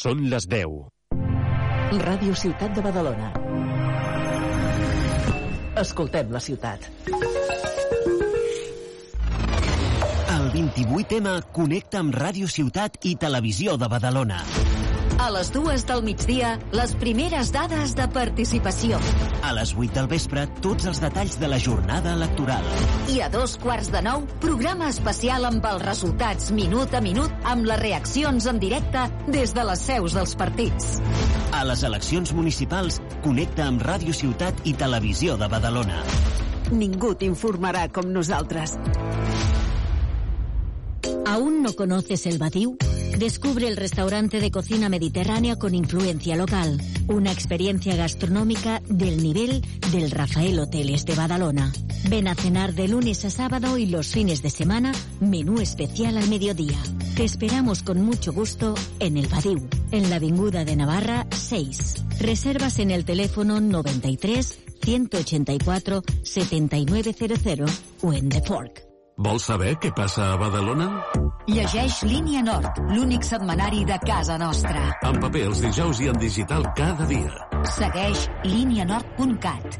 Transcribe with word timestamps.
Són 0.00 0.22
les 0.32 0.46
10. 0.48 0.76
Ràdio 2.00 2.32
Ciutat 2.42 2.72
de 2.72 2.80
Badalona. 2.80 3.26
Escoltem 5.82 6.30
la 6.32 6.40
ciutat. 6.40 6.86
El 10.36 10.46
28M 10.54 11.34
connecta 11.52 12.00
amb 12.00 12.16
Ràdio 12.16 12.48
Ciutat 12.48 12.96
i 13.10 13.12
Televisió 13.20 13.76
de 13.82 13.90
Badalona. 13.92 14.40
A 15.20 15.28
les 15.36 15.52
dues 15.52 15.84
del 15.84 16.00
migdia, 16.06 16.54
les 16.72 16.96
primeres 17.04 17.52
dades 17.52 17.92
de 17.98 18.08
participació. 18.14 19.02
A 19.42 19.52
les 19.56 19.72
8 19.72 19.94
del 19.96 20.08
vespre, 20.10 20.44
tots 20.60 20.84
els 20.90 21.00
detalls 21.00 21.38
de 21.40 21.48
la 21.48 21.58
jornada 21.58 22.12
electoral. 22.12 22.66
I 23.08 23.22
a 23.24 23.30
dos 23.32 23.56
quarts 23.60 23.88
de 23.92 24.02
nou, 24.04 24.26
programa 24.42 24.90
especial 24.92 25.48
amb 25.48 25.64
els 25.64 25.84
resultats 25.86 26.50
minut 26.52 26.92
a 26.94 27.00
minut 27.04 27.48
amb 27.48 27.64
les 27.68 27.80
reaccions 27.80 28.46
en 28.50 28.60
directe 28.60 29.06
des 29.32 29.54
de 29.56 29.64
les 29.70 29.86
seus 29.90 30.16
dels 30.18 30.36
partits. 30.36 30.92
A 31.56 31.64
les 31.64 31.84
eleccions 31.88 32.34
municipals, 32.36 33.00
connecta 33.24 33.66
amb 33.70 33.82
Ràdio 33.82 34.14
Ciutat 34.16 34.60
i 34.68 34.76
Televisió 34.76 35.38
de 35.40 35.48
Badalona. 35.48 36.04
Ningú 36.70 37.16
t'informarà 37.18 37.88
com 37.90 38.12
nosaltres. 38.12 38.76
¿Aún 41.30 41.62
no 41.62 41.74
conoces 41.74 42.26
el 42.26 42.38
Badiou? 42.38 42.76
Descubre 43.16 43.68
el 43.68 43.76
restaurante 43.76 44.40
de 44.40 44.50
cocina 44.50 44.88
mediterránea 44.88 45.54
con 45.54 45.76
influencia 45.76 46.34
local. 46.34 46.82
Una 47.06 47.30
experiencia 47.30 47.94
gastronómica 47.94 48.82
del 48.88 49.22
nivel 49.22 49.64
del 49.92 50.10
Rafael 50.10 50.58
Hoteles 50.58 51.06
de 51.06 51.14
Badalona. 51.14 51.72
Ven 52.08 52.26
a 52.26 52.34
cenar 52.34 52.74
de 52.74 52.88
lunes 52.88 53.24
a 53.24 53.30
sábado 53.30 53.78
y 53.78 53.86
los 53.86 54.08
fines 54.08 54.42
de 54.42 54.50
semana, 54.50 54.90
menú 55.20 55.60
especial 55.60 56.18
al 56.18 56.28
mediodía. 56.28 56.82
Te 57.14 57.22
esperamos 57.22 57.84
con 57.84 58.02
mucho 58.02 58.32
gusto 58.32 58.74
en 58.98 59.16
el 59.16 59.28
Badiou, 59.28 59.68
en 59.92 60.10
la 60.10 60.16
Avinguda 60.16 60.64
de 60.64 60.74
Navarra 60.74 61.28
6. 61.30 62.06
Reservas 62.18 62.80
en 62.80 62.90
el 62.90 63.04
teléfono 63.04 63.60
93 63.60 64.58
184 64.82 66.02
7900 66.24 67.70
o 68.02 68.12
en 68.12 68.28
The 68.30 68.42
Fork. 68.42 68.89
Vols 69.20 69.44
saber 69.50 69.74
què 69.76 69.90
passa 69.92 70.30
a 70.32 70.36
Badalona? 70.40 70.86
Llegeix 71.50 71.98
Línia 72.08 72.40
Nord, 72.40 72.78
l'únic 72.88 73.26
setmanari 73.28 73.82
de 73.84 73.98
casa 74.00 74.38
nostra. 74.40 74.84
En 75.04 75.18
paper 75.20 75.42
els 75.50 75.60
dijous 75.60 76.00
i 76.00 76.08
en 76.08 76.16
digital 76.22 76.64
cada 76.78 77.04
dia. 77.10 77.28
Segueix 77.68 78.22
línianord.cat. 78.46 79.76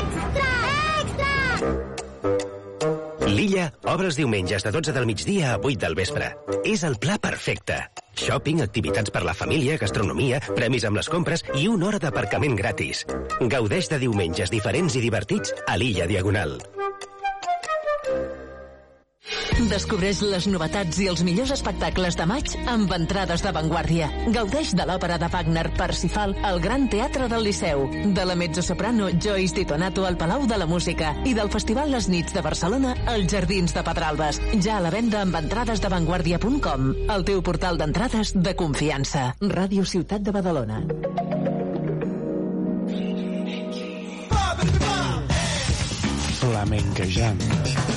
Extra! 0.00 0.48
Extra! 1.04 1.30
L'Illa 3.30 3.68
obre 3.94 4.10
els 4.10 4.18
diumenges 4.18 4.66
de 4.66 4.74
12 4.74 4.96
del 4.96 5.06
migdia 5.06 5.54
a 5.54 5.60
8 5.62 5.78
del 5.86 5.94
vespre. 5.94 6.32
És 6.66 6.82
el 6.88 6.98
pla 6.98 7.14
perfecte. 7.22 7.78
Shopping, 8.18 8.64
activitats 8.66 9.14
per 9.14 9.22
la 9.22 9.36
família, 9.38 9.78
gastronomia, 9.78 10.42
premis 10.58 10.82
amb 10.88 10.98
les 10.98 11.08
compres 11.08 11.46
i 11.54 11.70
una 11.70 11.92
hora 11.92 12.02
d'aparcament 12.02 12.58
gratis. 12.58 13.06
Gaudeix 13.38 13.86
de 13.94 14.02
diumenges 14.02 14.50
diferents 14.50 14.98
i 14.98 15.06
divertits 15.06 15.54
a 15.68 15.78
l'Illa 15.78 16.10
Diagonal. 16.10 16.58
Descobreix 19.70 20.22
les 20.24 20.46
novetats 20.50 20.98
i 21.02 21.06
els 21.10 21.22
millors 21.26 21.52
espectacles 21.54 22.16
de 22.18 22.26
maig 22.26 22.54
amb 22.70 22.90
entrades 22.96 23.42
d'avantguàrdia. 23.44 24.08
Gaudeix 24.34 24.72
de 24.76 24.86
l'òpera 24.88 25.18
de 25.20 25.28
Wagner 25.30 25.66
Parsifal 25.76 26.34
al 26.46 26.60
Gran 26.64 26.88
Teatre 26.92 27.28
del 27.30 27.44
Liceu, 27.46 27.84
de 28.16 28.24
la 28.26 28.36
mezzosoprano 28.38 29.10
Joyce 29.12 29.60
Titonato 29.60 30.06
al 30.06 30.16
Palau 30.20 30.46
de 30.50 30.58
la 30.58 30.66
Música 30.70 31.12
i 31.24 31.34
del 31.36 31.52
Festival 31.52 31.92
Les 31.94 32.08
Nits 32.08 32.34
de 32.34 32.42
Barcelona 32.46 32.94
als 33.06 33.30
Jardins 33.32 33.76
de 33.76 33.84
Pedralbes. 33.86 34.40
Ja 34.64 34.78
a 34.78 34.84
la 34.86 34.94
venda 34.94 35.22
amb 35.22 35.36
entrades 35.38 35.82
d'avantguàrdia.com, 35.84 36.90
el 37.14 37.26
teu 37.28 37.42
portal 37.42 37.78
d'entrades 37.80 38.34
de 38.34 38.56
confiança. 38.56 39.30
Ràdio 39.40 39.84
Ciutat 39.84 40.24
de 40.24 40.34
Badalona. 40.34 40.82
Flamenquejant. 46.40 47.89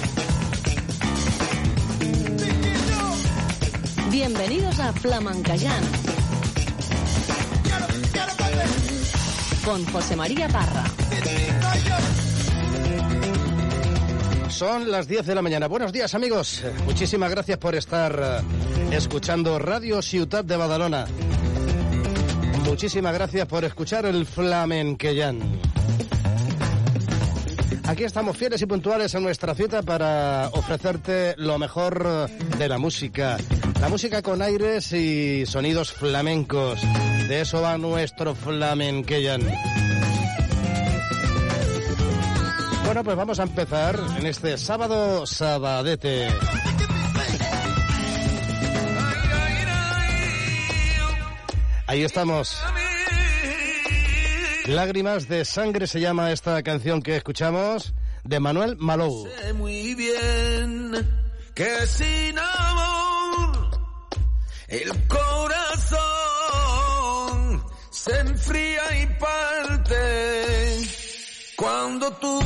Bienvenidos 4.13 4.79
a 4.79 4.93
Flamencayán. 4.93 5.83
Con 9.65 9.83
José 9.87 10.15
María 10.15 10.47
Parra. 10.49 10.83
Son 14.49 14.91
las 14.91 15.07
10 15.07 15.25
de 15.25 15.33
la 15.33 15.41
mañana. 15.41 15.65
Buenos 15.65 15.91
días, 15.91 16.13
amigos. 16.13 16.63
Muchísimas 16.85 17.31
gracias 17.31 17.57
por 17.57 17.73
estar 17.73 18.43
eh, 18.91 18.95
escuchando 18.95 19.57
Radio 19.57 19.99
Ciutat 20.03 20.45
de 20.45 20.57
Badalona. 20.57 21.07
Muchísimas 22.65 23.15
gracias 23.15 23.47
por 23.47 23.65
escuchar 23.65 24.05
el 24.05 24.27
Flamenquellán. 24.27 25.39
Aquí 27.85 28.03
estamos 28.03 28.37
fieles 28.37 28.61
y 28.61 28.67
puntuales 28.67 29.15
en 29.15 29.23
nuestra 29.23 29.55
cita 29.55 29.81
para 29.81 30.49
ofrecerte 30.53 31.33
lo 31.37 31.57
mejor 31.57 32.29
de 32.59 32.69
la 32.69 32.77
música. 32.77 33.37
La 33.83 33.89
música 33.89 34.21
con 34.21 34.41
aires 34.41 34.93
y 34.93 35.45
sonidos 35.45 35.91
flamencos. 35.91 36.79
De 37.27 37.41
eso 37.41 37.61
va 37.61 37.77
nuestro 37.77 38.33
Flamenquellán. 38.33 39.41
Bueno, 42.85 43.03
pues 43.03 43.17
vamos 43.17 43.41
a 43.41 43.43
empezar 43.43 43.99
en 44.17 44.25
este 44.25 44.57
sábado 44.57 45.25
sabadete. 45.25 46.29
Ahí 51.85 52.03
estamos. 52.03 52.63
Lágrimas 54.67 55.27
de 55.27 55.43
sangre 55.43 55.87
se 55.87 55.99
llama 55.99 56.31
esta 56.31 56.63
canción 56.63 57.01
que 57.01 57.17
escuchamos 57.17 57.93
de 58.23 58.39
Manuel 58.39 58.77
Malou. 58.77 59.27
Sé 59.27 59.51
muy 59.51 59.93
bien 59.93 61.05
que 61.53 61.85
el 64.73 65.07
corazón 65.07 66.03
se 67.91 68.19
enfría 68.19 69.01
y 69.01 69.05
parte 69.19 70.81
cuando 71.55 72.11
tú 72.13 72.41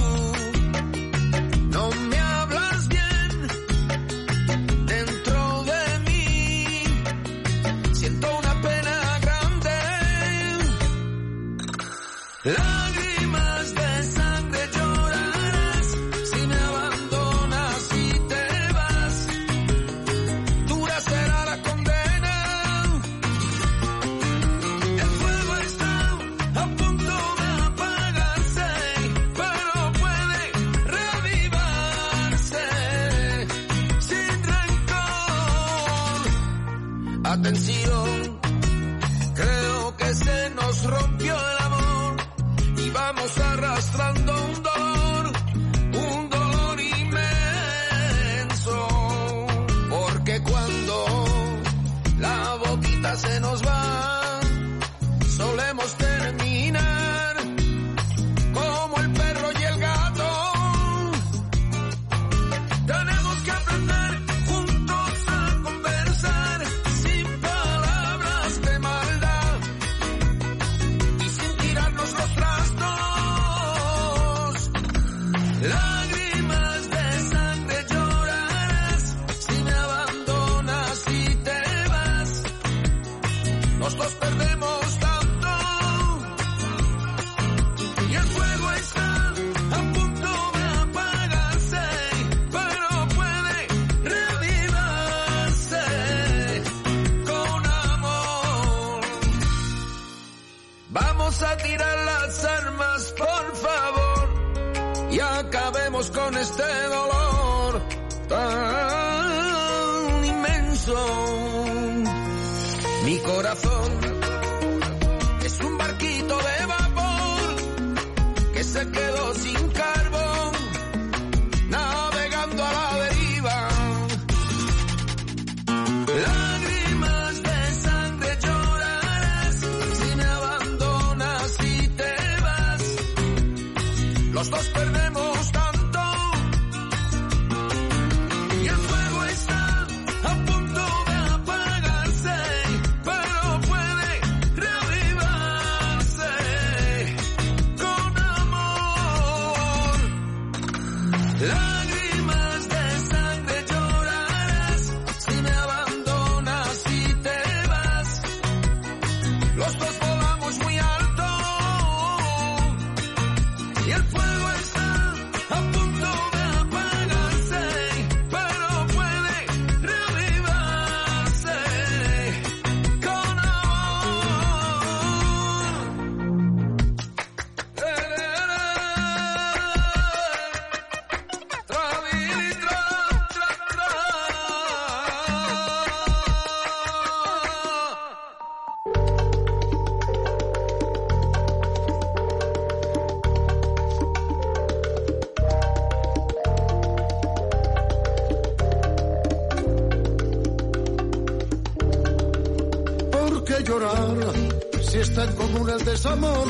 desamor? 205.97 206.47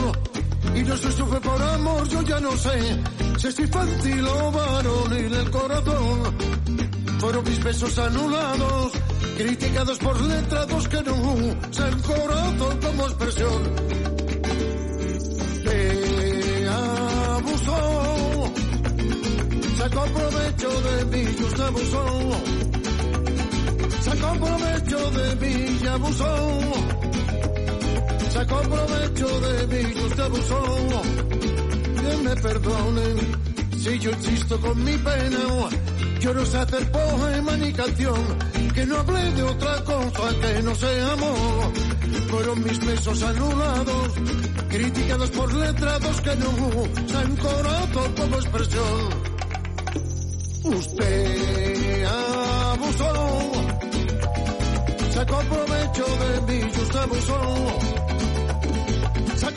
Y 0.76 0.84
no 0.84 0.98
se 0.98 1.12
sufre 1.12 1.40
por 1.40 1.62
amor, 1.62 2.08
yo 2.10 2.22
ya 2.24 2.40
no 2.40 2.52
sé 2.58 3.02
si 3.38 3.48
es 3.48 3.60
infantil 3.60 4.28
o 4.28 4.52
varonil 4.52 5.34
el 5.34 5.52
corazón. 5.52 6.38
Fueron 7.20 7.44
mis 7.46 7.64
besos 7.64 7.98
anulados, 7.98 8.92
criticados 9.38 9.98
por 10.00 10.22
letrados 10.22 10.88
que 10.90 11.02
no 11.02 11.14
usan 11.14 12.02
corazón 12.02 12.80
como 12.86 13.04
expresión. 13.06 13.62
Me 15.66 16.68
abusó, 17.38 18.54
sacó 19.78 20.04
provecho 20.18 20.82
de 20.82 21.06
mí 21.06 21.36
y 21.40 21.44
usted 21.44 21.64
abusó. 21.64 22.06
Sacó 24.02 24.34
provecho 24.46 25.12
de 25.12 25.36
mí 25.38 25.80
y 25.82 25.88
abusó. 25.88 26.97
Provecho 28.48 29.40
de 29.42 29.68
mí 29.68 29.94
y 29.96 30.04
usted 30.04 30.24
abusó. 30.24 30.64
Que 32.02 32.18
me 32.24 32.36
perdonen 32.36 33.18
si 33.78 34.00
yo 34.00 34.12
insisto 34.12 34.60
con 34.60 34.84
mi 34.84 34.98
pena. 34.98 35.40
Yo 36.20 36.34
no 36.34 36.46
sé 36.46 36.58
hacer 36.58 36.92
poema 36.92 37.58
ni 37.58 37.74
canción. 37.74 38.38
Que 38.74 38.86
no 38.86 38.98
hablé 38.98 39.32
de 39.34 39.44
otra 39.44 39.84
cosa 39.84 40.40
que 40.42 40.64
no 40.64 40.76
sea 40.76 41.14
amor. 41.14 41.74
Fueron 42.30 42.64
mis 42.64 42.86
besos 42.86 43.24
anulados. 43.24 44.14
Criticados 44.70 45.30
por 45.32 45.54
letrados 45.54 46.22
que 46.22 46.36
no 46.36 46.50
usan 46.50 47.36
corazón 47.38 48.14
como 48.16 48.36
expresión. 48.36 49.10
Usted 50.64 52.06
abusó. 52.06 53.52
Sacó 55.14 55.40
provecho 55.40 56.06
de 56.06 56.42
mí 56.48 56.60
y 56.74 56.82
usted 56.82 57.00
abusó. 57.00 58.07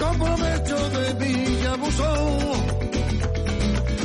Sacó 0.00 0.24
provecho 0.24 0.88
de 0.88 1.14
mí 1.14 1.58
y 1.62 1.66
abusó. 1.66 2.14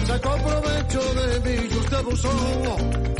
Sacó 0.05 0.35
provecho 0.35 0.99
de 1.13 1.39
mí 1.39 1.69
y 1.71 1.77
usted 1.77 1.97
abusó. 1.97 3.14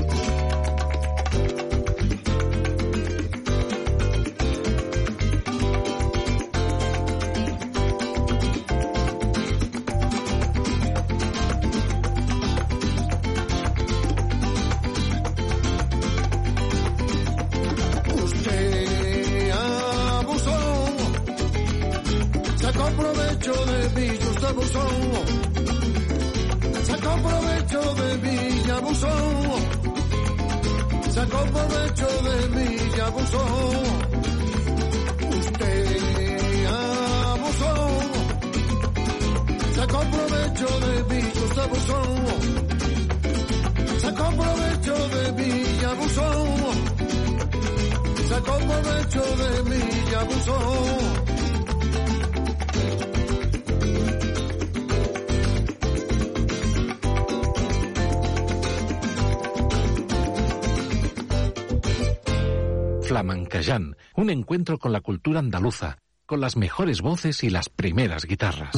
Un 64.16 64.30
encuentro 64.30 64.78
con 64.78 64.92
la 64.92 65.02
cultura 65.02 65.40
andaluza, 65.40 65.98
con 66.26 66.42
las 66.42 66.58
mejores 66.58 67.02
voces 67.02 67.44
y 67.44 67.50
las 67.50 67.70
primeras 67.70 68.26
guitarras. 68.26 68.76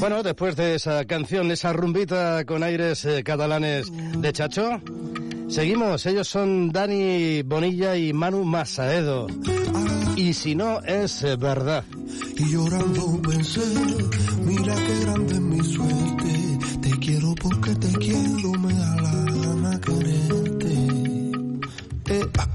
Bueno, 0.00 0.22
después 0.22 0.56
de 0.56 0.76
esa 0.76 1.04
canción, 1.04 1.50
esa 1.50 1.74
rumbita 1.74 2.46
con 2.46 2.62
aires 2.62 3.04
eh, 3.04 3.22
catalanes 3.22 3.92
de 3.92 4.32
Chacho, 4.32 4.80
seguimos. 5.48 6.06
Ellos 6.06 6.26
son 6.26 6.72
Dani 6.72 7.42
Bonilla 7.42 7.94
y 7.96 8.14
Manu 8.14 8.44
Masaedo. 8.44 9.26
Y 10.16 10.32
si 10.32 10.54
no, 10.54 10.80
es 10.80 11.22
eh, 11.22 11.36
verdad. 11.36 11.84
Y 12.36 12.50
llorando 12.50 13.20
pensé, 13.20 13.60
mira 14.42 14.74
qué 14.74 15.00
grande 15.00 15.34
es 15.34 15.40
mi 15.40 15.60
suerte. 15.60 16.58
Te 16.80 16.90
quiero 16.98 17.34
porque 17.34 17.74
te 17.74 17.92
quiero, 17.98 18.52
me 18.52 18.72
da 18.72 18.96
la 18.96 19.12
gana 19.12 19.80
quererte. 19.80 20.72
Eh, 22.06 22.26
ah. 22.38 22.49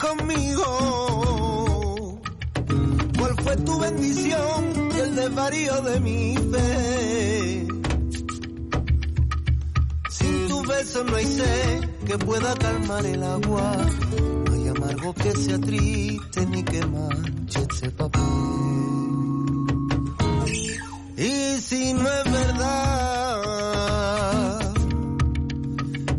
Conmigo? 0.00 0.62
¿Cuál 3.18 3.34
fue 3.42 3.56
tu 3.58 3.78
bendición 3.78 4.90
y 4.94 4.98
el 4.98 5.14
desvarío 5.16 5.82
de 5.82 6.00
mi 6.00 6.36
fe? 6.52 7.66
Sin 10.08 10.48
tu 10.48 10.62
beso 10.66 11.04
no 11.04 11.16
hay 11.16 11.26
sed 11.26 11.88
que 12.06 12.18
pueda 12.18 12.54
calmar 12.54 13.06
el 13.06 13.22
agua. 13.22 13.76
No 14.46 14.52
hay 14.54 14.68
amargo 14.68 15.14
que 15.14 15.32
sea 15.36 15.58
triste 15.58 16.46
ni 16.46 16.62
que 16.64 16.86
manche 16.86 17.66
ese 17.70 17.90
papel. 17.90 18.22
Y 21.16 21.60
si 21.60 21.92
no 21.92 22.08
es 22.08 22.32
verdad 22.32 23.50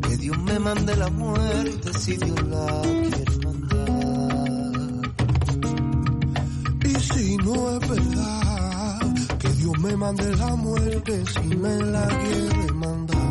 que 0.07 0.17
Dios 0.17 0.37
me 0.37 0.59
mande 0.59 0.95
la 0.95 1.09
muerte 1.09 1.91
si 1.97 2.17
Dios 2.17 2.43
la 2.43 2.81
quiere 2.83 3.30
me 9.81 9.95
mande 9.95 10.35
la 10.35 10.55
muerte 10.55 11.23
si 11.25 11.55
me 11.55 11.75
la 11.77 12.07
quiere 12.07 12.73
mandar. 12.73 13.21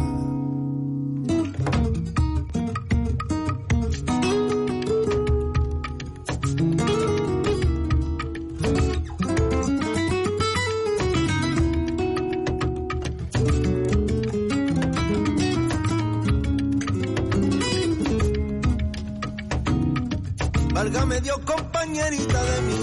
Dios, 21.23 21.39
compañerita 21.45 22.43
de 22.43 22.63
mi 22.63 22.80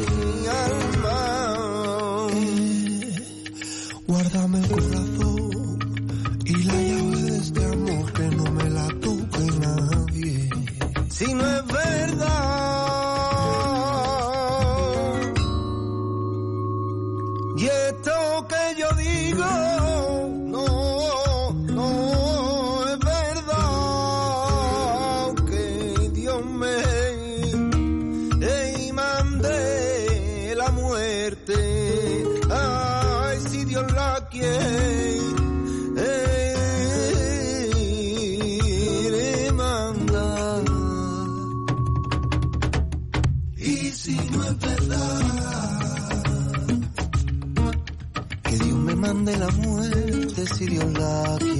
muerte. 30.71 32.25
Ay, 32.49 33.39
si 33.49 33.65
Dios 33.65 33.91
la 33.93 34.27
quiere. 34.29 35.21
le 39.11 39.51
manda. 39.53 40.63
Y 43.57 43.75
si 43.91 44.15
no 44.31 44.43
es 44.45 44.59
verdad, 44.59 45.21
que 48.43 48.57
Dios 48.57 48.77
me 48.77 48.95
mande 48.95 49.37
la 49.37 49.49
muerte 49.51 50.45
si 50.55 50.65
Dios 50.65 50.93
la 50.93 51.37
quiere 51.39 51.56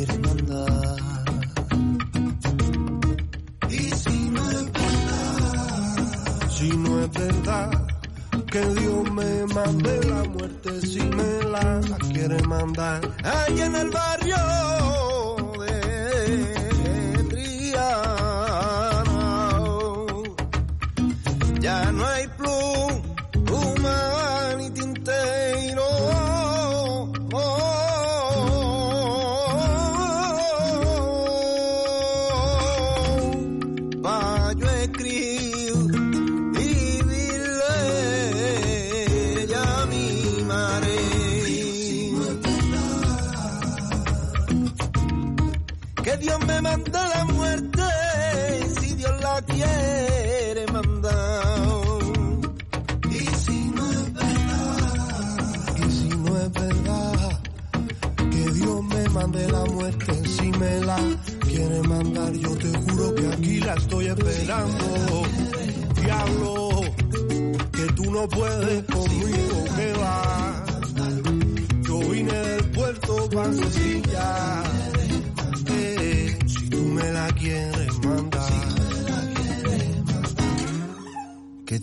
que 8.58 8.82
Dios 8.82 9.12
me 9.12 9.46
mande 9.54 10.04
la 10.06 10.24
muerte 10.24 10.82
si 10.82 11.00
me 11.00 11.44
la 11.52 11.80
quiere 12.12 12.42
mandar. 12.44 13.02
Ahí 13.24 13.62
en 13.62 13.76
el 13.76 13.90
barrio 13.90 14.36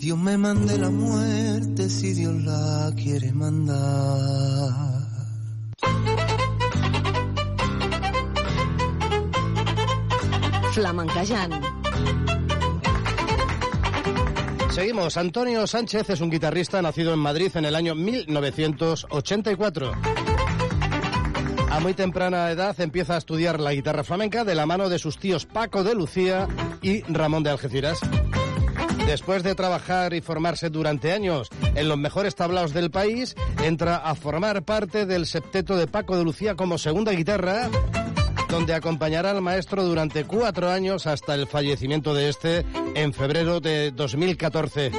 Dios 0.05 0.19
me 0.19 0.37
mande 0.37 0.77
la 0.77 0.91
muerte 0.91 1.89
si 1.89 2.13
Dios 2.13 2.35
la 2.43 2.93
quiere 2.95 3.33
mandar. 3.33 4.71
Flamencajant. 10.73 11.55
Seguimos. 14.69 15.17
Antonio 15.17 15.65
Sánchez 15.65 16.11
es 16.11 16.21
un 16.21 16.29
guitarrista 16.29 16.83
nacido 16.83 17.11
en 17.11 17.19
Madrid 17.19 17.49
en 17.55 17.65
el 17.65 17.73
año 17.73 17.95
1984. 17.95 19.91
A 21.71 21.79
muy 21.79 21.95
temprana 21.95 22.51
edad 22.51 22.79
empieza 22.79 23.15
a 23.15 23.17
estudiar 23.17 23.59
la 23.59 23.73
guitarra 23.73 24.03
flamenca 24.03 24.43
de 24.43 24.53
la 24.53 24.67
mano 24.67 24.87
de 24.87 24.99
sus 24.99 25.17
tíos 25.17 25.47
Paco 25.47 25.83
de 25.83 25.95
Lucía 25.95 26.47
y 26.83 27.01
Ramón 27.11 27.41
de 27.41 27.49
Algeciras. 27.49 27.99
Después 29.05 29.43
de 29.43 29.55
trabajar 29.55 30.13
y 30.13 30.21
formarse 30.21 30.69
durante 30.69 31.11
años 31.11 31.49
en 31.75 31.87
los 31.87 31.97
mejores 31.97 32.35
tablaos 32.35 32.73
del 32.73 32.91
país, 32.91 33.35
entra 33.63 33.97
a 33.97 34.15
formar 34.15 34.63
parte 34.63 35.05
del 35.05 35.25
septeto 35.25 35.77
de 35.77 35.87
Paco 35.87 36.17
de 36.17 36.23
Lucía 36.23 36.55
como 36.55 36.77
segunda 36.77 37.11
guitarra, 37.11 37.69
donde 38.49 38.73
acompañará 38.73 39.31
al 39.31 39.41
maestro 39.41 39.83
durante 39.83 40.25
cuatro 40.25 40.69
años 40.69 41.07
hasta 41.07 41.35
el 41.35 41.47
fallecimiento 41.47 42.13
de 42.13 42.29
este 42.29 42.65
en 42.95 43.13
febrero 43.13 43.59
de 43.59 43.91
2014. 43.91 44.91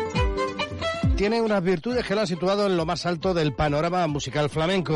Tiene 1.16 1.40
unas 1.40 1.62
virtudes 1.62 2.04
que 2.04 2.14
lo 2.14 2.20
han 2.20 2.26
situado 2.26 2.66
en 2.66 2.76
lo 2.76 2.86
más 2.86 3.06
alto 3.06 3.34
del 3.34 3.54
panorama 3.54 4.06
musical 4.06 4.50
flamenco. 4.50 4.94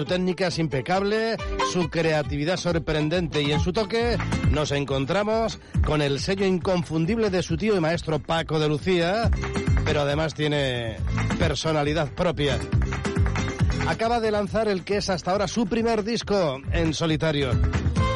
Su 0.00 0.06
técnica 0.06 0.46
es 0.46 0.58
impecable, 0.58 1.36
su 1.70 1.90
creatividad 1.90 2.56
sorprendente 2.56 3.42
y 3.42 3.52
en 3.52 3.60
su 3.60 3.70
toque 3.70 4.16
nos 4.50 4.72
encontramos 4.72 5.58
con 5.84 6.00
el 6.00 6.20
sello 6.20 6.46
inconfundible 6.46 7.28
de 7.28 7.42
su 7.42 7.58
tío 7.58 7.76
y 7.76 7.80
maestro 7.80 8.18
Paco 8.18 8.58
de 8.58 8.66
Lucía, 8.66 9.30
pero 9.84 10.00
además 10.00 10.32
tiene 10.32 10.96
personalidad 11.38 12.08
propia. 12.12 12.58
Acaba 13.88 14.20
de 14.20 14.30
lanzar 14.30 14.68
el 14.68 14.84
que 14.84 14.96
es 14.96 15.10
hasta 15.10 15.32
ahora 15.32 15.46
su 15.46 15.66
primer 15.66 16.02
disco 16.02 16.62
en 16.72 16.94
solitario. 16.94 17.50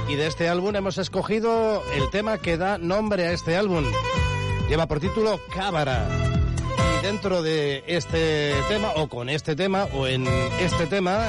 Y 0.09 0.14
de 0.14 0.26
este 0.26 0.49
álbum 0.49 0.75
hemos 0.75 0.97
escogido 0.97 1.83
el 1.97 2.09
tema 2.09 2.38
que 2.38 2.57
da 2.57 2.79
nombre 2.79 3.26
a 3.26 3.33
este 3.33 3.59
álbum. 3.59 3.85
Lleva 4.71 4.87
por 4.87 5.00
título 5.00 5.38
Cámara. 5.55 6.09
Y 6.99 7.07
dentro 7.07 7.43
de 7.43 7.85
este 7.87 8.55
tema, 8.71 8.93
o 8.97 9.07
con 9.07 9.29
este 9.29 9.55
tema, 9.55 9.87
o 9.93 10.07
en 10.07 10.26
este 10.61 10.87
tema, 10.87 11.29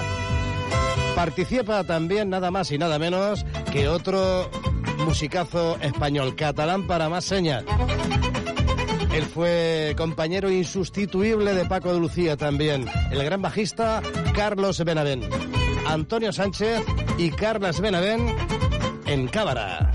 participa 1.15 1.83
también 1.85 2.29
nada 2.29 2.51
más 2.51 2.71
y 2.71 2.77
nada 2.77 2.99
menos 2.99 3.45
que 3.71 3.87
otro 3.87 4.49
musicazo 5.05 5.77
español, 5.81 6.35
catalán 6.35 6.85
para 6.85 7.09
más 7.09 7.23
señas. 7.23 7.63
Él 9.13 9.23
fue 9.23 9.93
compañero 9.97 10.51
insustituible 10.51 11.53
de 11.53 11.65
Paco 11.65 11.93
de 11.93 11.99
Lucía 11.99 12.35
también, 12.35 12.85
el 13.11 13.23
gran 13.23 13.41
bajista 13.41 14.01
Carlos 14.35 14.83
Benavent. 14.83 15.23
Antonio 15.87 16.33
Sánchez 16.33 16.83
y 17.17 17.29
Carlos 17.31 17.79
Benavent 17.79 18.29
en 19.05 19.27
Cámara. 19.27 19.94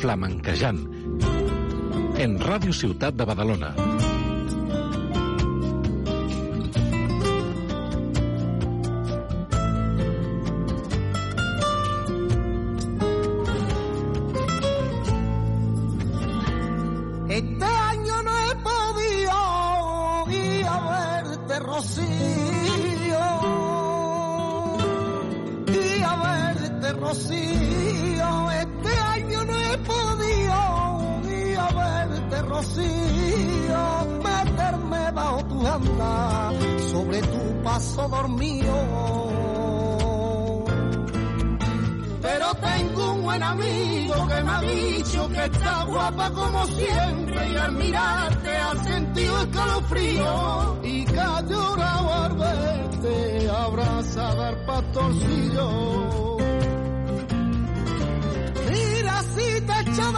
Flamenquejant. 0.00 0.82
En 2.20 2.38
Ràdio 2.40 2.74
Ciutat 2.76 3.16
de 3.16 3.28
Badalona. 3.28 3.74
Está 45.46 45.84
guapa 45.84 46.30
como 46.30 46.66
siempre 46.66 47.48
y 47.50 47.56
al 47.56 47.72
mirarte 47.72 48.56
ha 48.56 48.84
sentido 48.84 49.40
escalofrío 49.42 50.80
y 50.82 51.04
que 51.04 51.18
ha 51.20 51.42
al 52.12 52.34
verte 52.36 53.50
abrazada 53.50 54.48
al 54.48 54.64
pastorcillo. 54.64 56.36
Mira 58.70 59.22
si 59.22 59.60
te 59.60 59.80
echo 59.90 60.12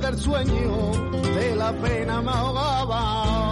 del 0.00 0.18
sueño 0.18 0.92
de 1.36 1.56
la 1.56 1.72
pena 1.72 2.20
me 2.22 2.30
ahogaba. 2.30 3.46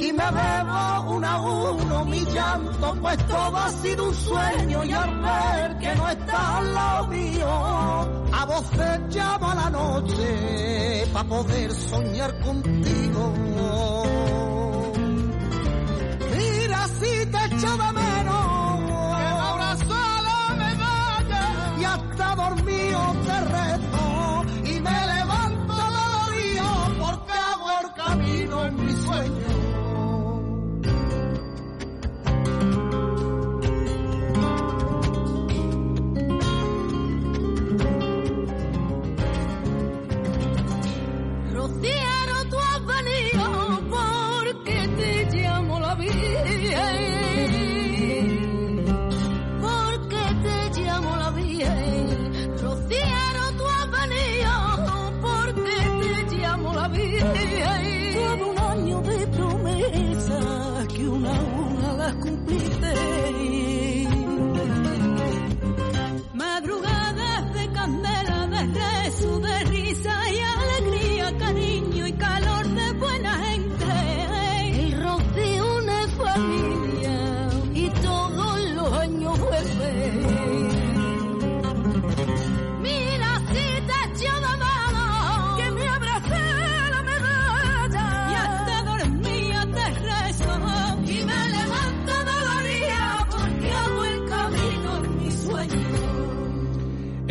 y 0.00 0.12
me 0.12 0.30
bebo 0.30 1.12
uno 1.16 1.26
a 1.26 1.40
uno 1.40 2.04
mi 2.04 2.24
llanto, 2.24 2.96
pues 3.00 3.18
todo 3.26 3.56
ha 3.56 3.70
sido 3.70 4.08
un 4.08 4.14
sueño 4.14 4.84
y 4.84 4.92
al 4.92 5.20
ver 5.20 5.78
que 5.78 5.94
no 5.96 6.08
estás 6.08 6.40
al 6.40 6.74
lado 6.74 7.06
mío, 7.08 7.48
a 8.32 8.44
voces 8.46 9.00
llamo 9.10 9.50
a 9.50 9.54
la 9.54 9.70
noche 9.70 11.06
para 11.12 11.28
poder 11.28 11.72
soñar 11.72 12.38
contigo. 12.40 13.32
Mira 16.36 16.88
si 17.00 17.26
te 17.26 17.56
echo 17.56 17.76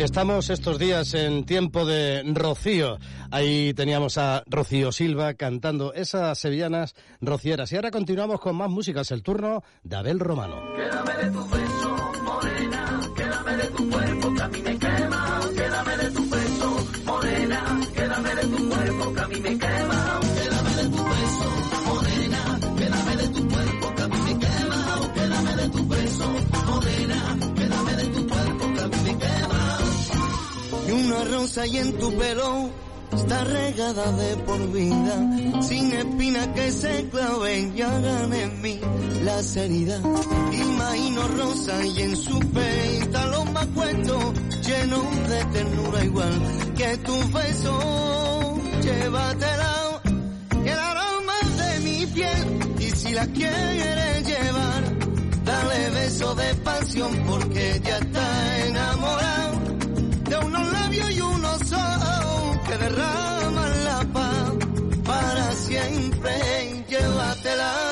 estamos 0.08 0.48
estos 0.48 0.78
días 0.78 1.12
en 1.12 1.44
tiempo 1.44 1.84
de 1.84 2.22
Rocío. 2.34 2.96
Ahí 3.30 3.74
teníamos 3.74 4.16
a 4.16 4.42
Rocío 4.46 4.90
Silva 4.90 5.34
cantando 5.34 5.92
esas 5.92 6.38
sevillanas 6.38 6.94
rocieras. 7.20 7.70
Y 7.72 7.76
ahora 7.76 7.90
continuamos 7.90 8.40
con 8.40 8.56
más 8.56 8.70
músicas. 8.70 9.10
El 9.10 9.22
turno 9.22 9.62
de 9.82 9.96
Abel 9.96 10.18
Romano. 10.18 10.62
Quédame 10.74 11.24
de 11.24 11.30
tu 11.30 11.48
beso, 11.50 12.12
morena, 12.22 13.00
quédame 13.14 13.56
de 13.58 13.64
tu 13.64 13.90
cuerpo 13.90 14.34
que 14.50 14.87
rosa 31.38 31.66
y 31.68 31.78
en 31.78 31.92
tu 31.98 32.12
pelo 32.16 32.68
está 33.12 33.44
regada 33.44 34.10
de 34.12 34.36
por 34.38 34.72
vida, 34.72 35.62
sin 35.62 35.92
espina 35.92 36.52
que 36.52 36.72
se 36.72 37.08
claven 37.10 37.72
y 37.76 37.80
hagan 37.82 38.32
en 38.32 38.60
mí 38.60 38.80
las 39.24 39.56
heridas. 39.56 40.02
Imagino 40.52 41.28
rosa 41.28 41.86
y 41.86 42.02
en 42.02 42.16
su 42.16 42.40
peito 42.40 43.24
los 43.30 43.52
más 43.52 43.66
cuentos 43.66 44.24
llenos 44.66 45.28
de 45.28 45.44
ternura 45.52 46.04
igual 46.04 46.34
que 46.76 46.96
tu 47.06 47.16
beso. 47.32 48.58
Llévatela, 48.82 50.02
que 50.64 50.70
el 50.72 50.78
aroma 50.78 51.38
de 51.60 51.80
mi 51.86 52.06
piel 52.06 52.48
y 52.80 52.90
si 52.90 53.12
la 53.12 53.26
quieres 53.26 54.26
llevar, 54.26 54.82
dale 55.44 55.90
beso 55.90 56.34
de 56.34 56.54
pasión 56.56 57.12
porque 57.28 57.80
ya 57.84 57.98
está 57.98 58.66
enamorado 58.66 59.58
de 60.28 60.36
unos 60.36 60.67
labios 60.98 61.16
y 61.16 61.20
unos 61.20 61.72
ojos 61.72 62.58
que 62.66 62.78
derraman 62.78 63.84
la 63.84 64.04
paz 64.12 64.52
para 65.04 65.52
siempre. 65.52 66.84
Llévatela. 66.88 67.87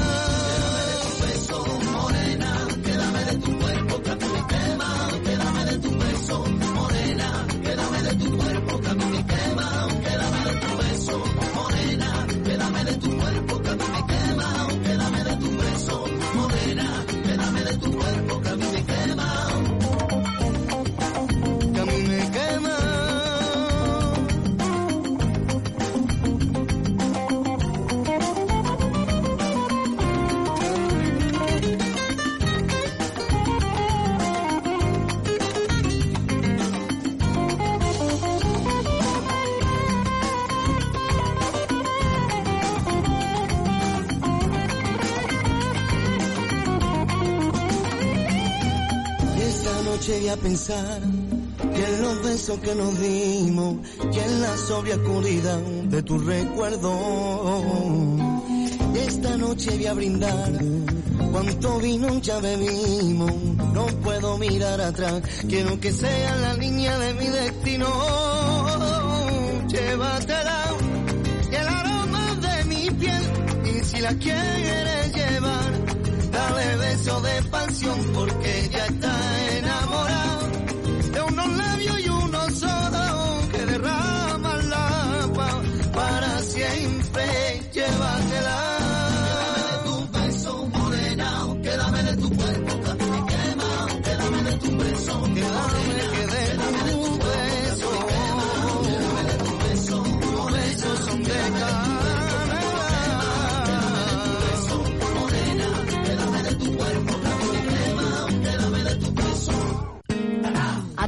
Voy 50.13 50.29
a 50.29 50.37
pensar 50.37 51.01
que 51.75 51.85
en 51.85 52.03
los 52.03 52.23
besos 52.23 52.59
que 52.61 52.75
nos 52.75 53.01
dimos 53.01 53.77
y 54.13 54.19
en 54.19 54.41
la 54.41 54.57
sobria 54.57 54.97
oscuridad 54.97 55.59
de 55.59 56.03
tu 56.03 56.19
recuerdo. 56.19 56.93
Esta 58.95 59.37
noche 59.37 59.71
voy 59.77 59.87
a 59.87 59.95
brindar 59.95 60.53
cuánto 61.33 61.79
vino 61.79 62.21
ya 62.21 62.39
bebimos. 62.39 63.33
No 63.75 63.87
puedo 64.05 64.39
mirar 64.39 64.81
atrás, 64.81 65.23
quiero 65.49 65.79
que 65.81 65.93
sea 65.93 66.37
la 66.37 66.55
línea 66.55 66.99
de 66.99 67.15
mi 67.15 67.27
destino. 67.27 67.87
Llévatela 69.69 70.65
y 71.51 71.55
el 71.55 71.69
aroma 71.69 72.35
de 72.37 72.65
mi 72.65 72.91
piel 72.91 73.23
y 73.65 73.85
si 73.85 74.01
la 74.01 74.15
quieres 74.15 75.15
llevar 75.15 75.87
dale 76.31 76.77
beso 76.77 77.21
de 77.21 77.43
pasión 77.51 77.99
porque 78.15 78.69
ya 78.71 78.87
está 78.87 79.16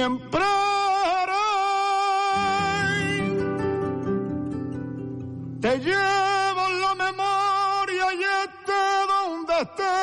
Siempre 0.00 0.40
te 5.60 5.78
llevo 5.78 6.62
en 6.70 6.80
la 6.80 6.94
memoria 7.04 8.06
y 8.14 8.22
esté 8.44 8.82
donde 9.12 9.54
esté. 9.66 9.96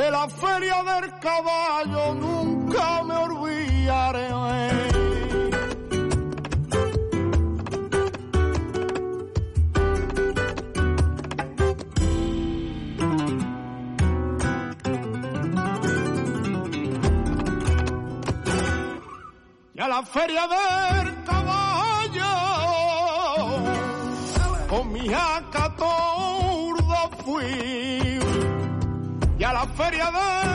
De 0.00 0.06
la 0.12 0.28
feria 0.28 0.84
del 0.84 1.06
caballo 1.18 2.14
a 19.86 19.88
la 19.88 20.02
feria 20.02 20.48
del 20.48 21.22
caballo. 21.22 22.32
Con 24.68 24.92
mi 24.92 25.14
acatordo 25.14 26.96
fui. 27.24 28.18
Y 29.38 29.44
a 29.44 29.52
la 29.52 29.66
feria 29.76 30.10
del 30.10 30.45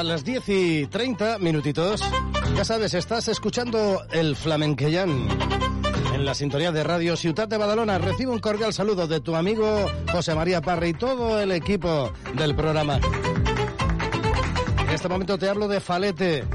Ahora 0.00 0.12
las 0.14 0.24
10 0.24 0.48
y 0.48 0.86
30 0.86 1.38
minutitos. 1.40 2.00
Ya 2.56 2.64
sabes, 2.64 2.94
estás 2.94 3.28
escuchando 3.28 4.02
el 4.10 4.34
Flamenquellán 4.34 5.28
en 6.14 6.24
la 6.24 6.32
sintonía 6.34 6.72
de 6.72 6.82
Radio 6.82 7.18
Ciudad 7.18 7.46
de 7.46 7.58
Badalona. 7.58 7.98
Recibe 7.98 8.32
un 8.32 8.38
cordial 8.38 8.72
saludo 8.72 9.06
de 9.06 9.20
tu 9.20 9.36
amigo 9.36 9.84
José 10.10 10.34
María 10.34 10.62
Parra 10.62 10.86
y 10.86 10.94
todo 10.94 11.38
el 11.38 11.52
equipo 11.52 12.10
del 12.34 12.54
programa. 12.54 12.98
En 14.78 14.88
este 14.88 15.06
momento 15.06 15.36
te 15.36 15.50
hablo 15.50 15.68
de 15.68 15.80
Falete. 15.80 16.46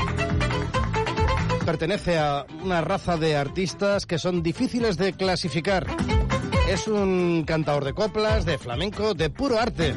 Pertenece 1.68 2.18
a 2.18 2.48
una 2.64 2.82
raza 2.82 3.16
de 3.16 3.36
artistas 3.36 4.08
que 4.08 4.18
son 4.18 4.42
difíciles 4.42 4.98
de 4.98 5.14
clasificar. 5.14 5.86
Es 6.68 6.88
un 6.88 7.44
cantador 7.46 7.86
de 7.86 7.94
coplas, 7.94 8.44
de 8.44 8.58
flamenco, 8.58 9.14
de 9.14 9.30
puro 9.30 9.60
arte. 9.60 9.94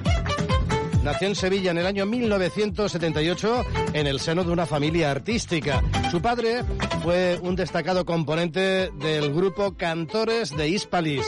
Nació 1.08 1.28
en 1.28 1.36
Sevilla 1.36 1.70
en 1.70 1.78
el 1.78 1.86
año 1.86 2.04
1978 2.04 3.64
en 3.94 4.06
el 4.06 4.20
seno 4.20 4.44
de 4.44 4.52
una 4.52 4.66
familia 4.66 5.10
artística. 5.10 5.82
Su 6.10 6.20
padre 6.20 6.64
fue 7.02 7.38
un 7.40 7.56
destacado 7.56 8.04
componente 8.04 8.90
del 8.92 9.32
grupo 9.32 9.74
Cantores 9.74 10.54
de 10.54 10.68
Hispalis. 10.68 11.24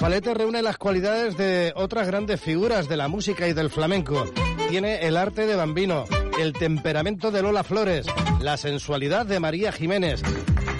Falete 0.00 0.34
reúne 0.34 0.60
las 0.60 0.76
cualidades 0.76 1.36
de 1.36 1.72
otras 1.76 2.08
grandes 2.08 2.40
figuras 2.40 2.88
de 2.88 2.96
la 2.96 3.06
música 3.06 3.46
y 3.46 3.52
del 3.52 3.70
flamenco. 3.70 4.24
Tiene 4.68 5.06
el 5.06 5.16
arte 5.16 5.46
de 5.46 5.54
Bambino, 5.54 6.04
el 6.40 6.52
temperamento 6.52 7.30
de 7.30 7.42
Lola 7.42 7.62
Flores, 7.62 8.06
la 8.40 8.56
sensualidad 8.56 9.24
de 9.24 9.38
María 9.38 9.70
Jiménez, 9.70 10.20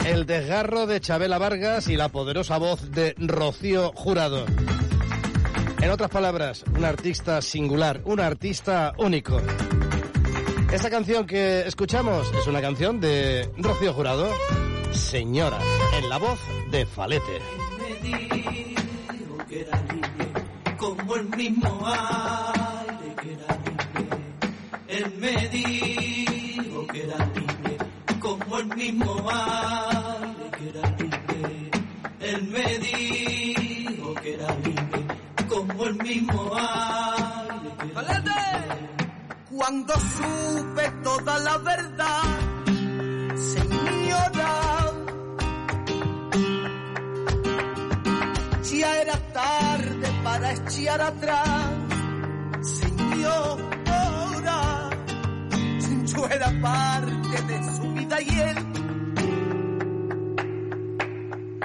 el 0.05 0.27
desgarro 0.27 0.89
de 0.89 1.01
Chabela 1.01 1.39
Vargas 1.39 1.87
y 1.87 1.97
la 1.97 2.09
poderosa 2.09 2.59
voz 2.59 2.91
de 2.91 3.15
Rocío 3.19 3.93
Jurado. 3.95 4.47
En 5.85 5.91
otras 5.91 6.09
palabras, 6.09 6.65
un 6.75 6.83
artista 6.83 7.43
singular, 7.43 8.01
un 8.07 8.19
artista 8.19 8.95
único. 8.97 9.39
Esta 10.73 10.89
canción 10.89 11.27
que 11.27 11.61
escuchamos 11.67 12.33
es 12.41 12.47
una 12.47 12.63
canción 12.63 13.01
de 13.01 13.51
Rocío 13.59 13.93
Jurado, 13.93 14.33
Señora, 14.93 15.59
en 15.99 16.09
la 16.09 16.17
voz 16.17 16.41
de 16.71 16.87
Falete. 16.87 17.39
que 19.47 19.61
era 19.61 19.83
libre, 19.93 20.77
como 20.79 21.17
el 21.17 21.29
mismo 21.37 21.87
aire 21.87 23.15
que 23.21 23.33
era 23.35 23.59
libre. 23.67 24.17
Él 24.89 25.15
me 25.19 25.49
dijo 25.51 26.87
que 26.87 27.03
era 27.03 27.19
libre, 27.27 27.77
como 28.21 28.59
el 28.59 28.67
mismo 28.75 29.31
aire 29.31 30.51
que 30.59 30.69
era 30.71 30.91
libre. 30.97 31.71
Él 32.21 32.43
me 32.45 32.79
dijo 32.79 33.44
como 35.75 35.87
el 35.87 35.95
mismo. 36.03 36.51
Cuando 39.51 39.95
supe 39.95 40.91
toda 41.03 41.39
la 41.39 41.59
verdad, 41.59 42.23
señora, 43.37 44.53
ya 48.63 49.01
era 49.01 49.33
tarde 49.33 50.09
para 50.23 50.53
echar 50.53 51.01
atrás, 51.01 51.71
señora. 52.63 53.71
Yo 56.07 56.27
era 56.29 56.53
parte 56.61 57.43
de 57.43 57.77
su 57.77 57.93
vida 57.93 58.21
y 58.21 58.41
él, 58.41 58.57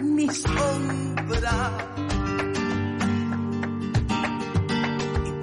mi 0.02 0.30
sombra. 0.30 1.99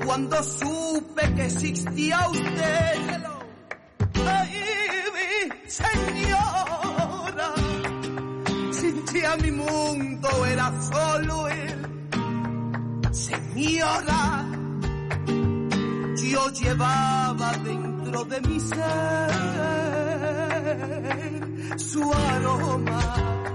Cuando 0.07 0.43
supe 0.43 1.35
que 1.35 1.47
existía 1.47 2.29
usted, 2.31 3.25
ay, 4.25 4.63
mi 5.17 5.69
señora, 5.69 7.55
sentía 8.71 9.37
mi 9.37 9.51
mundo 9.51 10.29
era 10.47 10.73
solo 10.81 11.49
él, 11.49 11.87
señora. 13.11 14.47
Yo 16.17 16.51
llevaba 16.51 17.53
dentro 17.65 18.25
de 18.25 18.41
mi 18.43 18.61
ser 18.61 19.31
su 21.79 22.13
aroma. 22.13 23.46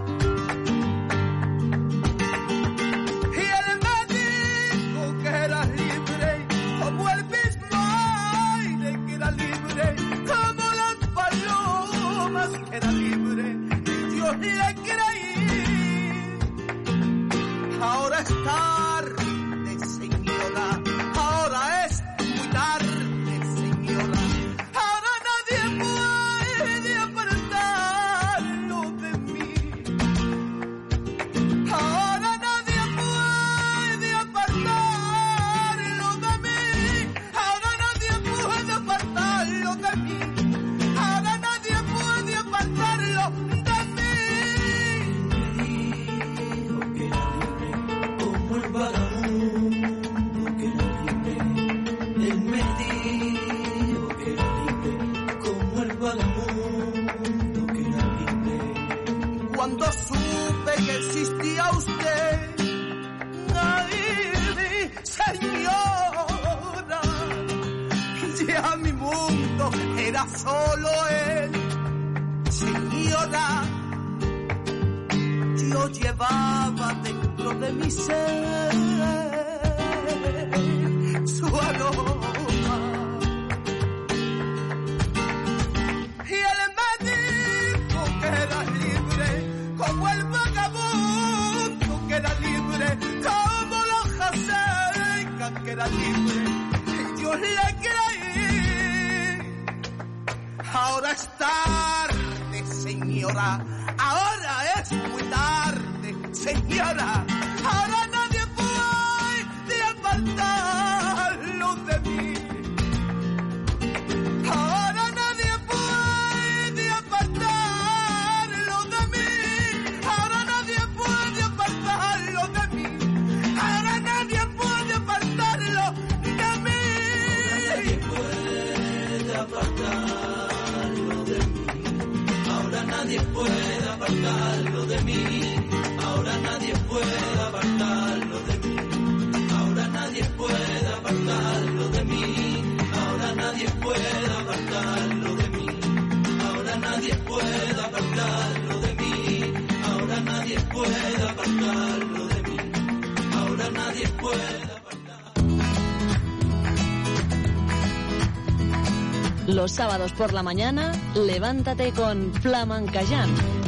los 159.62 159.74
sábados 159.74 160.12
por 160.14 160.34
la 160.34 160.42
mañana, 160.42 160.92
levántate 161.14 161.92
con 161.92 162.34
Flamencayán 162.34 163.61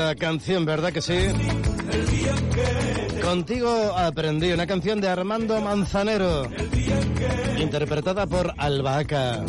bonita 0.00 0.14
canción, 0.14 0.64
¿verdad 0.64 0.92
que 0.92 1.02
sí? 1.02 1.28
Contigo 3.22 3.68
aprendí 3.96 4.52
una 4.52 4.66
canción 4.66 5.00
de 5.00 5.08
Armando 5.08 5.60
Manzanero, 5.60 6.48
interpretada 7.58 8.26
por 8.26 8.54
Albahaca. 8.56 9.44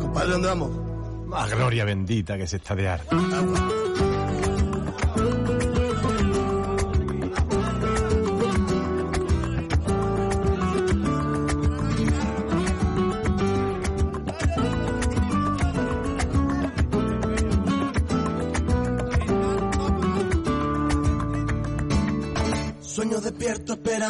Compadre, 0.00 0.30
¿dónde 0.32 0.48
vamos? 0.48 0.70
Ah, 1.32 1.48
gloria 1.50 1.84
bendita 1.84 2.36
que 2.36 2.42
es 2.44 2.52
esta 2.52 2.74
de 2.74 2.88
arte. 2.88 3.16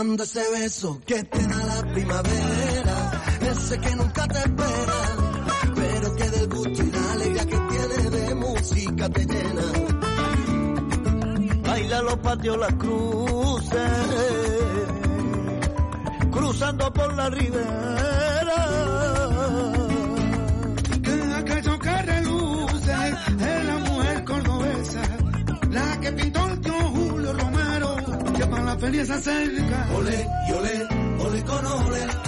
ese 0.03 0.43
beso 0.51 1.01
que 1.07 1.23
te 1.23 1.47
da 1.47 1.65
la 1.65 1.93
primavera, 1.93 3.23
ese 3.41 3.79
que 3.79 3.95
nunca 3.95 4.27
te 4.27 4.39
espera, 4.39 5.01
pero 5.77 6.17
que 6.17 6.31
del 6.31 6.49
gusto 6.49 6.83
y 6.83 6.91
la 6.91 7.13
alegría 7.13 7.47
que 7.47 7.59
tiene 7.59 8.11
de 8.11 8.35
música 8.35 9.09
te 9.09 9.25
llena. 9.25 9.63
Baila 11.63 12.03
los 12.03 12.17
patios 12.19 12.59
las 12.59 12.75
cruces, 12.75 13.81
cruzando 16.33 16.93
por 16.93 17.15
la 17.15 17.31
ribera 17.31 18.32
feria 28.83 29.07
se 29.07 29.13
acerca. 29.13 29.89
Ole, 29.95 30.29
y 30.49 30.53
ole, 30.53 30.89
ole 31.21 31.45
con 31.45 31.65
ole, 31.65 32.22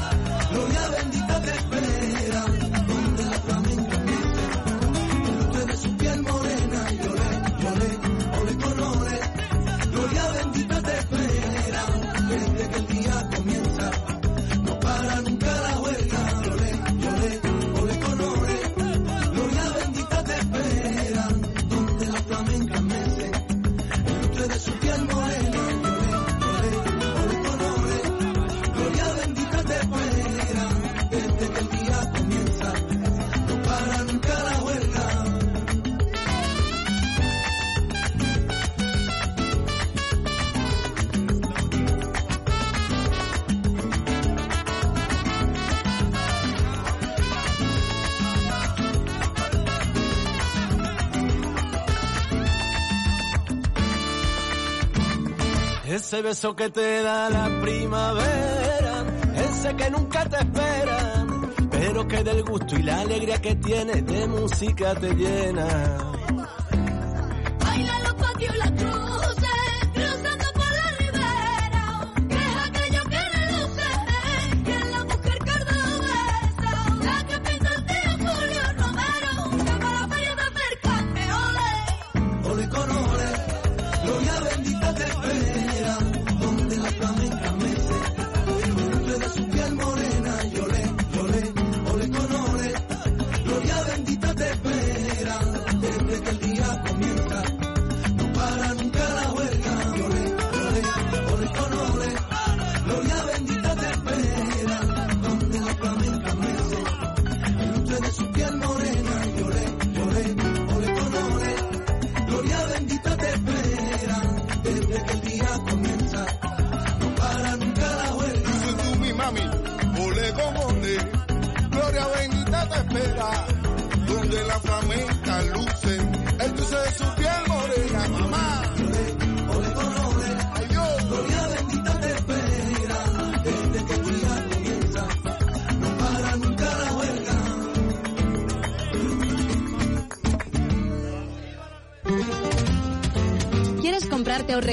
Ese 56.14 56.22
beso 56.22 56.54
que 56.54 56.70
te 56.70 57.02
da 57.02 57.28
la 57.28 57.60
primavera, 57.60 59.04
ese 59.34 59.74
que 59.74 59.90
nunca 59.90 60.24
te 60.28 60.36
espera, 60.36 61.26
pero 61.72 62.06
que 62.06 62.22
del 62.22 62.44
gusto 62.44 62.76
y 62.76 62.82
la 62.84 63.00
alegría 63.00 63.42
que 63.42 63.56
tiene 63.56 64.00
de 64.00 64.28
música 64.28 64.94
te 64.94 65.12
llena. 65.12 66.03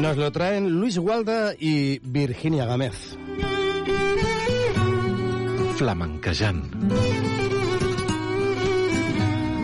Nos 0.00 0.16
lo 0.16 0.32
traen 0.32 0.70
Luis 0.70 0.98
Gualda 0.98 1.54
y 1.58 1.98
Virginia 2.00 2.64
Gámez. 2.64 3.16
Flamenquejant. 5.76 6.64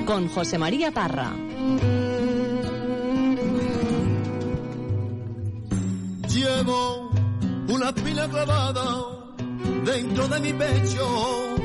Con 0.06 0.28
José 0.28 0.58
María 0.58 0.92
Parra. 0.92 1.32
llevo 6.36 7.10
una 7.68 7.88
espina 7.88 8.28
clavada 8.28 8.84
dentro 9.84 10.28
de 10.28 10.40
mi 10.40 10.52
pecho. 10.52 11.56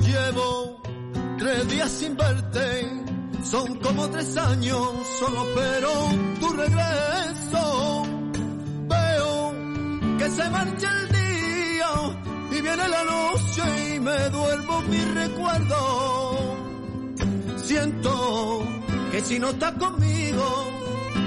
Llevo 0.00 0.82
tres 1.38 1.68
días 1.68 1.90
sin 1.90 2.16
verte, 2.16 3.01
son 3.52 3.74
como 3.80 4.08
tres 4.08 4.34
años 4.38 4.80
solo, 5.18 5.46
pero 5.54 5.90
tu 6.40 6.48
regreso 6.64 8.02
veo 8.88 9.52
que 10.18 10.30
se 10.30 10.44
marcha 10.48 10.88
el 11.00 11.08
día 11.20 11.90
y 12.50 12.60
viene 12.62 12.88
la 12.96 13.04
noche 13.04 13.62
y 13.94 14.00
me 14.00 14.18
duermo 14.30 14.80
mi 14.92 15.00
recuerdo. 15.20 15.80
Siento 17.58 18.12
que 19.10 19.20
si 19.20 19.38
no 19.38 19.50
estás 19.50 19.72
conmigo 19.72 20.46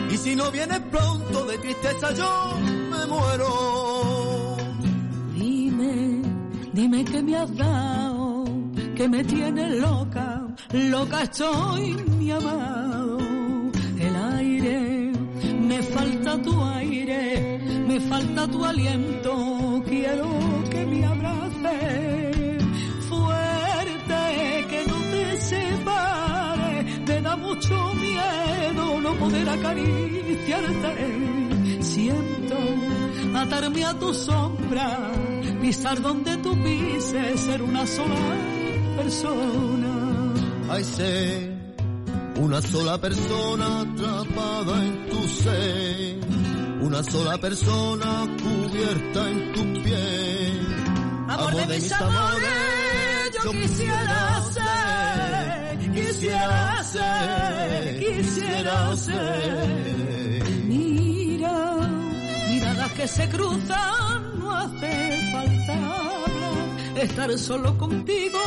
y 0.10 0.18
si 0.18 0.36
no 0.36 0.50
vienes 0.50 0.80
pronto 0.80 1.46
de 1.46 1.60
tristeza 1.60 2.12
yo 2.12 2.32
me 2.92 3.06
muero. 3.06 4.58
Dime, 5.36 6.22
dime 6.74 7.06
que 7.06 7.22
me 7.22 7.36
has 7.38 7.56
dado, 7.56 8.46
que 8.96 9.08
me 9.08 9.24
tienes 9.24 9.70
loca, 9.80 10.25
loca 10.74 11.24
estoy, 11.24 11.94
mi 12.20 12.32
amado. 12.32 13.18
El 14.00 14.16
aire, 14.16 15.12
me 15.62 15.82
falta 15.82 16.42
tu 16.42 16.64
aire, 16.64 17.60
me 17.88 18.00
falta 18.00 18.48
tu 18.48 18.64
aliento, 18.66 19.84
quiero 19.88 20.28
que 20.70 20.86
me 20.86 21.06
abraces 21.06 22.64
fuerte, 23.10 24.66
que 24.70 24.86
no 24.88 24.96
te 25.12 25.42
separe, 25.42 26.84
me 27.08 27.22
da 27.22 27.36
mucho 27.36 27.94
miedo 27.96 29.02
no 29.02 29.14
poder 29.16 29.50
acariciarte. 29.50 30.96
Siento 31.82 32.58
atarme 33.36 33.86
a 33.86 33.94
tu 33.94 34.14
sombra, 34.14 35.12
pisar 35.62 36.02
donde 36.02 36.38
tú 36.38 36.52
pises, 36.64 37.40
ser 37.42 37.62
una 37.62 37.86
sola 37.86 38.16
persona. 38.98 40.15
Ay, 40.68 40.84
sé, 40.84 41.52
una 42.38 42.62
sola 42.62 43.00
persona 43.00 43.82
atrapada 43.82 44.84
en 44.84 45.10
tu 45.10 45.28
ser, 45.28 46.20
una 46.82 47.04
sola 47.04 47.38
persona 47.38 48.28
cubierta 48.42 49.30
en 49.30 49.54
tu 49.54 49.84
piel. 49.84 50.76
de 51.56 51.66
mis 51.68 51.92
amores 51.92 52.76
yo 53.44 53.52
quisiera 53.52 54.42
ser, 54.52 55.92
quisiera 55.94 56.84
ser, 56.84 58.00
quisiera 58.00 58.96
ser. 58.96 60.44
Mira, 60.66 61.76
miradas 62.50 62.92
que 62.94 63.08
se 63.08 63.30
cruzan, 63.30 64.40
no 64.40 64.52
hace 64.52 65.32
falta 65.32 65.96
estar 67.02 67.38
solo 67.38 67.78
contigo 67.78 68.40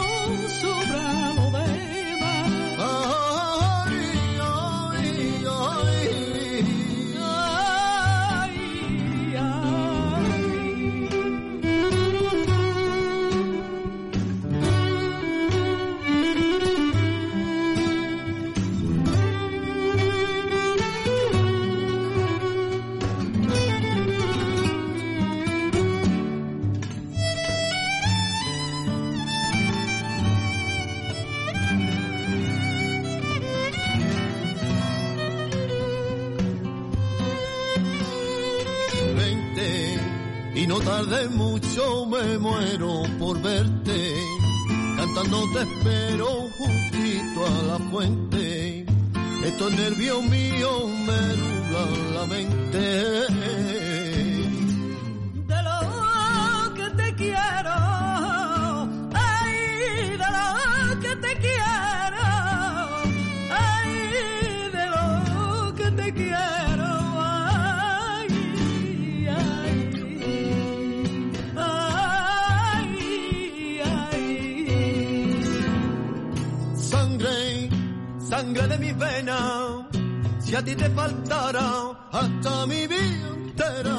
sobra 0.61 1.58
tarde 40.89 41.29
mucho 41.29 42.07
me 42.07 42.39
muero 42.39 43.03
por 43.19 43.41
verte. 43.43 43.99
Cantando 44.97 45.45
te 45.53 45.61
espero 45.61 46.27
juntito 46.57 47.47
a 47.47 47.63
la 47.71 47.79
fuente. 47.91 48.87
Estos 49.45 49.71
nervios 49.73 50.23
míos 50.25 50.83
me 51.09 51.23
nublan 51.41 52.15
la 52.15 52.27
mente. 52.27 53.88
Sangre 78.49 78.69
de 78.69 78.79
mi 78.79 78.93
vena. 78.93 79.89
Si 80.41 80.55
a 80.55 80.63
ti 80.63 80.75
te 80.75 80.89
faltara 80.91 81.69
hasta 82.13 82.67
mi 82.67 82.87
vida 82.87 83.29
entera. 83.37 83.99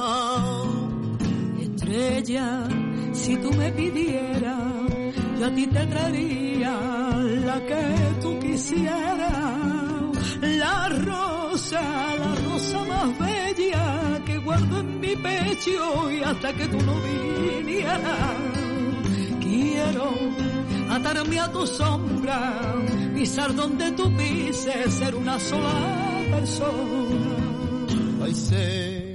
estrella, 1.62 2.68
si 3.14 3.38
tú 3.38 3.52
me 3.52 3.72
pidieras, 3.72 4.64
yo 5.40 5.46
a 5.46 5.52
ti 5.54 5.68
te 5.68 5.86
traería 5.86 6.74
la 7.46 7.58
que 7.68 7.84
tú 8.22 8.40
quisieras. 8.40 9.30
La 10.42 10.90
rosa, 10.90 11.82
la 12.22 12.32
rosa 12.46 12.80
más 12.86 13.20
bella 13.20 14.22
que 14.26 14.38
guardo 14.38 14.80
en 14.80 15.00
mi 15.00 15.16
pecho 15.16 16.12
y 16.12 16.24
hasta 16.24 16.54
que 16.54 16.66
tú 16.68 16.78
no 16.82 16.96
vinieras. 17.02 18.38
Quiero 19.42 20.06
atarme 20.90 21.40
a 21.40 21.52
tu 21.52 21.66
sombra, 21.68 22.40
pisar 23.16 23.54
donde 23.56 23.92
tú 23.92 24.16
pises, 24.18 24.94
ser 24.94 25.16
una 25.16 25.40
sola 25.40 25.74
persona. 26.32 27.36
Ay, 28.24 28.34
ser 28.34 29.10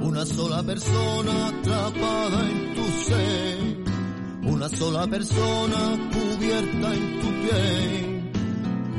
una 0.00 0.26
sola 0.26 0.62
persona 0.62 1.48
atrapada 1.48 2.40
en 2.48 2.74
tu 2.74 2.84
ser, 3.06 3.84
una 4.42 4.68
sola 4.68 5.06
persona 5.06 5.80
cubierta 6.12 6.94
en 6.94 7.20
tu 7.20 7.28
piel. 7.42 8.32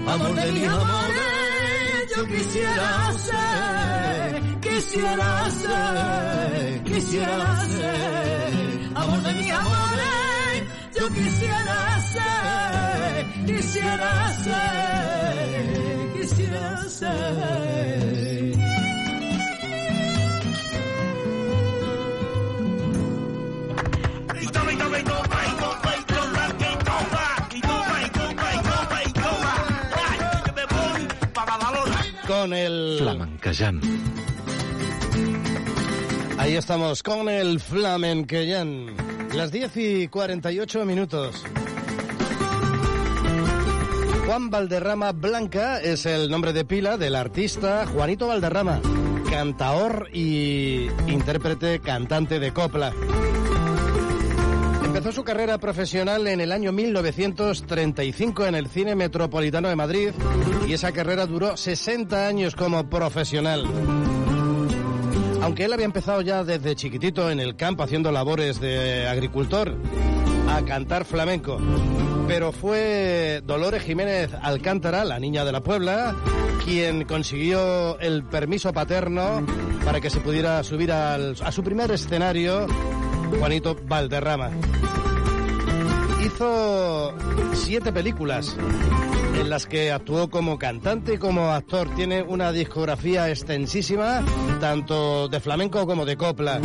Amor 0.08 0.36
de 0.36 0.52
mis 0.52 0.68
amores, 0.68 2.16
yo 2.16 2.26
quisiera 2.28 3.12
ser, 3.28 4.60
quisiera 4.62 5.50
ser, 5.52 6.84
quisiera 6.84 7.66
ser. 7.66 8.92
Amor 8.96 9.24
de 9.24 9.34
mis 9.34 9.52
amores, 9.52 10.64
yo 11.00 11.08
quisiera 11.10 11.78
ser, 11.92 11.95
quisiera 13.46 14.34
ser, 14.44 16.14
quisiera 16.14 16.90
ser. 16.90 18.16
Con 32.28 32.54
el... 32.54 32.98
Flamenquejant. 33.00 33.84
Ahí 36.38 36.56
estamos, 36.56 37.04
con 37.04 37.30
el 37.30 37.60
Flamenquejant. 37.60 39.34
Las 39.34 39.52
10 39.52 39.78
y 39.78 40.08
48 40.08 40.86
minutos. 40.86 41.44
Juan 44.26 44.50
Valderrama 44.50 45.12
Blanca 45.12 45.80
es 45.80 46.08
el 46.08 46.32
nombre 46.32 46.52
de 46.52 46.66
pila 46.66 46.98
del 46.98 47.16
artista 47.16 47.86
Juanito 47.86 48.28
Valderrama, 48.28 48.82
cantaor 49.30 50.10
y 50.12 50.88
intérprete 51.08 51.80
cantante 51.80 52.40
de 52.40 52.52
copla. 52.52 52.92
Empezó 54.84 55.12
su 55.12 55.24
carrera 55.24 55.60
profesional 55.60 56.26
en 56.26 56.42
el 56.42 56.52
año 56.52 56.72
1935 56.72 58.48
en 58.48 58.56
el 58.56 58.68
Cine 58.68 58.96
Metropolitano 58.96 59.70
de 59.70 59.76
Madrid 59.76 60.10
y 60.68 60.74
esa 60.74 60.92
carrera 60.92 61.28
duró 61.28 61.56
60 61.56 62.28
años 62.28 62.56
como 62.56 62.90
profesional. 62.90 63.66
Aunque 65.44 65.66
él 65.66 65.74
había 65.74 65.86
empezado 65.86 66.22
ya 66.22 66.44
desde 66.44 66.76
chiquitito 66.76 67.30
en 67.30 67.40
el 67.40 67.56
campo 67.56 67.84
haciendo 67.84 68.12
labores 68.12 68.60
de 68.60 69.08
agricultor 69.08 69.78
a 70.50 70.64
cantar 70.64 71.06
flamenco, 71.06 71.60
pero 72.28 72.52
fue 72.52 73.42
Dolores 73.46 73.84
Jiménez 73.84 74.32
Alcántara, 74.42 75.04
la 75.06 75.20
niña 75.20 75.46
de 75.46 75.52
la 75.52 75.62
Puebla, 75.62 76.16
quien 76.64 77.06
consiguió 77.06 78.00
el 78.00 78.24
permiso 78.24 78.74
paterno 78.74 79.46
para 79.84 80.02
que 80.02 80.10
se 80.10 80.20
pudiera 80.20 80.64
subir 80.64 80.92
al- 80.92 81.36
a 81.44 81.52
su 81.52 81.64
primer 81.64 81.92
escenario 81.92 82.68
Juanito 83.40 83.76
Valderrama. 83.88 84.50
Hizo 86.26 87.14
siete 87.54 87.94
películas 87.94 88.56
en 89.40 89.50
las 89.50 89.68
que 89.68 89.92
actuó 89.92 90.30
como 90.30 90.58
cantante 90.58 91.14
y 91.16 91.18
como 91.18 91.52
actor. 91.52 91.94
Tiene 91.96 92.24
una 92.24 92.52
discografía 92.52 93.30
extensísima, 93.30 94.24
tanto 94.60 95.28
de 95.28 95.40
flamenco 95.40 95.86
como 95.86 96.06
de 96.06 96.18
copla. 96.18 96.60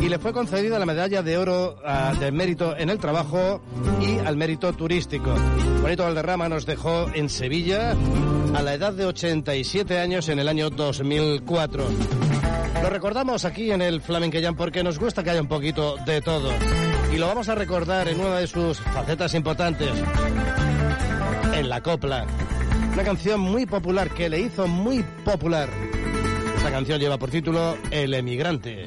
Y 0.00 0.08
le 0.08 0.18
fue 0.18 0.32
concedida 0.32 0.78
la 0.78 0.86
medalla 0.86 1.22
de 1.22 1.38
oro 1.38 1.76
ah, 1.84 2.14
del 2.18 2.32
mérito 2.32 2.76
en 2.76 2.88
el 2.88 2.98
trabajo 2.98 3.60
y 4.00 4.18
al 4.18 4.36
mérito 4.36 4.72
turístico. 4.72 5.34
Juanito 5.80 6.04
Valderrama 6.04 6.48
nos 6.48 6.66
dejó 6.66 7.08
en 7.14 7.28
Sevilla 7.28 7.96
a 8.54 8.62
la 8.62 8.74
edad 8.74 8.92
de 8.92 9.06
87 9.06 9.98
años 9.98 10.28
en 10.28 10.38
el 10.38 10.48
año 10.48 10.70
2004. 10.70 11.84
Lo 12.82 12.90
recordamos 12.90 13.44
aquí 13.44 13.72
en 13.72 13.82
el 13.82 14.00
Flamenquellán 14.00 14.54
porque 14.54 14.84
nos 14.84 14.98
gusta 14.98 15.22
que 15.22 15.30
haya 15.30 15.42
un 15.42 15.48
poquito 15.48 15.96
de 16.06 16.20
todo. 16.20 16.52
Y 17.12 17.18
lo 17.18 17.26
vamos 17.26 17.48
a 17.48 17.54
recordar 17.54 18.08
en 18.08 18.20
una 18.20 18.36
de 18.36 18.46
sus 18.46 18.78
facetas 18.80 19.34
importantes, 19.34 19.90
en 21.54 21.68
la 21.68 21.80
copla. 21.80 22.24
Una 22.92 23.02
canción 23.02 23.40
muy 23.40 23.66
popular 23.66 24.10
que 24.10 24.28
le 24.28 24.40
hizo 24.40 24.66
muy 24.68 25.02
popular. 25.24 25.68
Esta 26.56 26.70
canción 26.70 27.00
lleva 27.00 27.18
por 27.18 27.30
título 27.30 27.76
El 27.90 28.14
emigrante. 28.14 28.86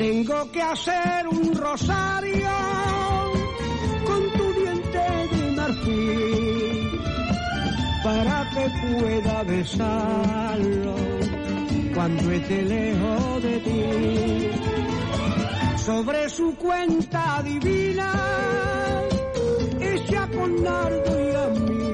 Tengo 0.00 0.50
que 0.50 0.62
hacer 0.62 1.28
un 1.28 1.54
rosario 1.54 2.48
con 4.06 4.32
tu 4.32 4.52
diente 4.54 4.98
de 5.30 5.52
marfil 5.52 7.00
para 8.02 8.48
que 8.48 8.64
pueda 8.80 9.42
besarlo 9.42 10.94
cuando 11.92 12.30
esté 12.30 12.62
lejos 12.62 13.42
de 13.42 13.58
ti. 13.58 14.50
sobre 15.84 16.30
su 16.30 16.56
cuenta 16.56 17.42
divina, 17.44 18.10
ella 19.80 20.28
con 20.34 20.62
nardo 20.62 21.28
y 21.28 21.34
a 21.34 21.46
mí, 21.60 21.92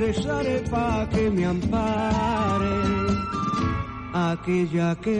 rezaré 0.00 0.62
pa' 0.68 1.08
que 1.10 1.30
me 1.30 1.46
ampare 1.46 2.97
aquella 4.18 4.96
que 4.96 5.16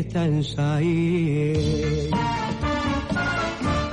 está 0.00 0.24
en 0.26 0.44
Saí. 0.44 2.10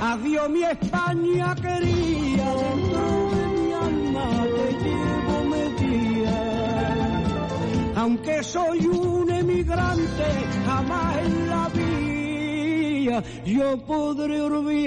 Adiós 0.00 0.50
mi 0.50 0.62
España 0.64 1.54
quería, 1.54 2.48
dentro 2.64 3.04
de 3.36 3.44
mi 3.56 3.72
alma 3.72 4.28
te 4.56 4.66
llevo 4.84 5.36
metida. 5.54 6.38
Aunque 7.96 8.42
soy 8.42 8.80
un 8.86 9.30
emigrante, 9.30 10.28
jamás 10.66 11.18
en 11.24 11.48
la 11.48 11.68
vida 11.68 13.22
yo 13.44 13.78
podré 13.84 14.40
olvidarte. 14.40 14.80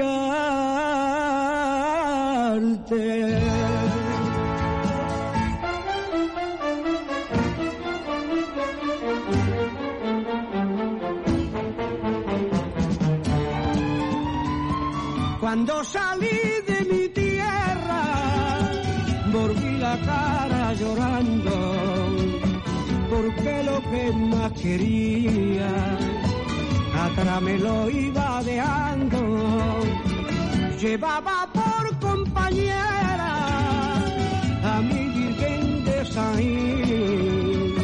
Cuando 15.53 15.83
salí 15.83 16.41
de 16.65 16.79
mi 16.91 17.07
tierra, 17.09 18.03
volví 19.31 19.77
la 19.77 19.95
cara 19.99 20.73
llorando, 20.73 21.55
porque 23.07 23.63
lo 23.63 23.79
que 23.91 24.11
más 24.31 24.51
quería, 24.53 25.69
atrás 27.05 27.39
me 27.43 27.59
lo 27.59 27.87
iba 27.87 28.41
dejando. 28.41 29.19
Llevaba 30.81 31.47
por 31.53 31.99
compañera 31.99 33.35
a 34.71 34.81
mi 34.81 35.03
Virgen 35.19 35.85
de 35.85 36.05
Saín, 36.13 37.75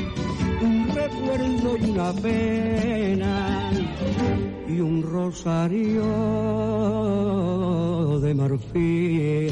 un 0.59 0.88
recuerdo 0.95 1.78
y 1.78 1.89
una 1.91 2.13
pena 2.13 3.59
un 4.82 5.03
rosario 5.03 6.03
de 8.19 8.34
marfil. 8.34 9.51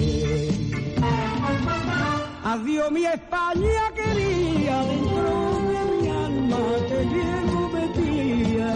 Adiós 2.44 2.92
mi 2.92 3.06
España 3.06 3.92
quería, 3.96 4.84
dentro 4.84 5.60
de 5.72 5.82
mi 5.92 6.10
alma 6.10 6.64
te 6.90 7.00
llevo 7.06 7.70
metida. 7.70 8.74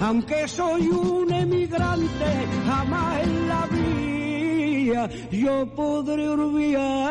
Aunque 0.00 0.48
soy 0.48 0.88
un 0.88 1.32
emigrante, 1.32 2.30
jamás 2.66 3.22
en 3.24 3.48
la 3.48 3.66
vida 3.66 5.08
yo 5.30 5.66
podré 5.74 6.28
olvidarte. 6.28 7.05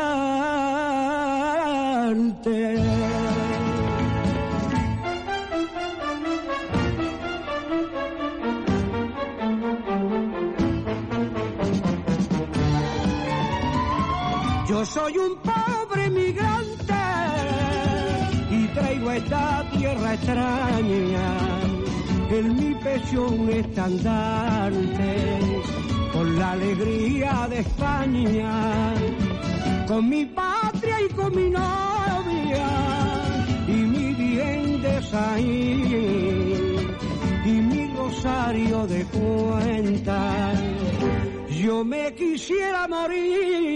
Extraña 20.16 21.28
en 22.30 22.56
mi 22.56 22.74
pecho 22.74 23.26
un 23.28 23.48
estandarte 23.50 25.14
con 26.12 26.38
la 26.38 26.52
alegría 26.52 27.46
de 27.50 27.58
España, 27.60 28.94
con 29.86 30.08
mi 30.08 30.24
patria 30.26 30.96
y 31.06 31.08
con 31.14 31.36
mi 31.36 31.50
novia 31.50 32.68
y 33.68 33.78
mi 33.94 34.14
bien 34.14 34.82
de 34.82 35.02
Saín 35.02 36.88
y 37.44 37.54
mi 37.70 37.94
rosario 37.94 38.86
de 38.86 39.04
cuentas. 39.04 40.60
Yo 41.62 41.84
me 41.84 42.14
quisiera 42.14 42.88
morir 42.88 43.75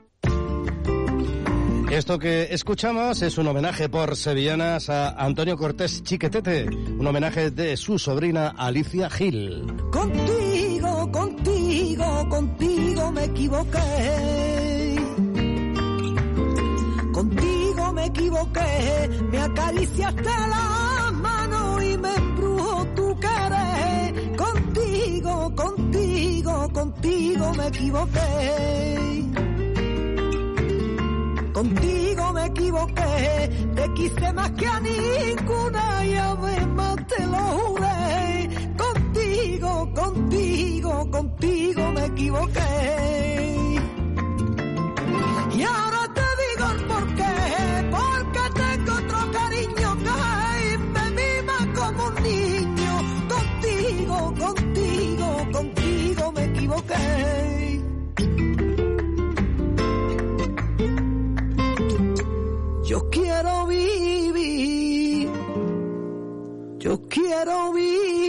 Esto 1.91 2.17
que 2.17 2.47
escuchamos 2.51 3.21
es 3.21 3.37
un 3.37 3.47
homenaje 3.47 3.89
por 3.89 4.15
sevillanas 4.15 4.89
a 4.89 5.09
Antonio 5.09 5.57
Cortés 5.57 6.01
Chiquetete, 6.03 6.69
un 6.69 7.05
homenaje 7.05 7.51
de 7.51 7.75
su 7.75 7.99
sobrina 7.99 8.53
Alicia 8.57 9.09
Gil. 9.09 9.65
Contigo, 9.91 11.11
contigo, 11.11 12.29
contigo 12.29 13.11
me 13.11 13.25
equivoqué. 13.25 14.95
Contigo 17.11 17.91
me 17.91 18.05
equivoqué, 18.05 19.09
me 19.29 19.37
acariciaste 19.39 20.23
la 20.23 21.11
mano 21.11 21.81
y 21.83 21.97
me 21.97 22.15
embrujó 22.15 22.85
tu 22.95 23.19
querer. 23.19 24.37
Contigo, 24.37 25.53
contigo, 25.53 26.69
contigo 26.71 27.53
me 27.53 27.67
equivoqué. 27.67 29.50
Contigo 31.61 32.33
me 32.33 32.45
equivoqué, 32.47 33.49
te 33.75 33.93
quise 33.93 34.33
más 34.33 34.49
que 34.53 34.65
a 34.65 34.79
ninguna 34.79 36.05
y 36.07 36.15
además 36.15 36.95
te 37.07 37.27
lo 37.27 37.37
juré. 37.37 38.49
Contigo, 38.75 39.93
contigo, 39.93 41.11
contigo 41.11 41.91
me 41.91 42.05
equivoqué. 42.05 43.60
Yo 66.91 66.99
quiero 67.07 67.71
vivir, 67.71 68.19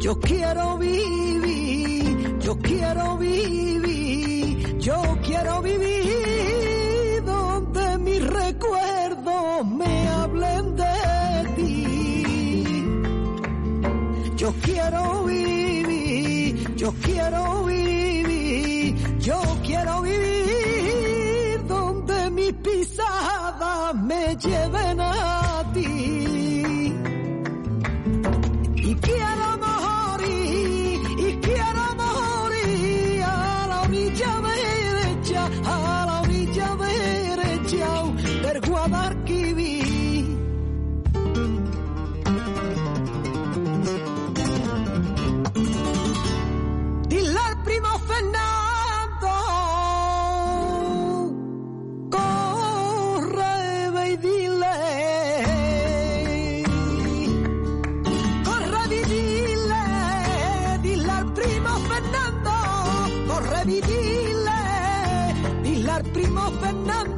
yo 0.00 0.18
quiero 0.18 0.78
vivir, 0.78 2.38
yo 2.40 2.58
quiero 2.58 3.18
vivir, 3.18 4.78
yo 4.78 5.00
quiero 5.22 5.62
vivir 5.62 7.22
donde 7.24 7.98
mis 7.98 8.26
recuerdos 8.26 9.64
me 9.66 10.08
hablen 10.08 10.74
de 10.74 10.84
ti. 11.54 12.84
Yo 14.36 14.52
quiero 14.60 15.22
vivir, 15.22 16.74
yo 16.74 16.92
quiero 17.00 17.62
vivir, 17.62 17.67
lleven 24.48 25.00
a 25.00 25.47
popular, 65.98 66.02
primo 66.12 66.50
Fernando. 66.60 67.17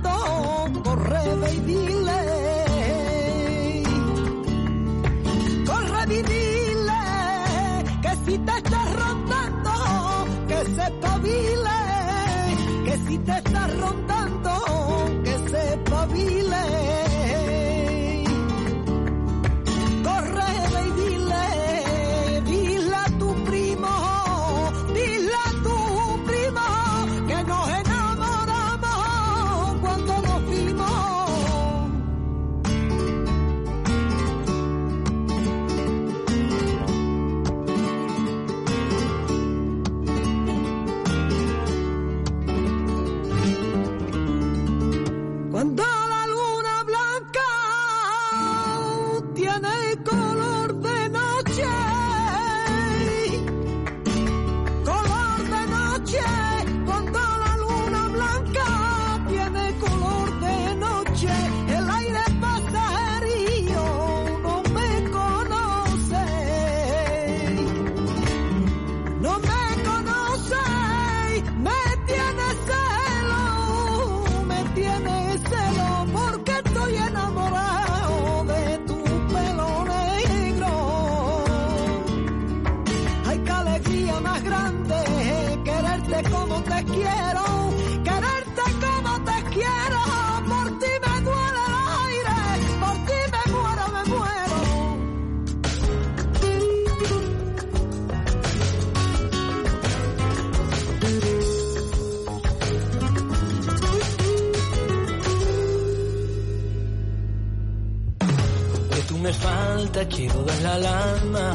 Quiero 109.93 110.43
dar 110.45 110.81
la 110.81 111.15
alma, 111.15 111.53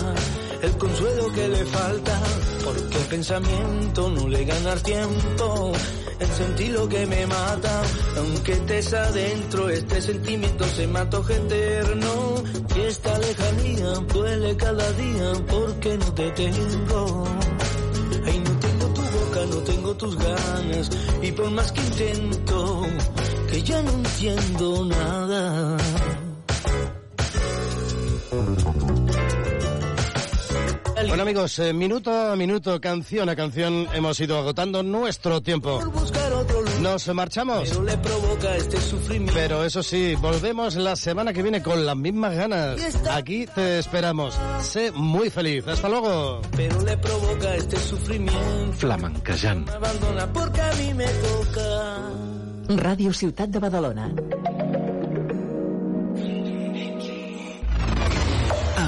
el 0.61 0.77
consuelo 0.77 1.31
que 1.31 1.47
le 1.47 1.65
falta, 1.65 2.19
porque 2.63 2.97
el 2.97 3.05
pensamiento 3.05 4.09
no 4.09 4.27
le 4.27 4.45
ganar 4.45 4.79
tiempo, 4.81 5.71
en 6.19 6.27
sentir 6.27 6.71
lo 6.71 6.88
que 6.88 7.05
me 7.05 7.25
mata, 7.27 7.81
aunque 8.17 8.53
estés 8.53 8.93
adentro, 8.93 9.69
este 9.69 10.01
sentimiento 10.01 10.65
se 10.65 10.88
mató 10.88 11.25
eterno, 11.29 12.43
y 12.75 12.79
esta 12.81 13.17
lejanía 13.19 13.91
duele 14.13 14.57
cada 14.57 14.91
día, 14.93 15.31
porque 15.49 15.97
no 15.97 16.13
te 16.13 16.31
tengo. 16.31 17.27
Ay, 18.25 18.39
no 18.39 18.59
tengo 18.59 18.86
tu 18.88 19.01
boca, 19.01 19.45
no 19.49 19.57
tengo 19.57 19.95
tus 19.95 20.17
ganas, 20.17 20.89
y 21.21 21.31
por 21.31 21.51
más 21.51 21.71
que 21.71 21.81
intento, 21.81 22.86
que 23.49 23.63
ya 23.63 23.81
no 23.81 23.91
entiendo 23.91 24.86
nada. 24.86 25.77
Amigos, 31.26 31.57
eh, 31.57 31.73
minuto 31.73 32.11
a 32.11 32.36
minuto, 32.36 32.80
canción 32.80 33.30
a 33.30 33.36
canción, 33.36 33.88
hemos 33.95 34.19
ido 34.19 34.38
agotando 34.38 34.84
nuestro 34.84 35.41
tiempo. 35.41 35.82
Nos 36.82 37.07
marchamos. 37.15 37.67
Pero 37.67 37.84
le 37.84 37.97
provoca 37.97 38.55
este 38.55 38.80
sufrimiento. 38.80 39.34
Pero 39.34 39.63
eso 39.65 39.82
sí, 39.82 40.13
volvemos 40.21 40.76
la 40.76 40.95
semana 40.95 41.34
que 41.34 41.41
viene 41.41 41.63
con 41.63 41.84
las 41.84 41.97
mismas 41.97 42.36
ganas. 42.36 42.80
Aquí 43.09 43.47
te 43.47 43.80
esperamos. 43.80 44.38
Sé 44.61 44.91
muy 44.91 45.32
feliz. 45.32 45.67
Hasta 45.67 45.89
luego. 45.89 46.41
Pero 46.55 46.80
le 46.84 46.95
provoca 46.95 47.55
este 47.55 47.78
sufrimiento. 47.78 48.39
Toca. 51.26 52.11
Ràdio 52.67 53.13
Ciutat 53.13 53.49
de 53.49 53.59
Badalona. 53.59 54.13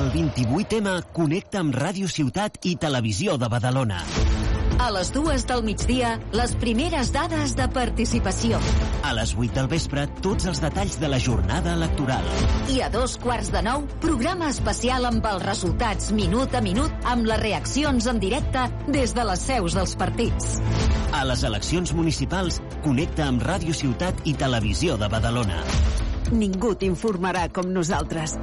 El 0.07 0.13
28M 0.13 0.91
connecta 1.11 1.59
amb 1.59 1.75
Ràdio 1.75 2.07
Ciutat 2.07 2.61
i 2.69 2.77
Televisió 2.79 3.33
de 3.35 3.47
Badalona. 3.51 3.97
A 4.79 4.87
les 4.93 5.09
dues 5.11 5.43
del 5.49 5.65
migdia, 5.67 6.13
les 6.31 6.53
primeres 6.61 7.09
dades 7.11 7.57
de 7.57 7.65
participació. 7.75 8.61
A 9.03 9.11
les 9.17 9.33
8 9.35 9.57
del 9.57 9.67
vespre, 9.67 10.05
tots 10.23 10.47
els 10.47 10.61
detalls 10.63 10.95
de 11.01 11.09
la 11.11 11.19
jornada 11.19 11.73
electoral. 11.75 12.23
I 12.71 12.79
a 12.85 12.87
dos 12.93 13.17
quarts 13.19 13.51
de 13.51 13.65
nou, 13.65 13.83
programa 13.99 14.47
especial 14.53 15.09
amb 15.09 15.27
els 15.27 15.43
resultats 15.43 16.13
minut 16.15 16.55
a 16.55 16.63
minut 16.63 17.11
amb 17.11 17.27
les 17.27 17.43
reaccions 17.43 18.07
en 18.07 18.23
directe 18.23 18.63
des 18.87 19.11
de 19.17 19.27
les 19.27 19.43
seus 19.49 19.75
dels 19.75 19.97
partits. 19.99 20.55
A 21.11 21.25
les 21.27 21.43
eleccions 21.43 21.91
municipals, 21.97 22.61
connecta 22.85 23.27
amb 23.27 23.43
Ràdio 23.43 23.75
Ciutat 23.75 24.23
i 24.23 24.37
Televisió 24.39 24.95
de 24.95 25.11
Badalona. 25.11 25.59
Ningú 26.31 26.77
t'informarà 26.79 27.49
com 27.51 27.75
nosaltres. 27.75 28.39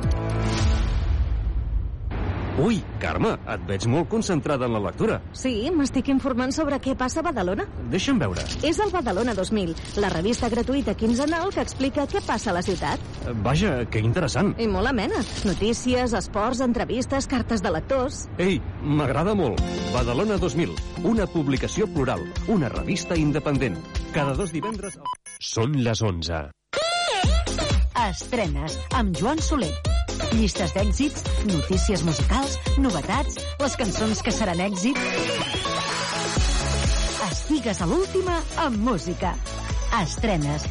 Ui, 2.55 2.77
Carme, 3.03 3.33
et 3.51 3.63
veig 3.67 3.85
molt 3.91 4.07
concentrada 4.13 4.69
en 4.69 4.77
la 4.77 4.81
lectura. 4.85 5.17
Sí, 5.35 5.51
m'estic 5.75 6.07
informant 6.13 6.53
sobre 6.55 6.79
què 6.83 6.93
passa 6.99 7.19
a 7.19 7.25
Badalona. 7.27 7.65
Deixa'm 7.91 8.21
veure. 8.23 8.45
És 8.63 8.79
el 8.79 8.93
Badalona 8.95 9.35
2000, 9.35 9.73
la 9.99 10.11
revista 10.13 10.51
gratuïta 10.53 10.95
quinzenal 10.95 11.51
que 11.55 11.65
explica 11.65 12.07
què 12.07 12.23
passa 12.23 12.53
a 12.53 12.55
la 12.55 12.63
ciutat. 12.63 13.03
Eh, 13.25 13.35
Vaja, 13.43 13.73
que 13.91 13.99
interessant. 13.99 14.53
I 14.63 14.69
molt 14.71 14.87
amena. 14.93 15.19
Notícies, 15.49 16.15
esports, 16.15 16.63
entrevistes, 16.63 17.27
cartes 17.27 17.65
de 17.65 17.75
lectors... 17.75 18.29
Ei, 18.39 18.61
m'agrada 18.83 19.35
molt. 19.35 19.59
Badalona 19.91 20.39
2000, 20.39 20.79
una 21.11 21.27
publicació 21.27 21.89
plural, 21.91 22.23
una 22.47 22.71
revista 22.71 23.19
independent. 23.19 23.81
Cada 24.15 24.39
dos 24.39 24.55
divendres... 24.55 25.01
Són 25.43 25.75
les 25.83 26.07
11. 26.07 26.45
Estrenes 28.05 28.79
amb 28.95 29.17
Joan 29.19 29.43
Soler. 29.43 29.73
Llistes 30.35 30.73
d'èxits, 30.77 31.25
notícies 31.51 32.05
musicals, 32.07 32.57
novetats, 32.79 33.41
les 33.63 33.77
cançons 33.81 34.23
que 34.25 34.35
seran 34.35 34.63
èxit. 34.65 34.99
Estigues 37.31 37.83
a 37.83 37.91
l'última 37.91 38.41
amb 38.67 38.81
música. 38.91 39.35
Estrenes. 40.03 40.67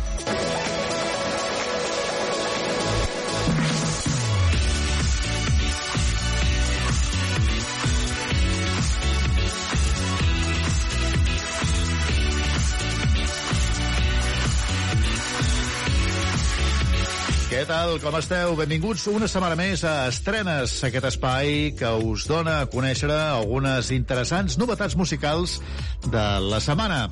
Tal, 17.63 17.95
com 18.03 18.15
esteu? 18.17 18.57
Benvinguts 18.59 19.05
una 19.07 19.27
setmana 19.31 19.55
més 19.55 19.85
a 19.87 20.09
Estrenes, 20.11 20.73
aquest 20.83 21.05
espai 21.07 21.69
que 21.79 21.87
us 22.03 22.25
dona 22.27 22.57
a 22.59 22.65
conèixer 22.67 23.07
algunes 23.07 23.87
interessants 23.95 24.57
novetats 24.59 24.97
musicals 24.99 25.59
de 26.03 26.23
la 26.43 26.59
setmana. 26.63 27.05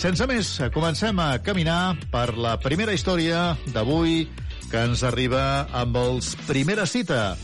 Sense 0.00 0.24
més, 0.30 0.54
comencem 0.72 1.20
a 1.20 1.28
caminar 1.44 1.98
per 2.12 2.30
la 2.40 2.54
primera 2.62 2.94
història 2.96 3.58
d'avui 3.74 4.22
que 4.70 4.86
ens 4.88 5.04
arriba 5.04 5.66
amb 5.76 5.98
els 6.00 6.32
Primera 6.46 6.86
Cita, 6.88 7.34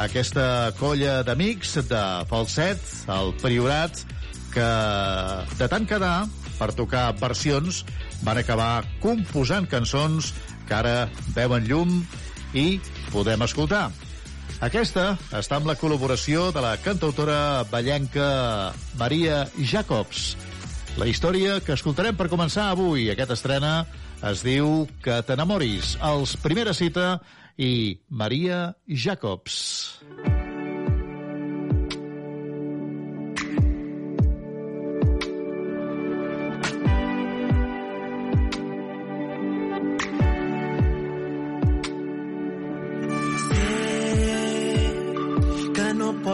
aquesta 0.00 0.72
colla 0.80 1.18
d'amics 1.26 1.76
de 1.90 2.04
Falset, 2.30 2.80
el 3.12 3.34
Priorat, 3.42 4.00
que 4.54 4.70
de 5.60 5.68
tant 5.68 5.84
quedar 5.90 6.16
per 6.56 6.72
tocar 6.78 7.10
versions 7.20 7.82
van 8.24 8.38
acabar 8.40 8.84
composant 9.02 9.66
cançons 9.68 10.32
que 10.68 10.74
ara 10.76 10.96
veuen 11.36 11.66
llum 11.68 12.00
i 12.54 12.80
podem 13.12 13.44
escoltar. 13.46 13.88
Aquesta 14.64 15.14
està 15.34 15.58
amb 15.58 15.68
la 15.68 15.76
col·laboració 15.76 16.50
de 16.54 16.62
la 16.64 16.76
cantautora 16.80 17.64
ballenca 17.70 18.72
Maria 19.00 19.44
Jacobs. 19.58 20.34
La 20.96 21.08
història 21.10 21.58
que 21.64 21.74
escoltarem 21.74 22.14
per 22.16 22.30
començar 22.30 22.68
avui, 22.70 23.08
aquesta 23.10 23.34
estrena, 23.34 23.74
es 24.24 24.44
diu 24.46 24.86
Que 25.02 25.18
t'enamoris, 25.26 25.96
els 26.00 26.36
Primera 26.40 26.72
Cita 26.72 27.18
i 27.58 27.98
Maria 28.08 28.70
Jacobs. 28.88 30.00
que 30.04 30.28
no 30.28 30.33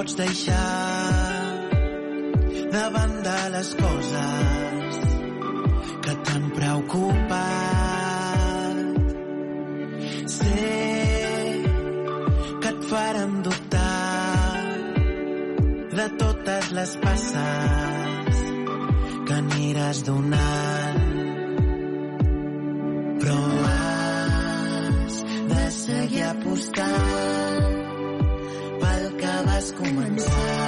pots 0.00 0.14
deixar 0.16 1.56
de 2.72 2.84
les 3.54 3.70
coses 3.80 4.94
que 6.04 6.12
t'han 6.24 6.44
preocupat. 6.56 7.40
Sé 10.36 10.70
que 12.62 12.70
et 12.70 12.80
faran 12.92 13.34
dubtar 13.48 14.56
de 15.98 16.06
totes 16.22 16.72
les 16.78 16.96
passes 17.04 18.40
que 19.26 19.34
aniràs 19.42 19.98
donant. 20.08 21.04
Però 23.20 23.42
has 23.74 25.20
de 25.52 25.62
seguir 25.82 26.26
apostant 26.32 27.39
times. 30.24 30.59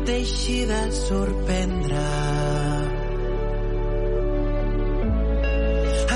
Et 0.00 0.04
deixi 0.04 0.66
de 0.66 0.90
sorprendre. 0.92 1.96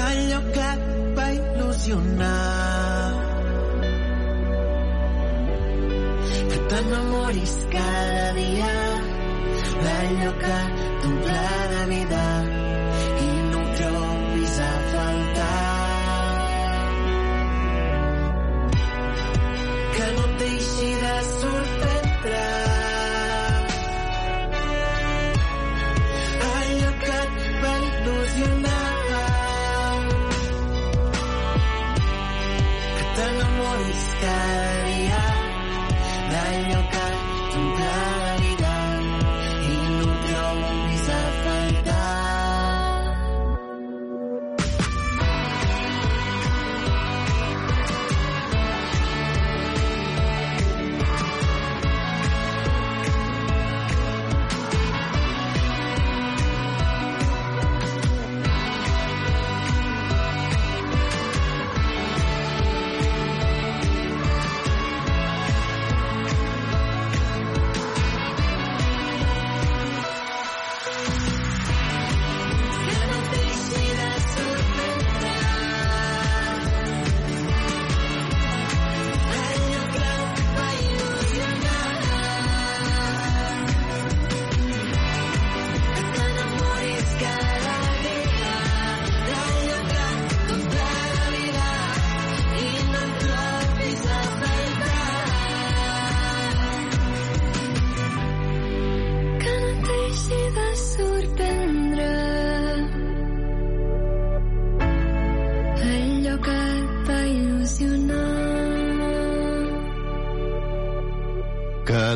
Allò 0.06 0.40
que 0.54 0.68
et 0.74 1.16
va 1.16 1.26
il·lusionar. 1.38 2.34
Que 6.50 6.58
t'enamoris 6.68 7.56
cada 7.74 8.32
dia 8.38 8.74
d'allò 9.82 10.32
que 10.42 10.73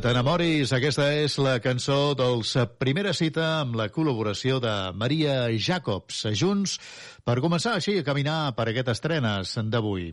t'enamoris, 0.08 0.70
aquesta 0.72 1.04
és 1.20 1.34
la 1.36 1.58
cançó 1.60 2.14
dels 2.16 2.54
Primera 2.80 3.10
Cita 3.12 3.44
amb 3.58 3.74
la 3.76 3.90
col·laboració 3.92 4.56
de 4.64 4.72
Maria 4.96 5.50
Jacobs, 5.60 6.22
junts 6.32 6.78
per 7.28 7.34
començar 7.44 7.74
així 7.76 7.98
a 8.00 8.06
caminar 8.06 8.54
per 8.56 8.70
aquestes 8.70 9.02
estrenes 9.02 9.52
d'avui. 9.68 10.08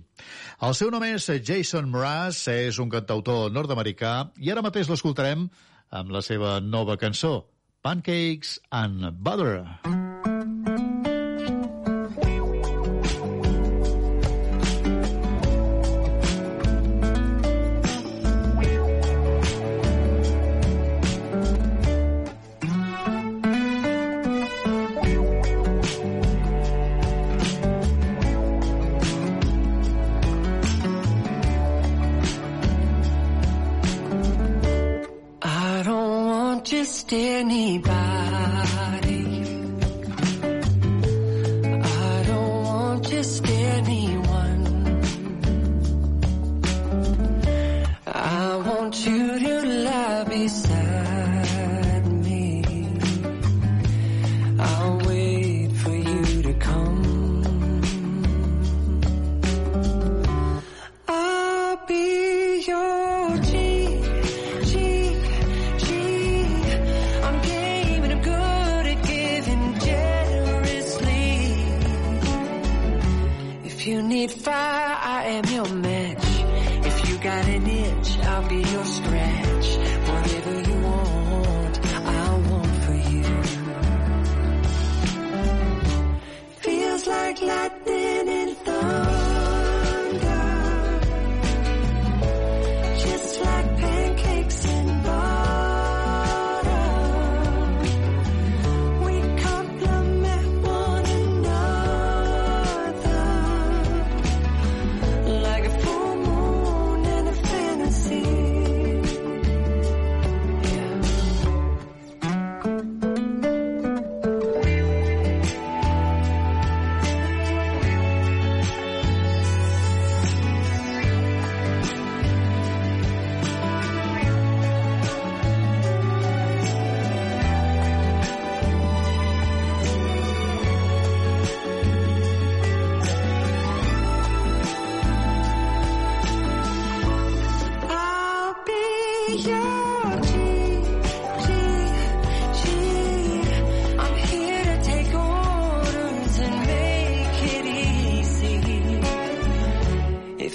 El 0.67 0.75
seu 0.75 0.91
nom 0.91 1.05
és 1.07 1.29
Jason 1.47 1.87
Mraz, 1.93 2.43
és 2.51 2.81
un 2.83 2.91
cantautor 2.91 3.47
nord-americà 3.55 4.17
i 4.43 4.51
ara 4.51 4.65
mateix 4.65 4.91
l'escoltarem 4.91 5.47
amb 5.95 6.11
la 6.11 6.25
seva 6.25 6.57
nova 6.59 6.99
cançó, 6.99 7.45
Pancakes 7.79 8.57
and 8.75 9.13
Butter. 9.23 9.61
I 9.85 10.34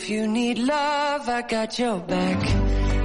If 0.02 0.08
you 0.08 0.26
need 0.26 0.58
love, 0.58 1.28
I 1.28 1.42
got 1.42 1.78
your 1.78 1.98
back. 2.00 2.42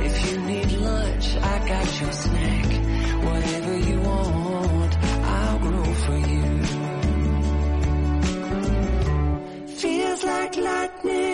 If 0.09 0.31
you 0.31 0.39
need 0.39 0.71
lunch, 0.71 1.35
I 1.35 1.67
got 1.67 2.01
your 2.01 2.11
snack. 2.13 2.67
Whatever 3.25 3.77
you 3.89 3.99
want, 3.99 4.97
I'll 5.03 5.59
grow 5.59 5.93
for 6.05 6.17
you. 6.17 6.45
Feels 9.75 10.23
like 10.23 10.55
lightning 10.55 11.24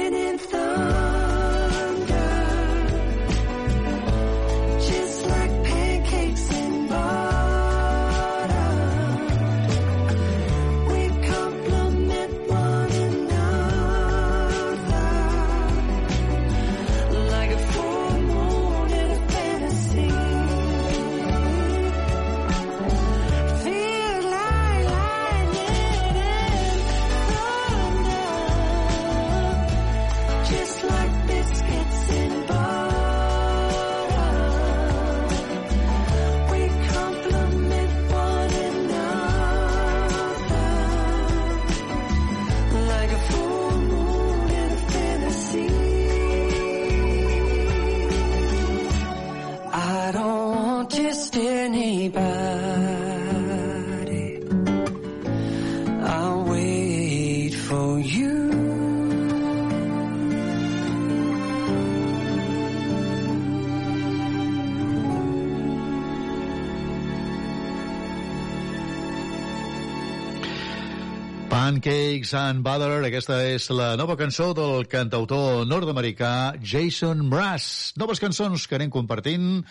Pancakes 71.82 72.36
and 72.37 72.62
Butter, 72.62 72.99
aquesta 73.08 73.39
és 73.49 73.63
la 73.74 73.95
nova 73.97 74.13
cançó 74.13 74.51
del 74.53 74.83
cantautor 74.86 75.63
nord-americà 75.66 76.59
Jason 76.62 77.24
Mraz. 77.25 77.95
Noves 77.97 78.21
cançons 78.21 78.67
que 78.70 78.78
anem 78.78 78.91
compartint 78.93 79.63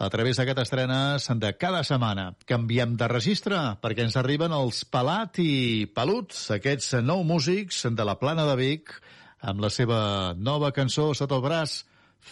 a 0.00 0.08
través 0.08 0.40
d'aquestes 0.40 0.64
estrenes 0.64 1.28
de 1.28 1.52
cada 1.60 1.82
setmana. 1.84 2.30
Canviem 2.48 2.96
de 2.96 3.10
registre 3.12 3.60
perquè 3.84 4.08
ens 4.08 4.16
arriben 4.16 4.56
els 4.56 4.80
Pelat 4.88 5.42
i 5.44 5.84
Peluts, 5.92 6.46
aquests 6.56 7.02
nou 7.04 7.20
músics 7.20 7.84
de 7.84 8.08
la 8.08 8.16
Plana 8.16 8.48
de 8.48 8.56
Vic, 8.56 8.96
amb 9.44 9.60
la 9.60 9.68
seva 9.68 10.00
nova 10.40 10.72
cançó 10.72 11.10
sota 11.12 11.36
el 11.36 11.44
braç, 11.44 11.82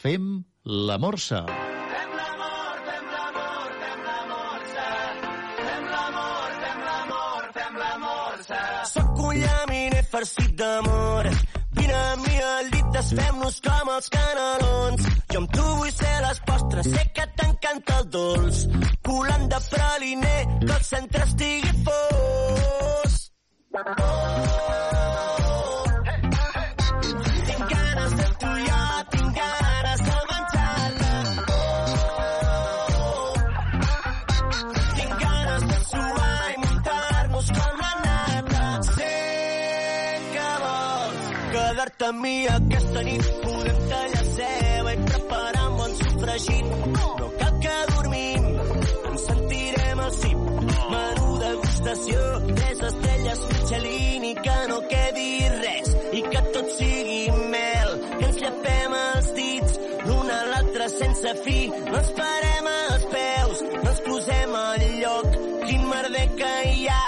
Fem 0.00 0.46
la 0.64 0.96
Morsa. 0.96 1.44
Sóc 1.44 1.65
farcit 10.16 10.52
d'amor. 10.56 11.28
Vine 11.76 11.96
amb 12.12 12.26
mi 12.26 12.36
al 12.50 12.70
llit, 12.72 12.88
desfem-nos 12.94 13.58
com 13.66 13.90
els 13.96 14.08
canelons. 14.14 15.08
Jo 15.32 15.42
amb 15.42 15.52
tu 15.56 15.66
vull 15.80 15.92
ser 15.98 16.14
les 16.24 16.42
postres, 16.48 16.90
sé 16.96 17.04
que 17.18 17.28
t'encanta 17.40 18.00
el 18.00 18.10
dolç. 18.16 18.64
Colant 19.10 19.48
de 19.52 19.62
praliner, 19.70 20.42
que 20.66 20.74
el 20.78 20.84
centre 20.92 21.28
estigui 21.28 21.72
fos. 21.88 23.22
Tinc 23.76 24.95
quedar-te 42.06 42.08
amb 42.08 42.20
mi 42.20 42.46
aquesta 42.46 43.02
nit. 43.02 43.22
Podem 43.42 43.78
tallar 43.90 44.24
ceba 44.24 44.92
i 44.92 44.96
preparar 44.96 45.68
un 45.70 45.76
bon 45.76 45.94
sofregit. 45.94 46.66
No 47.18 47.30
cal 47.38 47.58
que 47.60 47.76
dormim, 47.94 48.44
ens 49.10 49.26
sentirem 49.26 50.00
al 50.00 50.12
cim. 50.12 50.38
Menú 50.90 51.38
degustació, 51.38 52.20
tres 52.54 52.80
estrelles 52.90 53.40
Michelin 53.50 54.24
i 54.24 54.34
que 54.34 54.58
no 54.68 54.80
quedi 54.88 55.48
res. 55.62 55.96
I 56.12 56.22
que 56.22 56.42
tot 56.52 56.70
sigui 56.78 57.30
mel, 57.50 57.90
que 58.18 58.24
ens 58.26 58.40
llepem 58.40 58.96
els 59.00 59.32
dits 59.34 59.80
l'un 60.06 60.30
a 60.30 60.40
l'altre 60.52 60.88
sense 60.88 61.34
fi. 61.44 61.58
No 61.90 61.98
ens 61.98 62.12
parem 62.20 62.72
als 62.74 63.10
peus, 63.16 63.62
no 63.82 63.90
ens 63.90 64.00
posem 64.06 64.56
al 64.62 64.88
lloc. 65.02 65.36
Quin 65.66 65.88
merder 65.90 66.28
que 66.38 66.54
hi 66.70 66.88
ha, 66.88 67.04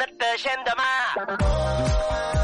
netegem 0.00 0.68
demà. 0.72 0.92
Tinc 1.18 2.37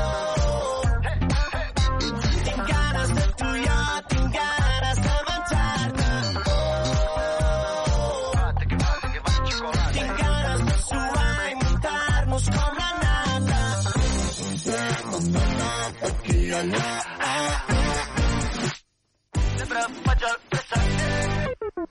Even 21.76 21.88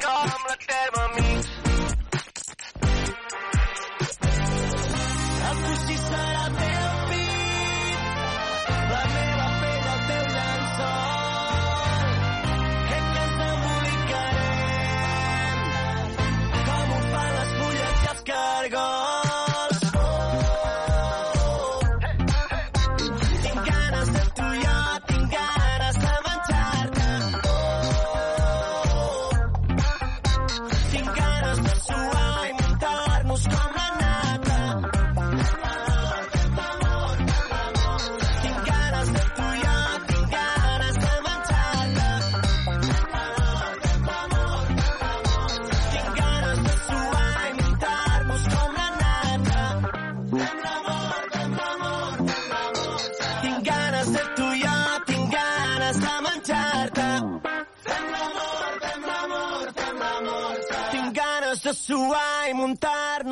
come, 0.00 0.30
let's 0.46 0.66
have 0.68 0.94
a 0.94 1.22
meet. 1.22 1.61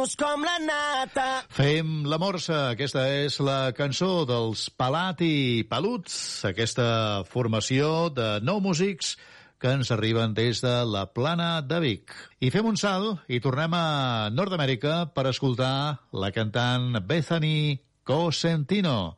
Muntar-nos 0.00 0.16
com 0.16 0.44
la 0.44 0.58
nata. 0.58 1.44
Fem 1.50 2.04
la 2.08 2.18
morsa. 2.18 2.70
Aquesta 2.72 3.06
és 3.08 3.38
la 3.40 3.72
cançó 3.76 4.24
dels 4.24 4.70
Pelat 4.70 5.20
i 5.20 5.64
Peluts, 5.68 6.44
aquesta 6.48 7.24
formació 7.28 8.08
de 8.08 8.40
nou 8.42 8.60
músics 8.60 9.16
que 9.60 9.74
ens 9.76 9.90
arriben 9.92 10.32
des 10.32 10.62
de 10.62 10.72
la 10.88 11.06
plana 11.12 11.60
de 11.60 11.80
Vic. 11.80 12.14
I 12.40 12.50
fem 12.50 12.66
un 12.66 12.76
salt 12.80 13.28
i 13.28 13.40
tornem 13.40 13.74
a 13.76 14.30
Nord-Amèrica 14.32 15.12
per 15.12 15.26
escoltar 15.28 16.00
la 16.12 16.32
cantant 16.32 16.96
Bethany 17.04 17.80
Cosentino. 18.04 19.16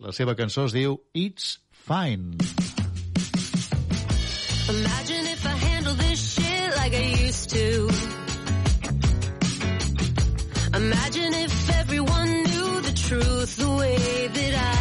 La 0.00 0.12
seva 0.12 0.34
cançó 0.34 0.64
es 0.64 0.72
diu 0.72 1.00
It's 1.12 1.58
Fine. 1.70 2.38
Imagine 4.64 5.26
if 5.28 5.44
I 5.44 5.56
handle 5.68 5.94
this 5.94 6.34
shit 6.34 6.76
like 6.76 6.94
I 6.96 7.26
used 7.28 7.50
to. 7.50 8.13
Imagine 10.84 11.32
if 11.32 11.70
everyone 11.80 12.30
knew 12.42 12.80
the 12.82 12.92
truth 12.92 13.56
the 13.56 13.70
way 13.70 14.26
that 14.26 14.54
I 14.54 14.73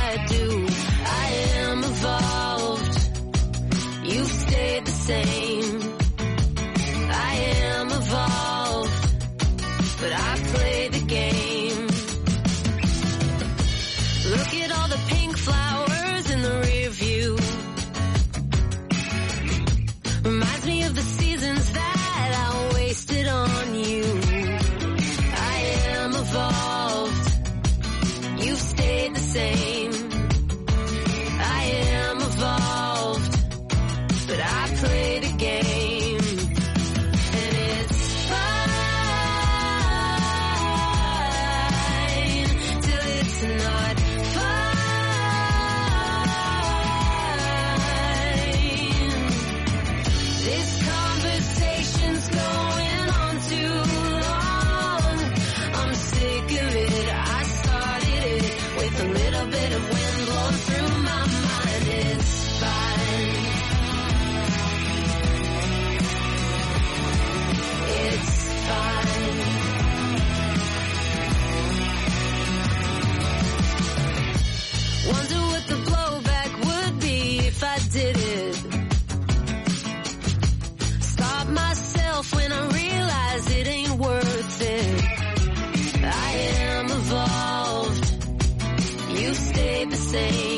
say. 90.13 90.52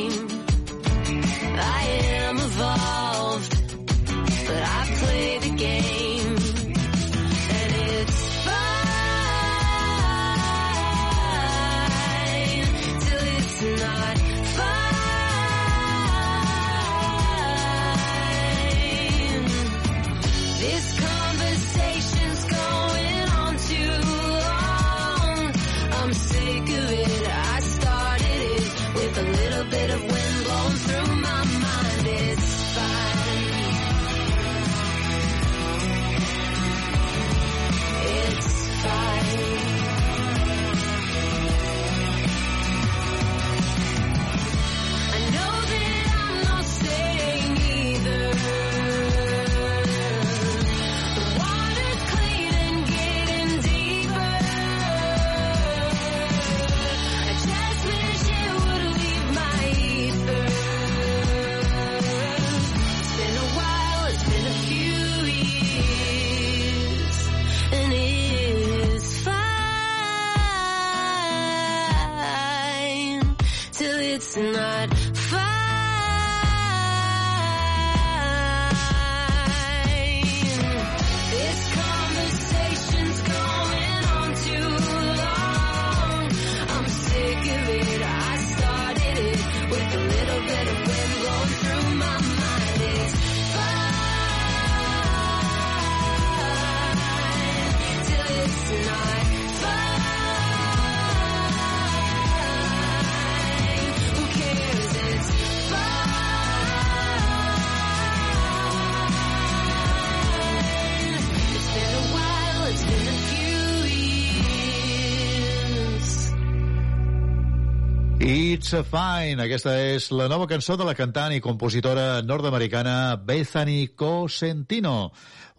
Fine. 118.83 119.39
Aquesta 119.45 119.71
és 119.79 120.09
la 120.11 120.25
nova 120.27 120.47
cançó 120.51 120.75
de 120.75 120.83
la 120.83 120.95
cantant 120.97 121.31
i 121.31 121.41
compositora 121.43 122.19
nord-americana 122.25 123.15
Bethany 123.15 123.93
Cosentino. 123.95 125.11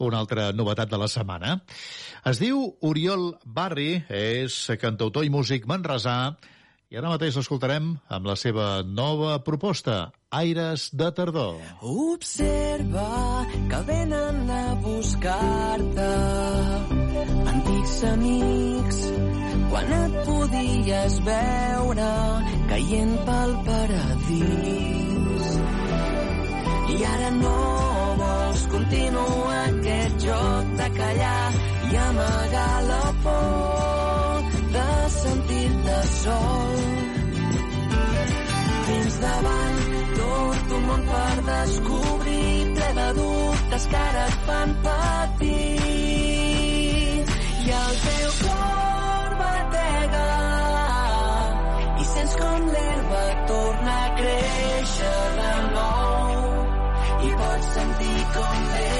Una 0.04 0.18
altra 0.20 0.50
novetat 0.52 0.90
de 0.90 0.98
la 1.00 1.08
setmana. 1.08 1.54
Es 2.28 2.40
diu 2.42 2.60
Oriol 2.84 3.30
Barri, 3.44 4.02
és 4.12 4.58
cantautor 4.82 5.24
i 5.24 5.32
músic 5.32 5.64
manresà, 5.70 6.34
i 6.92 6.98
ara 7.00 7.14
mateix 7.14 7.38
l'escoltarem 7.38 7.94
amb 8.12 8.28
la 8.28 8.36
seva 8.36 8.66
nova 8.84 9.38
proposta, 9.46 10.10
Aires 10.36 10.90
de 10.92 11.08
tardor. 11.16 11.56
Observa 11.80 13.46
que 13.70 13.80
venen 13.88 14.50
a 14.50 14.66
buscar-te 14.84 16.10
antics 17.54 17.96
amics 18.12 19.00
quan 19.76 19.92
et 19.92 20.14
podies 20.24 21.14
veure 21.26 22.12
caient 22.70 23.16
pel 23.26 23.50
paradís. 23.66 25.48
I 26.94 26.96
ara 27.12 27.30
no 27.36 27.56
vols 28.20 28.62
continuar 28.74 29.58
aquest 29.64 30.14
joc 30.24 30.64
de 30.80 30.88
callar 30.96 31.50
i 31.90 31.98
amagar 32.06 32.78
la 32.88 33.04
por 33.26 34.48
de 34.78 34.88
sentir-te 35.18 35.98
sol. 36.14 36.80
Tens 38.88 39.20
davant 39.26 39.78
tot 40.22 40.74
un 40.78 40.82
món 40.88 41.06
per 41.12 41.36
descobrir, 41.52 42.50
ple 42.80 42.90
de 43.02 43.08
dubtes 43.20 43.88
que 43.92 44.02
ara 44.08 44.26
et 44.32 44.42
fan 44.50 44.76
patir. 44.88 45.64
I 47.66 47.72
el 47.84 48.04
teu 48.08 48.30
cor 48.42 48.95
l'herba 52.76 53.24
torna 53.46 53.96
a 54.04 54.12
créixer 54.20 55.16
de 55.40 55.54
nou. 55.76 56.44
I 57.28 57.34
pots 57.40 57.72
sentir 57.78 58.20
com 58.36 58.70
venen 58.74 58.95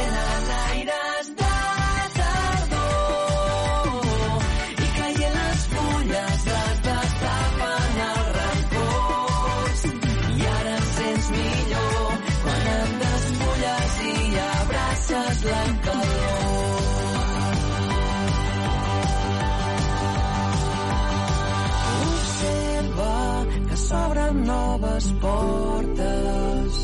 noves 24.77 25.07
portes 25.20 26.74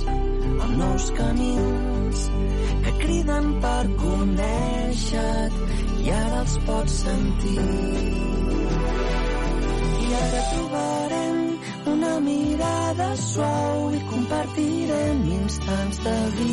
amb 0.65 0.77
nous 0.79 1.05
camins 1.17 2.21
que 2.85 2.93
criden 3.03 3.49
per 3.65 3.83
conèixer-te 4.01 5.77
i 6.05 6.13
ara 6.17 6.39
els 6.43 6.55
pots 6.69 6.95
sentir. 7.05 7.67
I 10.07 10.09
ara 10.21 10.43
trobarem 10.53 11.43
una 11.95 12.15
mirada 12.29 13.11
suau 13.25 13.91
i 13.93 14.03
compartirem 14.13 15.25
instants 15.41 16.01
de 16.07 16.19
vi. 16.39 16.53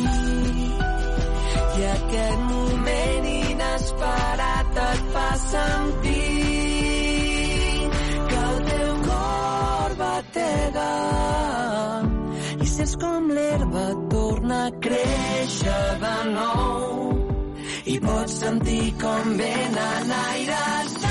I 1.80 1.88
aquest 1.94 2.44
moment 2.52 3.30
inesperat 3.36 4.82
et 4.90 5.08
fa 5.16 5.30
sentir 5.46 6.29
batega 10.30 10.90
i 12.62 12.66
sents 12.66 12.96
com 13.02 13.30
l'herba 13.34 13.86
torna 14.10 14.58
a 14.66 14.72
créixer 14.86 15.84
de 16.04 16.16
nou 16.34 17.14
i 17.86 17.98
pots 18.06 18.40
sentir 18.42 18.94
com 19.02 19.36
venen 19.42 20.18
aires 20.24 21.09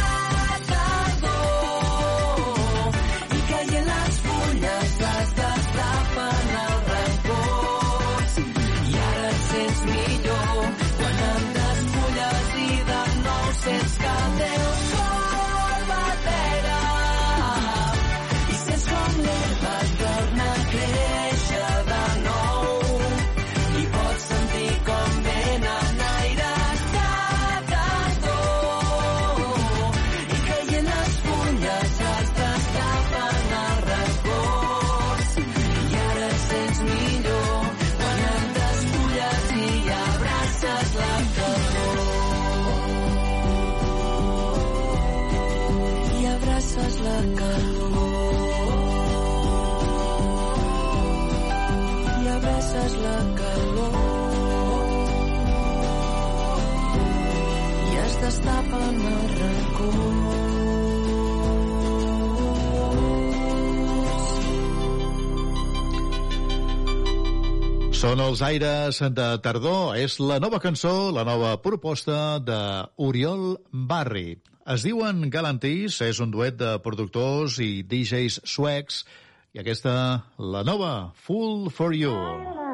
Són 67.99 68.21
els 68.23 68.39
aires 68.39 69.01
de 69.11 69.25
tardor. 69.43 69.97
És 69.99 70.21
la 70.23 70.37
nova 70.39 70.61
cançó, 70.63 71.09
la 71.11 71.25
nova 71.27 71.57
proposta 71.59 72.39
de 72.39 72.59
Oriol 72.95 73.57
Barri. 73.91 74.37
Es 74.71 74.85
diuen 74.87 75.25
Galantis, 75.33 75.99
és 76.07 76.23
un 76.23 76.31
duet 76.31 76.55
de 76.61 76.77
productors 76.85 77.59
i 77.59 77.83
DJs 77.83 78.39
suecs, 78.47 79.03
i 79.51 79.59
aquesta, 79.59 79.97
la 80.39 80.63
nova, 80.63 81.11
Full 81.27 81.67
for 81.75 81.91
You. 81.91 82.68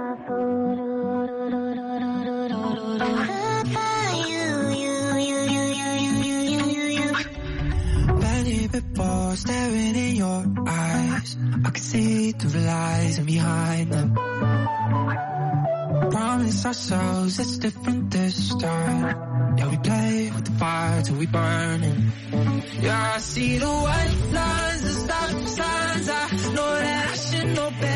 Your 10.44 10.68
eyes. 10.68 11.38
I 11.66 11.70
can 11.70 11.84
see 11.84 12.32
through 12.32 12.50
the 12.52 12.60
lies 12.60 13.18
and 13.18 13.28
behind 13.28 13.92
them. 13.92 14.14
Promise 16.12 16.66
ourselves 16.66 17.40
it's 17.40 17.58
different 17.58 18.12
this 18.12 18.56
time. 18.56 19.58
Yeah, 19.58 19.70
we 19.70 19.78
play 19.78 20.32
with 20.36 20.46
the 20.46 20.52
fire 20.52 21.02
till 21.02 21.16
we 21.16 21.26
burn 21.28 21.84
it. 21.84 21.98
Yeah, 22.82 23.14
I 23.16 23.20
see 23.20 23.58
the 23.58 23.68
white 23.68 24.32
lines, 24.34 24.82
the 24.84 24.90
stop 24.90 25.48
signs. 25.48 26.10
I 26.10 26.54
know 26.56 26.72
that 26.80 27.10
I 27.12 27.16
should 27.16 27.56
know 27.56 27.70
better, 27.80 27.95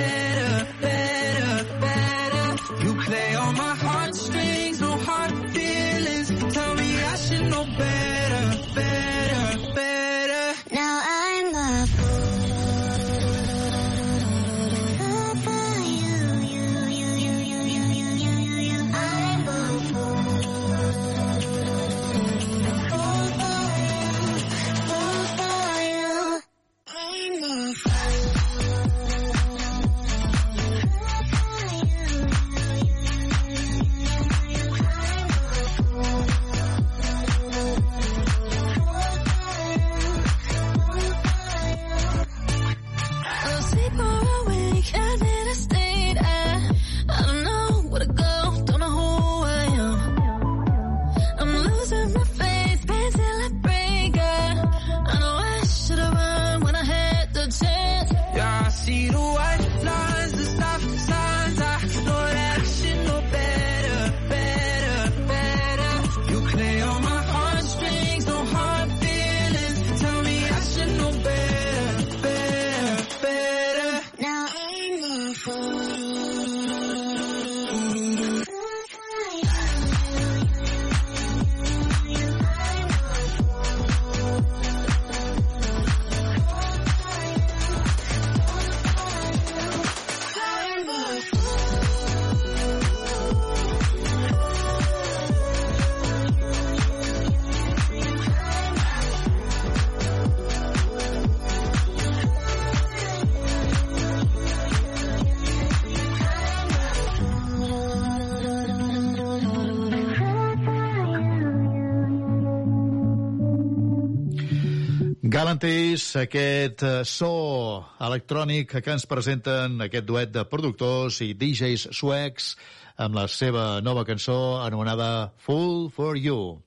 Galantis, 115.60 116.16
aquest 116.16 116.84
eh, 116.88 117.04
so 117.04 117.84
electrònic 118.00 118.78
que 118.80 118.94
ens 118.94 119.04
presenten 119.04 119.82
aquest 119.84 120.06
duet 120.08 120.32
de 120.32 120.46
productors 120.48 121.18
i 121.20 121.34
DJs 121.36 121.90
suecs 121.92 122.54
amb 122.96 123.18
la 123.20 123.26
seva 123.28 123.82
nova 123.84 124.06
cançó 124.08 124.62
anomenada 124.64 125.34
Full 125.44 125.90
for 125.92 126.16
You. 126.16 126.64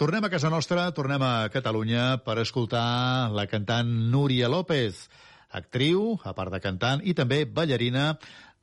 Tornem 0.00 0.24
a 0.24 0.32
casa 0.32 0.48
nostra, 0.48 0.88
tornem 0.96 1.20
a 1.20 1.50
Catalunya 1.52 2.24
per 2.24 2.38
escoltar 2.40 3.28
la 3.28 3.44
cantant 3.44 3.92
Núria 4.08 4.48
López, 4.48 5.10
actriu, 5.52 6.16
a 6.24 6.32
part 6.32 6.48
de 6.54 6.64
cantant, 6.64 7.04
i 7.04 7.12
també 7.12 7.44
ballarina 7.44 8.14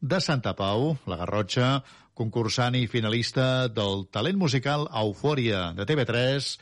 de 0.01 0.21
Santa 0.25 0.55
Pau, 0.57 0.95
la 1.05 1.21
Garrotxa, 1.21 1.83
concursant 2.17 2.73
i 2.81 2.87
finalista 2.89 3.67
del 3.69 4.07
talent 4.09 4.41
musical 4.41 4.89
Eufòria 4.89 5.67
de 5.77 5.85
TV3, 5.85 6.55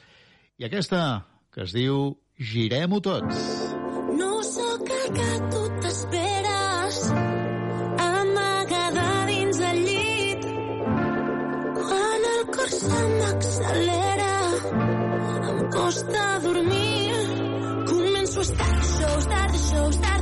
i 0.60 0.68
aquesta 0.68 1.24
que 1.56 1.64
es 1.64 1.72
diu 1.72 2.18
Girem-ho 2.40 3.02
tots. 3.04 3.40
No 4.16 4.30
sóc 4.48 4.88
el 4.98 5.08
que 5.16 5.32
tu 5.52 5.64
t'esperes 5.84 7.00
amagada 8.04 9.08
dins 9.28 9.60
el 9.72 9.80
llit 9.88 10.46
quan 11.82 12.28
el 12.32 12.46
cor 12.56 12.72
se 12.78 13.02
m'accelera 13.18 14.32
em 15.50 15.60
costa 15.76 16.24
dormir 16.48 17.20
començo 17.92 18.40
a 18.40 18.48
estar 18.48 18.74
show, 18.94 19.20
estar 19.26 19.50
show, 19.68 19.90
estar 19.90 20.19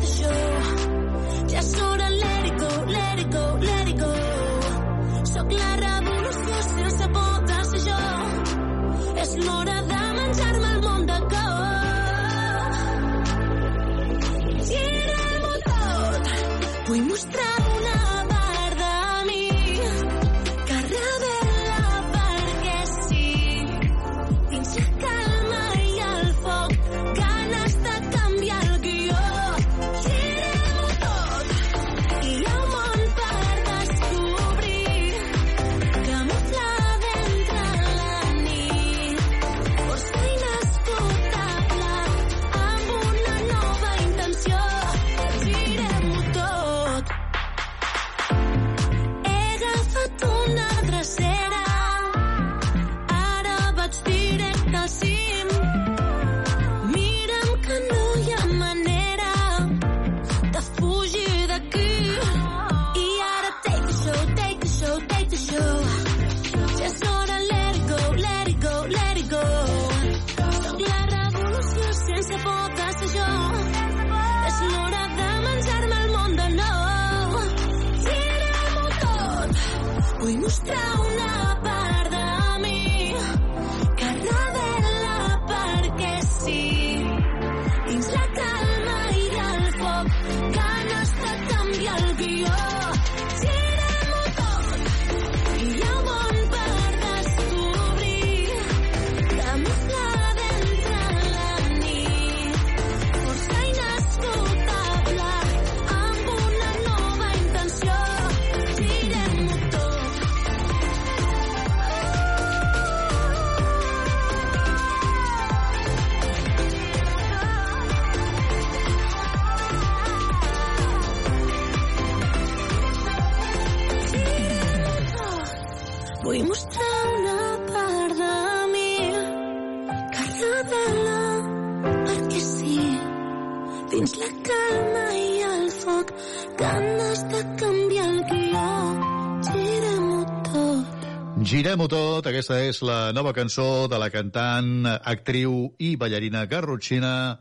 aquesta 142.48 142.64
és 142.64 142.80
la 142.80 143.12
nova 143.12 143.34
cançó 143.36 143.90
de 143.92 143.98
la 144.00 144.08
cantant, 144.08 144.86
actriu 144.88 145.74
i 145.84 145.98
ballarina 146.00 146.46
garrotxina 146.48 147.40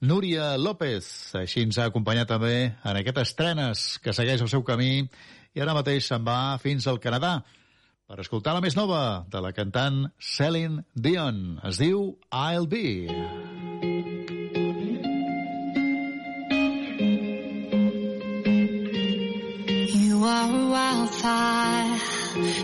Núria 0.00 0.56
López. 0.56 1.34
Així 1.36 1.66
ens 1.66 1.76
ha 1.76 1.90
acompanyat 1.90 2.30
també 2.32 2.72
en 2.72 2.96
aquestes 2.96 3.28
estrenes 3.28 3.82
que 4.00 4.14
segueix 4.16 4.40
el 4.40 4.48
seu 4.48 4.64
camí 4.64 5.02
i 5.52 5.60
ara 5.60 5.74
mateix 5.76 6.08
se'n 6.08 6.24
va 6.24 6.56
fins 6.62 6.88
al 6.88 6.96
Canadà 6.96 7.42
per 8.08 8.22
escoltar 8.24 8.54
la 8.56 8.62
més 8.64 8.78
nova 8.78 9.26
de 9.28 9.42
la 9.44 9.52
cantant 9.52 10.06
Celine 10.16 10.86
Dion. 10.96 11.58
Es 11.68 11.76
diu 11.82 12.16
I'll 12.32 12.64
Be. 12.64 13.04
You 19.92 20.24
are 20.24 20.56
a 20.56 20.64
wildfire, 20.72 22.00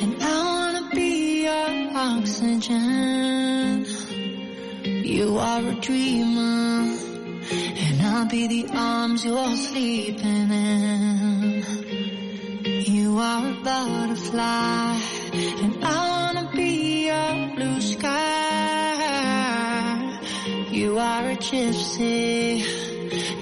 and 0.00 0.16
I 0.22 0.34
wanna 0.48 0.88
be 0.94 1.23
your 1.44 1.70
oxygen. 1.94 3.84
You 5.12 5.36
are 5.38 5.62
a 5.74 5.74
dreamer, 5.74 6.96
and 7.84 8.02
I'll 8.02 8.28
be 8.28 8.46
the 8.46 8.66
arms 8.72 9.24
you're 9.26 9.56
sleeping 9.56 10.50
in. 10.50 11.62
You 12.64 13.18
are 13.18 13.46
a 13.46 13.54
butterfly, 13.62 14.98
and 15.62 15.84
I 15.84 15.96
wanna 16.12 16.50
be 16.54 16.72
your 17.10 17.34
blue 17.56 17.80
sky. 17.92 18.14
You 20.70 20.98
are 20.98 21.24
a 21.34 21.36
gypsy, 21.36 22.64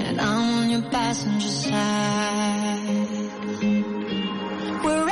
and 0.04 0.20
I'm 0.20 0.58
on 0.58 0.70
your 0.70 0.86
passenger 0.90 1.54
side. 1.66 2.80
Wherever 4.84 5.11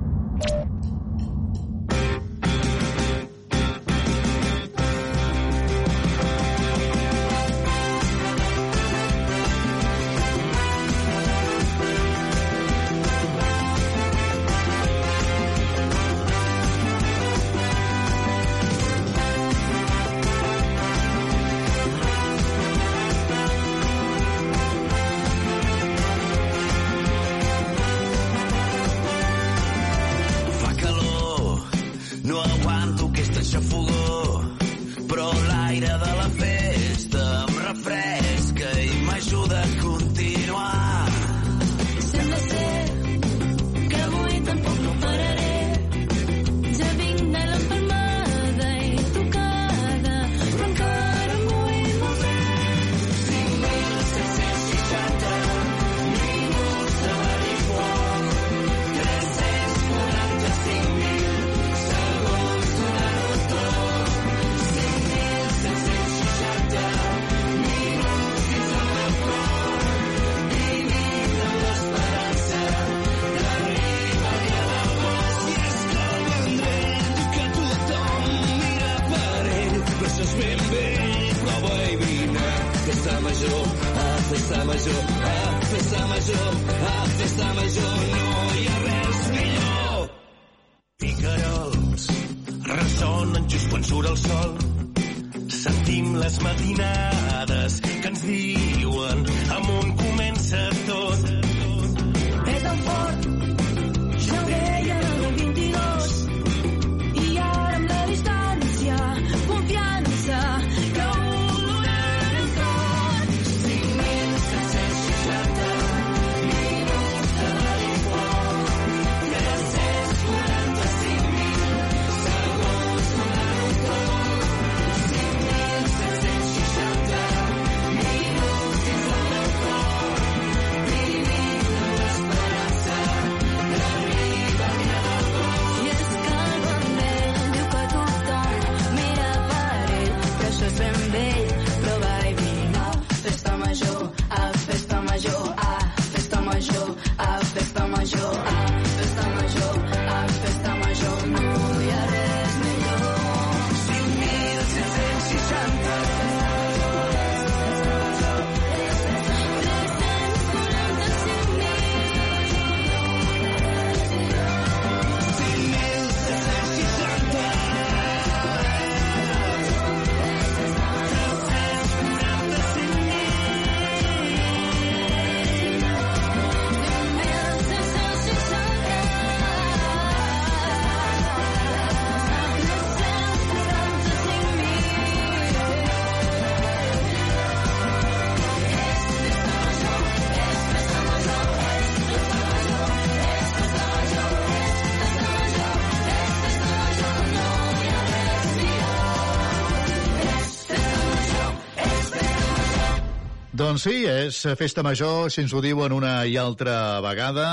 Doncs 203.71 203.85
sí, 203.87 204.01
és 204.03 204.35
festa 204.59 204.83
major, 204.83 205.29
si 205.31 205.39
ens 205.45 205.53
ho 205.55 205.61
diuen 205.63 205.93
una 205.95 206.27
i 206.27 206.33
altra 206.35 206.99
vegada. 206.99 207.47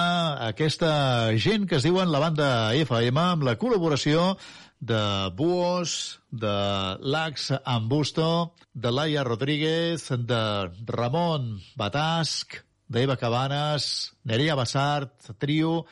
Aquesta 0.48 1.30
gent 1.38 1.62
que 1.70 1.78
es 1.78 1.86
diuen 1.86 2.10
la 2.10 2.18
banda 2.18 2.74
FM 2.74 3.22
amb 3.22 3.46
la 3.46 3.54
col·laboració 3.60 4.34
de 4.82 5.30
Buos, 5.38 6.18
de 6.34 6.50
Lax 7.14 7.54
Ambusto, 7.62 8.50
de 8.74 8.90
Laia 8.90 9.22
Rodríguez, 9.22 10.10
de 10.10 10.66
Ramon 10.90 11.62
Batasc, 11.78 12.66
d'Eva 12.90 13.14
Cabanes, 13.14 14.10
Nerea 14.26 14.58
Bassart, 14.58 15.38
Trio 15.38 15.86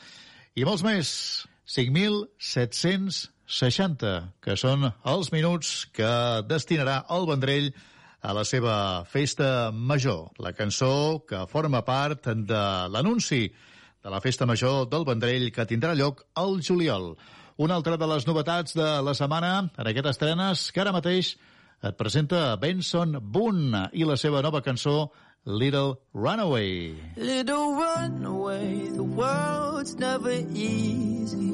i 0.59 0.67
molts 0.67 0.83
més. 0.83 1.47
5.760, 1.71 4.35
que 4.43 4.59
són 4.59 4.91
els 4.91 5.31
minuts 5.31 5.87
que 5.95 6.43
destinarà 6.51 7.07
el 7.15 7.23
Vendrell 7.31 7.71
a 7.71 7.95
la 8.33 8.43
seva 8.43 9.05
festa 9.07 9.71
major. 9.71 10.31
La 10.43 10.53
cançó 10.53 11.23
que 11.27 11.45
forma 11.47 11.83
part 11.85 12.27
de 12.27 12.63
l'anunci 12.91 13.47
de 13.47 14.09
la 14.11 14.21
festa 14.21 14.45
major 14.45 14.87
del 14.89 15.05
Vendrell 15.07 15.51
que 15.51 15.67
tindrà 15.67 15.93
lloc 15.95 16.25
al 16.35 16.61
juliol. 16.61 17.15
Una 17.57 17.75
altra 17.75 17.97
de 17.97 18.07
les 18.07 18.27
novetats 18.27 18.75
de 18.77 18.89
la 19.01 19.13
setmana 19.17 19.69
en 19.77 19.87
aquestes 19.87 20.17
estrenes 20.17 20.71
que 20.71 20.83
ara 20.83 20.93
mateix 20.95 21.35
et 21.83 21.97
presenta 21.97 22.55
Benson 22.57 23.17
Boone 23.21 23.87
i 23.93 24.05
la 24.05 24.17
seva 24.17 24.41
nova 24.41 24.61
cançó 24.65 25.11
Little 25.45 25.95
Runaway. 26.13 26.95
Little 27.15 27.75
runaway, 27.75 28.89
the 28.91 29.03
world's 29.03 29.95
never 29.95 30.33
easy. 30.53 31.53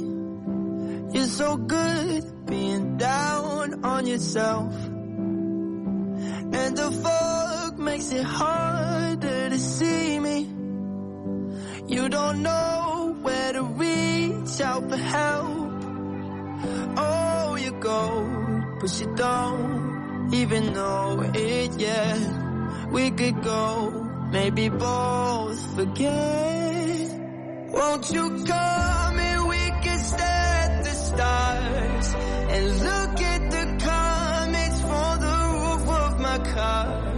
You're 1.13 1.29
so 1.29 1.57
good 1.57 2.47
being 2.47 2.97
down 2.97 3.85
on 3.85 4.07
yourself. 4.07 4.73
And 6.61 6.77
the 6.77 6.91
fog 6.91 7.79
makes 7.79 8.11
it 8.11 8.23
harder 8.23 9.49
to 9.49 9.59
see 9.59 10.19
me. 10.19 10.37
You 11.87 12.09
don't 12.09 12.41
know 12.43 13.15
where 13.21 13.53
to 13.53 13.63
reach 13.63 14.61
out 14.61 14.89
for 14.89 14.97
help. 14.97 15.73
Oh, 16.97 17.55
you 17.59 17.71
go, 17.71 18.77
but 18.79 18.99
you 18.99 19.15
don't 19.15 20.33
even 20.33 20.73
know 20.73 21.31
it 21.33 21.79
yet. 21.79 22.19
We 22.91 23.11
could 23.11 23.41
go, 23.43 23.91
maybe 24.31 24.69
both 24.69 25.75
forget. 25.75 27.09
Won't 27.69 28.11
you 28.11 28.43
come 28.45 29.19
and 29.19 29.47
we 29.47 29.57
can 29.83 29.99
stare 29.99 30.53
at 30.65 30.83
the 30.83 30.89
stars 30.91 32.13
and 32.53 32.79
look 32.79 33.21
at 33.21 33.51
the 33.51 33.72
car. 36.39 37.12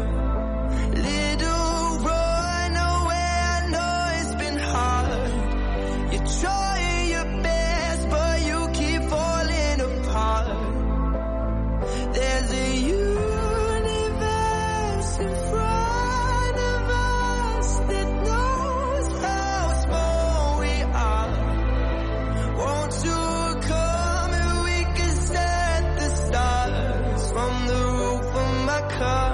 come. 28.97 29.24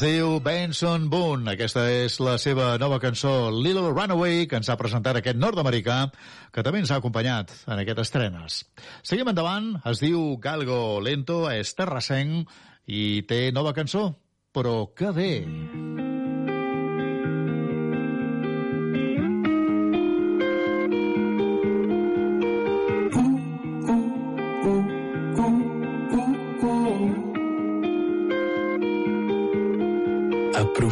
Es 0.00 0.06
diu 0.08 0.38
Benson 0.40 1.10
Boone. 1.12 1.44
Aquesta 1.52 1.82
és 1.92 2.14
la 2.24 2.38
seva 2.40 2.70
nova 2.80 2.96
cançó, 3.02 3.50
Little 3.52 3.90
Runaway, 3.90 4.46
que 4.48 4.56
ens 4.56 4.70
ha 4.72 4.76
presentat 4.80 5.18
aquest 5.20 5.36
nord-americà, 5.36 5.98
que 6.56 6.64
també 6.64 6.80
ens 6.80 6.88
ha 6.88 6.96
acompanyat 7.02 7.52
en 7.66 7.82
aquestes 7.82 8.08
estrenes. 8.08 8.62
Seguim 9.04 9.28
endavant. 9.28 9.74
Es 9.92 10.00
diu 10.00 10.38
Galgo 10.40 11.02
Lento, 11.04 11.42
és 11.52 11.76
terrassenc 11.76 12.48
i 12.88 13.04
té 13.28 13.42
nova 13.52 13.76
cançó. 13.76 14.06
Però 14.56 14.86
que 14.96 15.12
bé! 15.12 15.32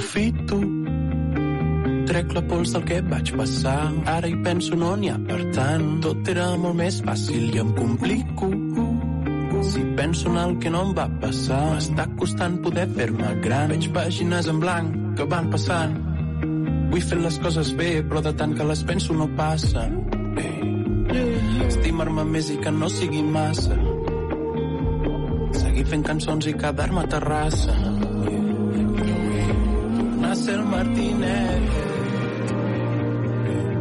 Aprofito. 0.09 0.56
Trec 2.09 2.30
la 2.32 2.40
pols 2.48 2.70
del 2.72 2.85
que 2.89 3.01
vaig 3.05 3.32
passar. 3.36 3.80
Ara 4.09 4.28
hi 4.30 4.36
penso 4.44 4.76
no 4.80 4.94
n'hi 4.97 5.10
ha 5.12 5.18
per 5.20 5.40
tant. 5.52 5.85
Tot 6.01 6.30
era 6.32 6.47
molt 6.62 6.78
més 6.78 7.02
fàcil 7.05 7.51
i 7.52 7.60
em 7.60 7.74
complico. 7.76 8.48
Si 9.68 9.82
penso 9.98 10.30
en 10.30 10.39
el 10.40 10.55
que 10.62 10.70
no 10.70 10.80
em 10.86 10.93
va 10.94 11.09
passar 11.20 11.59
M'està 11.74 12.05
costant 12.16 12.56
poder 12.64 12.86
fer-me 12.94 13.35
gran. 13.44 13.68
Veig 13.74 13.90
pàgines 13.93 14.48
en 14.48 14.62
blanc 14.62 14.97
que 15.18 15.28
van 15.28 15.51
passant. 15.52 15.98
Vull 16.94 17.05
fer 17.10 17.20
les 17.20 17.39
coses 17.44 17.74
bé 17.76 17.90
Però 18.09 18.24
de 18.24 18.32
tant 18.39 18.56
que 18.56 18.64
les 18.70 18.85
penso 18.89 19.18
no 19.18 19.28
passa 19.36 19.85
Estimar-me 21.66 22.24
més 22.24 22.48
i 22.55 22.56
que 22.62 22.72
no 22.72 22.89
sigui 22.89 23.20
massa. 23.36 23.76
Seguir 25.60 25.89
fent 25.93 26.09
cançons 26.12 26.48
i 26.48 26.56
quedar-me 26.56 27.05
a 27.05 27.10
Terrassa 27.12 27.88
ser 30.48 30.54
el 30.54 30.64
Martínez. 30.64 31.62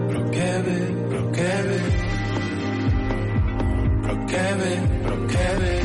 Però 0.07 0.21
que 0.35 0.51
bé, 0.65 0.79
però 1.09 1.23
que 1.37 1.53
bé 1.67 1.79
però 4.03 4.15
que 4.31 4.45
bé, 4.59 4.73
però 5.03 5.17
que 5.31 5.47
bé 5.61 5.75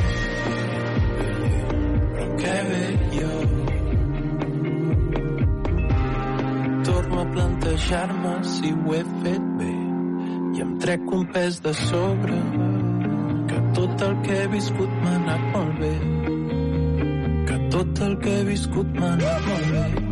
però 2.14 2.26
que 2.40 2.56
bé 2.68 2.82
jo 3.16 3.32
torno 6.90 7.20
a 7.20 7.26
plantejar-me 7.34 8.34
si 8.54 8.74
ho 8.74 8.94
he 8.94 9.02
fet 9.22 9.44
bé 9.62 9.72
i 10.56 10.62
em 10.66 10.78
trec 10.84 11.00
un 11.18 11.26
pes 11.34 11.62
de 11.62 11.74
sobre 11.86 12.38
que 13.48 13.58
tot 13.80 14.06
el 14.08 14.22
que 14.22 14.38
he 14.42 14.46
viscut 14.58 15.02
m'ha 15.02 15.18
anat 15.24 15.42
molt 15.56 15.74
bé. 15.82 15.96
Que 17.48 17.56
tot 17.74 18.06
el 18.06 18.16
que 18.24 18.40
he 18.40 18.48
viscut 18.54 18.96
m'ha 18.98 19.12
anat 19.18 19.46
molt 19.50 19.68
bé 19.74 20.11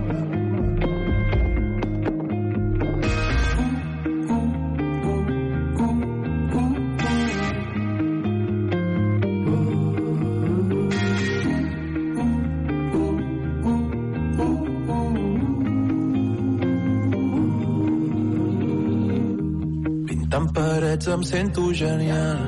Pintant 20.31 20.52
parets 20.55 21.09
em 21.11 21.23
sento 21.27 21.62
genial. 21.74 22.39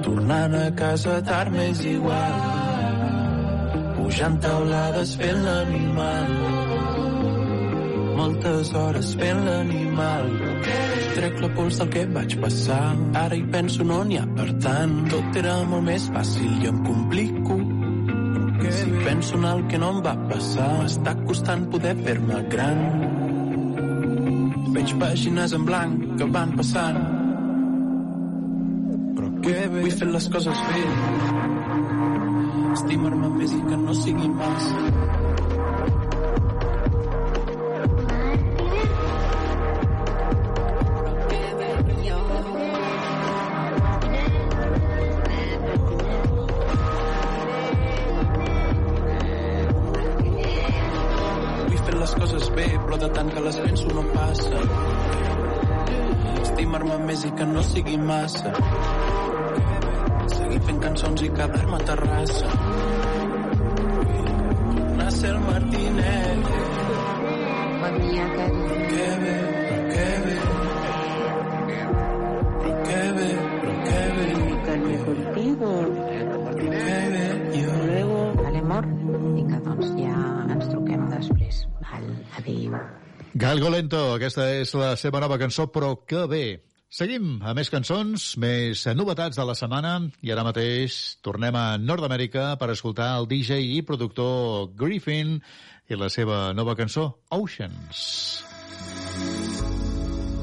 Tornant 0.00 0.54
a 0.56 0.70
casa 0.72 1.18
tard 1.20 1.52
m'és 1.52 1.82
igual. 1.84 2.38
Pujant 3.98 4.38
taulades 4.40 5.12
fent 5.20 5.42
l'animal. 5.44 6.32
Moltes 8.16 8.72
hores 8.72 9.12
fent 9.20 9.44
l'animal. 9.44 10.32
Trec 11.18 11.38
la 11.44 11.52
pols 11.52 11.82
del 11.82 11.92
que 11.98 12.08
vaig 12.16 12.40
passar. 12.40 12.82
Ara 13.26 13.36
hi 13.36 13.44
penso 13.52 13.84
no 13.84 14.00
n'hi 14.00 14.22
ha 14.22 14.26
per 14.32 14.48
tant. 14.64 14.98
Tot 15.12 15.40
era 15.44 15.58
molt 15.68 15.84
més 15.92 16.08
fàcil 16.16 16.62
i 16.64 16.72
em 16.72 16.80
complico. 16.88 17.60
Si 18.72 18.88
penso 19.04 19.36
en 19.36 19.50
el 19.52 19.66
que 19.68 19.84
no 19.84 19.98
em 19.98 20.04
va 20.08 20.16
passar, 20.32 20.78
m'està 20.80 21.18
costant 21.26 21.68
poder 21.68 21.98
fer-me 22.06 22.46
gran. 22.56 23.11
Veig 24.82 24.96
pàgines 24.98 25.52
en 25.54 25.62
blanc 25.62 26.00
que 26.18 26.26
van 26.34 26.52
passant. 26.58 26.96
Però 29.14 29.28
que 29.44 29.54
bé. 29.54 29.84
Vull 29.84 29.94
fer 30.00 30.08
les 30.10 30.26
coses 30.34 30.64
bé. 30.72 30.82
Estimar-me 32.72 33.30
més 33.38 33.54
i 33.54 33.60
que 33.68 33.78
no 33.86 33.94
sigui 34.02 34.32
massa. 34.40 35.21
Massa. 58.12 58.52
Seguir 60.36 60.60
fent 60.66 60.80
cançons 60.84 61.24
i 61.26 61.28
quedar-me 61.36 61.76
a 61.78 61.84
Terrassa. 61.90 62.50
Nasser 64.98 65.34
Martínez. 65.46 66.50
Bon 67.82 67.96
dia, 68.04 68.26
Cari. 68.36 68.62
Que 68.92 69.08
bé, 69.22 69.36
que 69.92 70.08
bé. 70.24 70.36
Però 72.62 72.74
que 72.88 73.02
bé, 73.18 73.28
però 73.60 73.76
que 73.86 74.02
bé. 74.16 74.26
Comunicarme 74.32 74.96
contigo. 75.06 75.70
Que 76.58 76.68
bé, 77.14 77.28
jo. 77.56 77.78
Luego, 77.92 78.18
vale, 78.42 78.58
amor? 78.66 78.90
Vinga, 79.36 79.62
doncs 79.68 79.94
ja 80.00 80.18
ens 80.56 80.68
truquem 80.74 81.06
després. 81.14 81.64
Val, 81.86 82.10
adéu. 82.40 82.76
Galgo 83.46 83.72
Lento, 83.72 84.02
aquesta 84.18 84.50
és 84.58 84.74
la 84.76 84.92
seva 85.00 85.24
nova 85.24 85.40
cançó, 85.40 85.70
però 85.72 85.94
que 86.06 86.26
bé. 86.28 86.44
Seguim 86.92 87.38
a 87.48 87.54
més 87.56 87.70
cançons, 87.72 88.22
més 88.36 88.82
novetats 88.92 89.38
de 89.40 89.44
la 89.48 89.54
setmana, 89.56 89.94
i 90.20 90.32
ara 90.34 90.42
mateix 90.44 90.96
tornem 91.24 91.56
a 91.56 91.78
Nord-Amèrica 91.80 92.50
per 92.60 92.68
escoltar 92.74 93.06
el 93.16 93.28
DJ 93.30 93.62
i 93.64 93.78
productor 93.80 94.66
Griffin 94.76 95.38
i 95.88 95.96
la 95.96 96.10
seva 96.12 96.52
nova 96.52 96.74
cançó, 96.76 97.06
Oceans. 97.32 98.44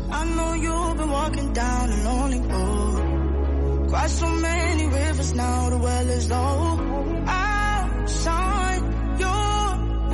I 0.10 0.24
know 0.34 0.56
you've 0.56 0.98
been 0.98 1.12
walking 1.12 1.54
down 1.54 1.92
a 1.92 2.04
lonely 2.08 2.40
road. 2.40 3.90
Crossed 3.90 4.18
so 4.18 4.30
many 4.42 4.88
rivers 4.88 5.34
now, 5.36 5.70
the 5.70 5.78
well 5.78 6.10
is 6.18 6.30
low. 6.32 6.80
I'll 7.28 8.08
shine 8.08 8.84
your 9.22 9.54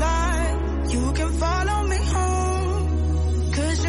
light. 0.03 0.57
You 0.91 1.13
can 1.13 1.31
follow 1.39 1.83
me 1.87 1.99
home. 2.11 3.51
Cause 3.55 3.84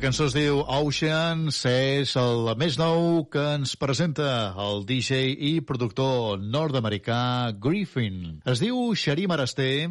cançó 0.00 0.26
es 0.30 0.34
diu 0.34 0.62
Oceans, 0.64 1.58
és 1.68 2.12
el 2.16 2.48
més 2.60 2.78
nou 2.80 3.26
que 3.28 3.42
ens 3.58 3.74
presenta 3.76 4.54
el 4.64 4.86
DJ 4.88 5.34
i 5.34 5.50
productor 5.66 6.40
nord-americà 6.40 7.52
Griffin. 7.60 8.38
Es 8.48 8.62
diu 8.64 8.94
Xarim 8.96 9.34
Arasté, 9.36 9.90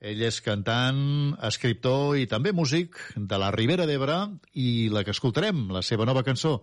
ell 0.00 0.24
és 0.28 0.40
cantant, 0.44 1.00
escriptor 1.48 2.18
i 2.20 2.28
també 2.28 2.52
músic 2.52 3.00
de 3.16 3.40
la 3.40 3.52
Ribera 3.56 3.88
d'Ebre 3.88 4.18
i 4.52 4.90
la 4.92 5.04
que 5.06 5.16
escoltarem, 5.16 5.70
la 5.72 5.84
seva 5.86 6.08
nova 6.08 6.26
cançó, 6.26 6.58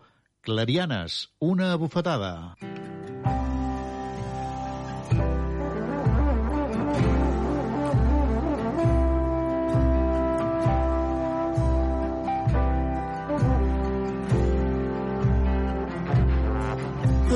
Clarianes, 0.45 1.23
una 1.41 1.73
bufetada. 1.81 2.35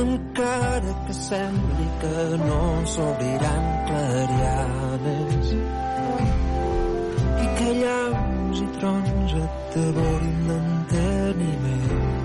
Encara 0.01 0.93
que 1.05 1.13
sembli 1.13 1.87
que 2.01 2.37
no 2.41 2.61
s'obriran 2.93 3.65
clarianes. 3.87 5.53
I 7.43 7.47
que 7.57 7.69
llaus 7.81 8.63
i 8.65 8.67
trons 8.79 9.35
et 9.43 9.75
devorin 9.75 10.39
l'enteniment. 10.49 12.19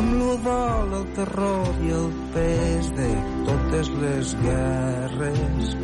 Amb 0.00 0.14
l'odol, 0.20 0.96
el 1.00 1.06
terror 1.18 1.82
i 1.88 1.92
el 1.98 2.08
pes 2.36 2.94
de 3.00 3.10
totes 3.50 3.92
les 4.04 4.34
guerres. 4.46 5.76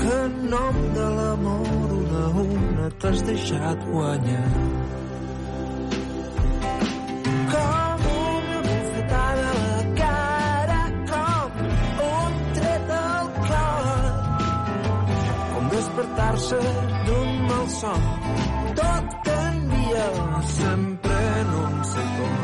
Que 0.00 0.16
en 0.22 0.40
nom 0.54 0.82
de 0.94 1.12
l'amor 1.18 1.94
una 2.00 2.24
a 2.30 2.34
una 2.46 2.90
t'has 3.02 3.24
deixat 3.26 3.88
guanyar 3.90 4.75
despertar-se 16.46 17.06
d'un 17.06 17.46
mal 17.48 17.68
son. 17.68 18.02
Tot 18.74 19.06
canvia 19.24 20.08
sempre 20.42 21.16
en 21.40 21.48
un 21.64 21.84
segon. 21.92 22.38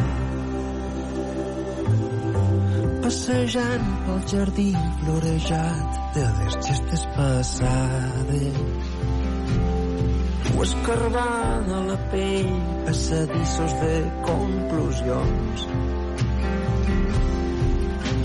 Passejant 3.02 3.88
pel 4.06 4.20
jardí 4.32 4.70
florejat 5.00 6.00
de 6.14 6.26
les 6.38 6.58
gestes 6.66 7.06
passades 7.16 8.56
o 10.52 10.62
escarbant 10.62 11.72
a 11.78 11.80
la 11.90 11.98
pell 12.12 12.52
passadissos 12.86 13.72
de 13.82 13.96
conclusions 14.28 15.66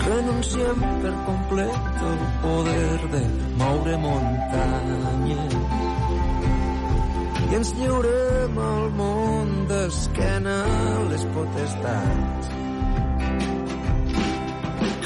renunciem 0.08 0.84
per 1.02 1.14
complet 1.26 2.02
al 2.10 2.20
poder 2.42 2.98
de 3.14 3.22
moure 3.60 3.96
muntanyes 4.04 5.57
i 7.50 7.54
ens 7.56 7.70
lliurem 7.78 8.58
al 8.60 8.88
món 8.96 9.52
d'esquena 9.70 10.56
les 11.10 11.24
potestats. 11.36 12.50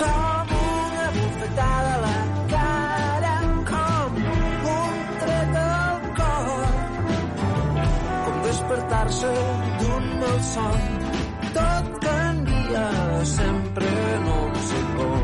Com 0.01 0.55
una 0.61 1.05
bufetada 1.19 1.93
a 1.93 2.01
la 2.05 2.17
cara 2.55 3.37
com 3.71 4.19
un 4.75 4.99
tret 5.23 5.61
al 5.63 6.03
cor. 6.19 6.67
Com 8.27 8.43
despertar-se 8.49 9.35
d'un 9.85 10.11
mal 10.25 10.41
son 10.51 10.81
tot 11.61 11.93
canvia 12.09 12.89
sempre 13.37 13.95
en 14.17 14.33
un 14.41 14.63
segon 14.73 15.22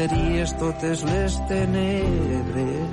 pensaries 0.00 0.52
totes 0.56 1.02
les 1.04 1.36
tenebres 1.48 2.89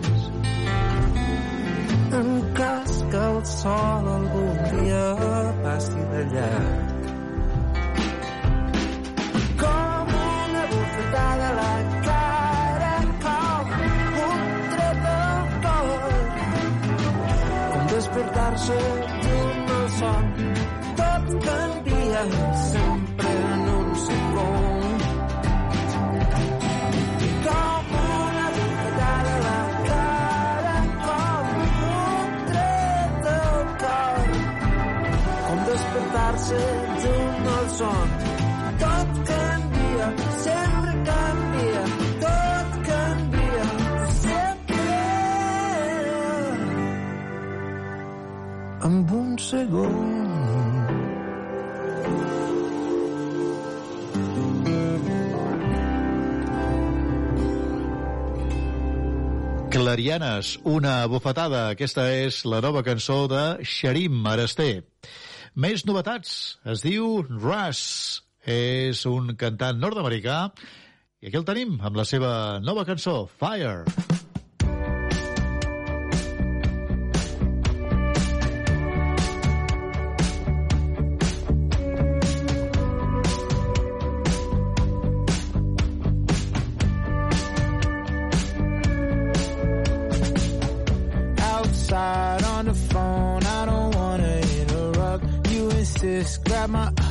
Clarianes, 60.08 60.54
una 60.64 61.06
bufetada. 61.12 61.66
Aquesta 61.74 62.06
és 62.16 62.38
la 62.48 62.62
nova 62.64 62.80
cançó 62.80 63.18
de 63.28 63.42
Xarim 63.68 64.24
Arasté. 64.32 64.70
Més 65.52 65.84
novetats. 65.84 66.32
Es 66.64 66.86
diu 66.86 67.26
Russ. 67.28 67.84
És 68.48 69.04
un 69.12 69.36
cantant 69.36 69.84
nord-americà 69.84 70.40
i 71.20 71.28
aquí 71.28 71.42
el 71.44 71.50
tenim 71.52 71.76
amb 71.84 72.00
la 72.00 72.08
seva 72.08 72.32
nova 72.64 72.88
cançó, 72.88 73.26
Fire. 73.28 73.82
outside 73.84 74.07
my. 96.68 97.07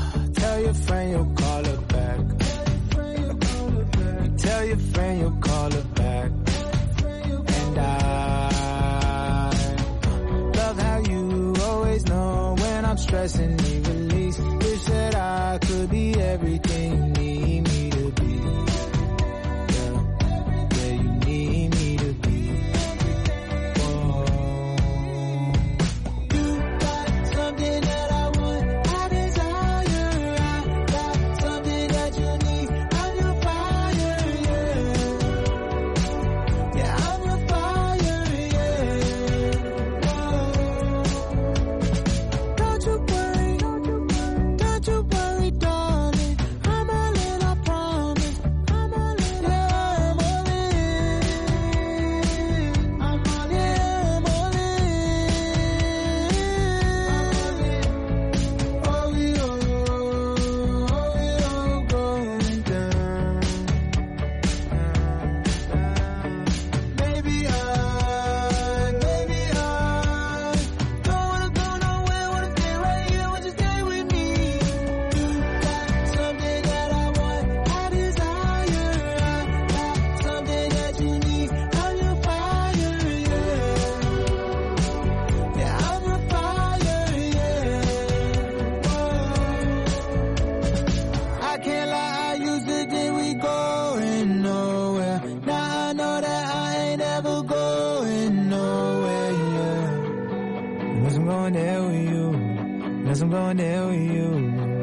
Cause 103.17 103.23
I'm 103.23 103.31
going 103.31 103.57
down 103.57 103.89
with 103.89 104.15
you, 104.15 104.29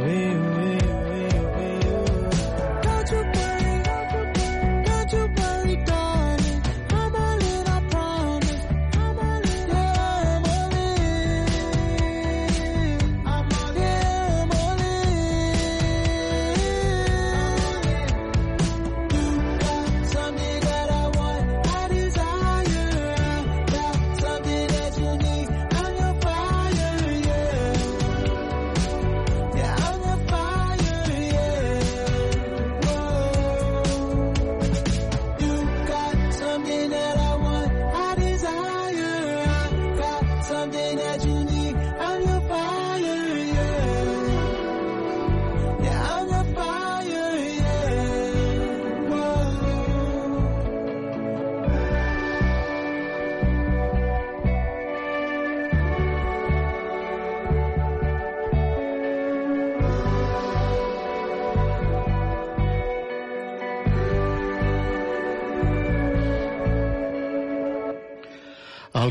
with 0.01 0.47
you. 0.47 0.52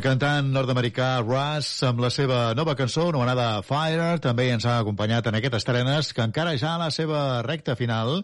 cantant 0.03 0.49
nord-americà 0.51 1.20
Russ 1.23 1.83
amb 1.87 2.01
la 2.03 2.11
seva 2.11 2.53
nova 2.59 2.74
cançó 2.79 3.07
anomenada 3.09 3.62
Fire 3.66 4.16
també 4.23 4.49
ens 4.51 4.66
ha 4.66 4.81
acompanyat 4.81 5.29
en 5.31 5.39
aquestes 5.39 5.62
estrenes 5.62 6.11
que 6.12 6.24
encara 6.27 6.57
ja 6.59 6.74
a 6.74 6.81
la 6.85 6.91
seva 6.91 7.43
recta 7.47 7.77
final 7.79 8.20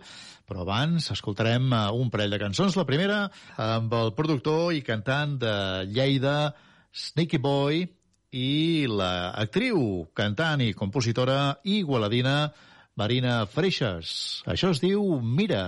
però 0.49 0.65
abans 0.65 1.11
escoltarem 1.15 1.69
eh, 1.71 1.83
un 1.93 2.11
parell 2.11 2.33
de 2.35 2.41
cançons. 2.41 2.77
La 2.77 2.87
primera 2.89 3.21
amb 3.61 3.95
el 3.95 4.15
productor 4.17 4.73
i 4.75 4.83
cantant 4.83 5.37
de 5.43 5.55
Lleida, 5.93 6.55
Sneaky 6.91 7.39
Boy, 7.45 7.85
i 8.33 8.87
la 8.89 9.31
actriu, 9.41 10.09
cantant 10.17 10.61
i 10.65 10.75
compositora 10.77 11.59
igualadina 11.65 12.51
Marina 12.97 13.45
Freixas. 13.47 14.43
Això 14.49 14.73
es 14.75 14.83
diu 14.85 15.21
Mira. 15.23 15.65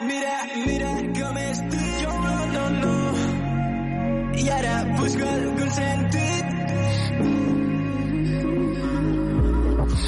Mira, 0.00 0.36
mira 0.64 0.94
com 1.18 1.42
estic 1.44 1.90
jo, 2.00 2.14
no, 2.24 2.38
no, 2.54 2.68
no 2.78 3.29
i 4.36 4.48
ara 4.50 4.74
busco 4.96 5.24
algun 5.34 5.70
sentit. 5.70 6.46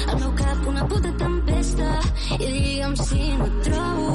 Al 0.07 0.19
meu 0.19 0.33
cap 0.41 0.67
una 0.73 0.87
puta 0.87 1.11
tempesta 1.23 1.89
i 2.39 2.47
digue'm 2.55 2.95
si 2.95 3.21
no 3.37 3.45
et 3.51 3.61
trobo. 3.67 4.09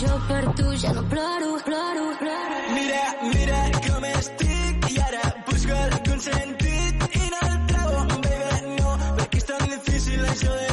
Jo 0.00 0.18
per 0.28 0.42
tu 0.58 0.66
ja 0.84 0.92
no 0.98 1.02
ploro, 1.14 1.50
ploro, 1.68 2.04
ploro. 2.22 2.58
Mira, 2.76 3.04
mira 3.32 3.62
com 3.86 4.04
estic 4.12 4.90
i 4.90 5.00
ara 5.08 5.24
busco 5.48 5.80
algun 5.86 6.20
sentit 6.28 7.08
i 7.22 7.24
no 7.34 7.40
el 7.48 7.58
trobo, 7.72 8.04
baby, 8.26 8.76
no, 8.80 8.98
perquè 9.18 9.42
és 9.42 9.50
tan 9.52 9.66
difícil 9.76 10.28
això 10.34 10.60
de 10.60 10.71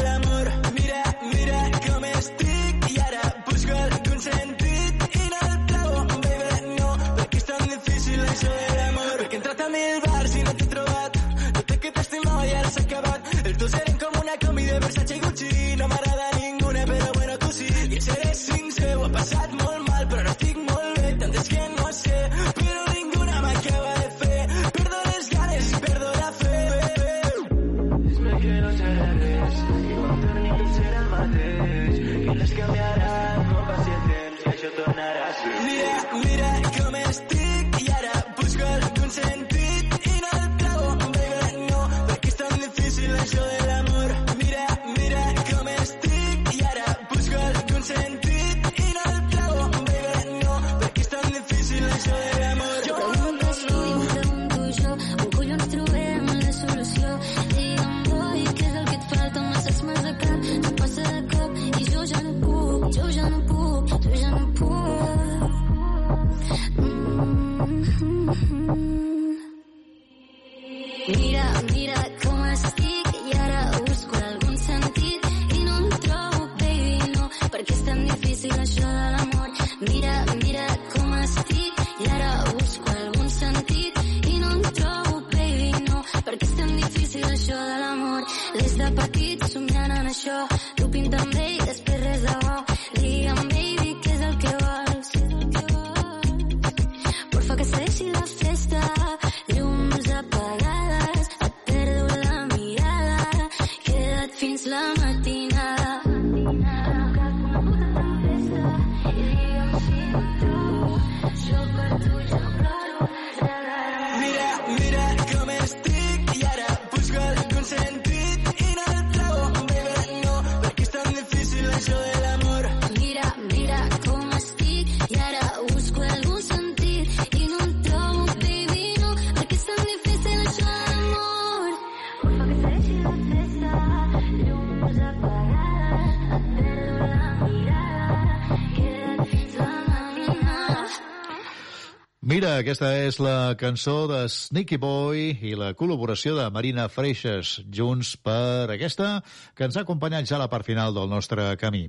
aquesta 142.59 142.89
és 142.99 143.17
la 143.23 143.55
cançó 143.59 144.03
de 144.09 144.23
Sneaky 144.27 144.77
Boy 144.81 145.29
i 145.47 145.53
la 145.55 145.69
col·laboració 145.79 146.33
de 146.35 146.47
Marina 146.51 146.87
Freixas, 146.91 147.53
junts 147.71 148.15
per 148.19 148.67
aquesta, 148.73 149.21
que 149.55 149.67
ens 149.67 149.77
ha 149.77 149.83
acompanyat 149.85 150.27
ja 150.27 150.35
a 150.37 150.41
la 150.41 150.49
part 150.51 150.67
final 150.67 150.93
del 150.95 151.07
nostre 151.11 151.45
camí. 151.61 151.85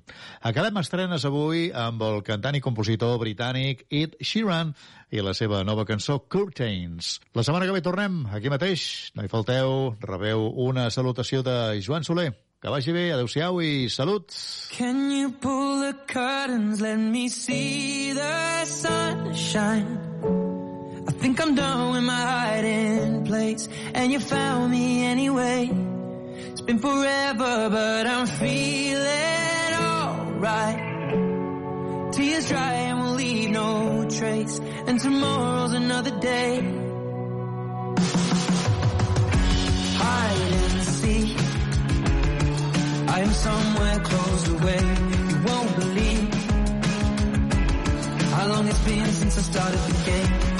Acabem 0.46 0.78
estrenes 0.78 1.26
avui 1.26 1.68
amb 1.74 2.02
el 2.06 2.20
cantant 2.26 2.58
i 2.58 2.62
compositor 2.62 3.18
britànic 3.22 3.82
Ed 3.90 4.14
Sheeran 4.22 4.74
i 5.10 5.24
la 5.26 5.34
seva 5.34 5.64
nova 5.66 5.86
cançó 5.88 6.20
Curtains. 6.30 7.16
La 7.34 7.42
setmana 7.42 7.66
que 7.66 7.74
ve 7.74 7.82
tornem 7.82 8.22
aquí 8.30 8.52
mateix. 8.52 9.10
No 9.16 9.26
hi 9.26 9.32
falteu, 9.32 9.96
rebeu 10.04 10.46
una 10.68 10.86
salutació 10.94 11.42
de 11.42 11.80
Joan 11.82 12.06
Soler. 12.06 12.30
Que 12.60 12.68
vagi 12.68 12.92
bé, 12.92 13.06
adeu-siau 13.14 13.62
i 13.64 13.88
salut! 13.88 14.36
Can 14.76 15.08
you 15.10 15.32
pull 15.32 15.80
the 15.80 15.96
curtains, 16.06 16.80
let 16.84 17.00
me 17.00 17.28
see 17.30 18.12
the 18.12 18.66
sunshine? 18.66 20.49
Think 21.20 21.38
I'm 21.38 21.54
done 21.54 21.92
with 21.92 22.02
my 22.02 22.14
hiding 22.14 23.26
place, 23.26 23.68
and 23.92 24.10
you 24.10 24.20
found 24.20 24.70
me 24.70 25.04
anyway. 25.04 25.70
It's 26.50 26.62
been 26.62 26.78
forever, 26.78 27.68
but 27.68 28.06
I'm 28.06 28.26
feeling 28.26 29.74
alright. 29.74 30.78
Tears 32.14 32.48
dry 32.48 32.72
and 32.72 33.00
we'll 33.00 33.16
leave 33.16 33.50
no 33.50 34.08
trace, 34.08 34.60
and 34.86 34.98
tomorrow's 34.98 35.74
another 35.74 36.18
day. 36.20 36.60
Hide 40.00 40.52
and 40.52 40.82
seek. 40.84 41.36
I 43.10 43.20
am 43.20 43.32
somewhere 43.32 43.98
closed 44.00 44.48
away. 44.48 44.80
You 45.28 45.36
won't 45.48 45.76
believe 45.76 46.32
how 48.32 48.46
long 48.48 48.66
it's 48.68 48.84
been 48.86 49.06
since 49.06 49.36
I 49.36 49.42
started 49.42 49.80
the 49.80 49.92
game. 50.10 50.59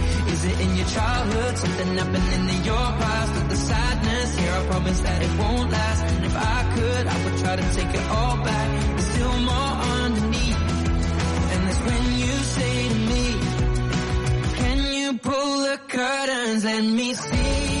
Is 0.41 0.47
it 0.47 0.59
in 0.59 0.75
your 0.75 0.87
childhood? 0.87 1.55
Something 1.55 1.97
happening 1.99 2.49
in 2.49 2.63
your 2.63 2.75
past 2.75 3.47
the 3.47 3.55
sadness 3.55 4.39
here. 4.39 4.51
I 4.51 4.65
promise 4.65 5.01
that 5.01 5.21
it 5.21 5.39
won't 5.39 5.69
last. 5.69 6.03
And 6.03 6.25
if 6.25 6.35
I 6.35 6.59
could, 6.75 7.07
I 7.13 7.23
would 7.23 7.37
try 7.43 7.55
to 7.57 7.73
take 7.75 7.93
it 7.93 8.07
all 8.09 8.37
back. 8.37 8.67
There's 8.89 9.05
still 9.13 9.37
more 9.51 9.73
underneath. 10.01 10.61
And 11.51 11.67
that's 11.67 11.81
when 11.89 12.03
you 12.23 12.33
say 12.57 12.89
to 12.89 12.95
me, 13.11 13.25
Can 14.61 14.93
you 14.95 15.17
pull 15.19 15.57
the 15.61 15.79
curtains? 15.87 16.65
Let 16.65 16.83
me 16.85 17.13
see 17.13 17.80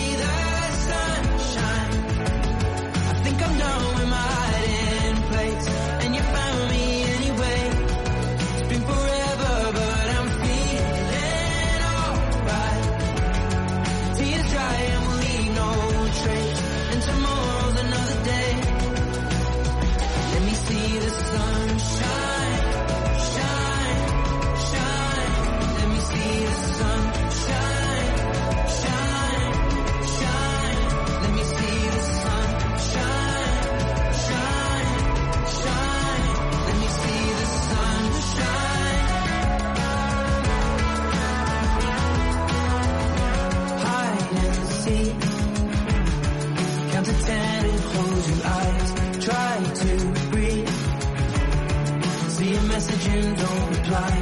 reply. 53.91 54.13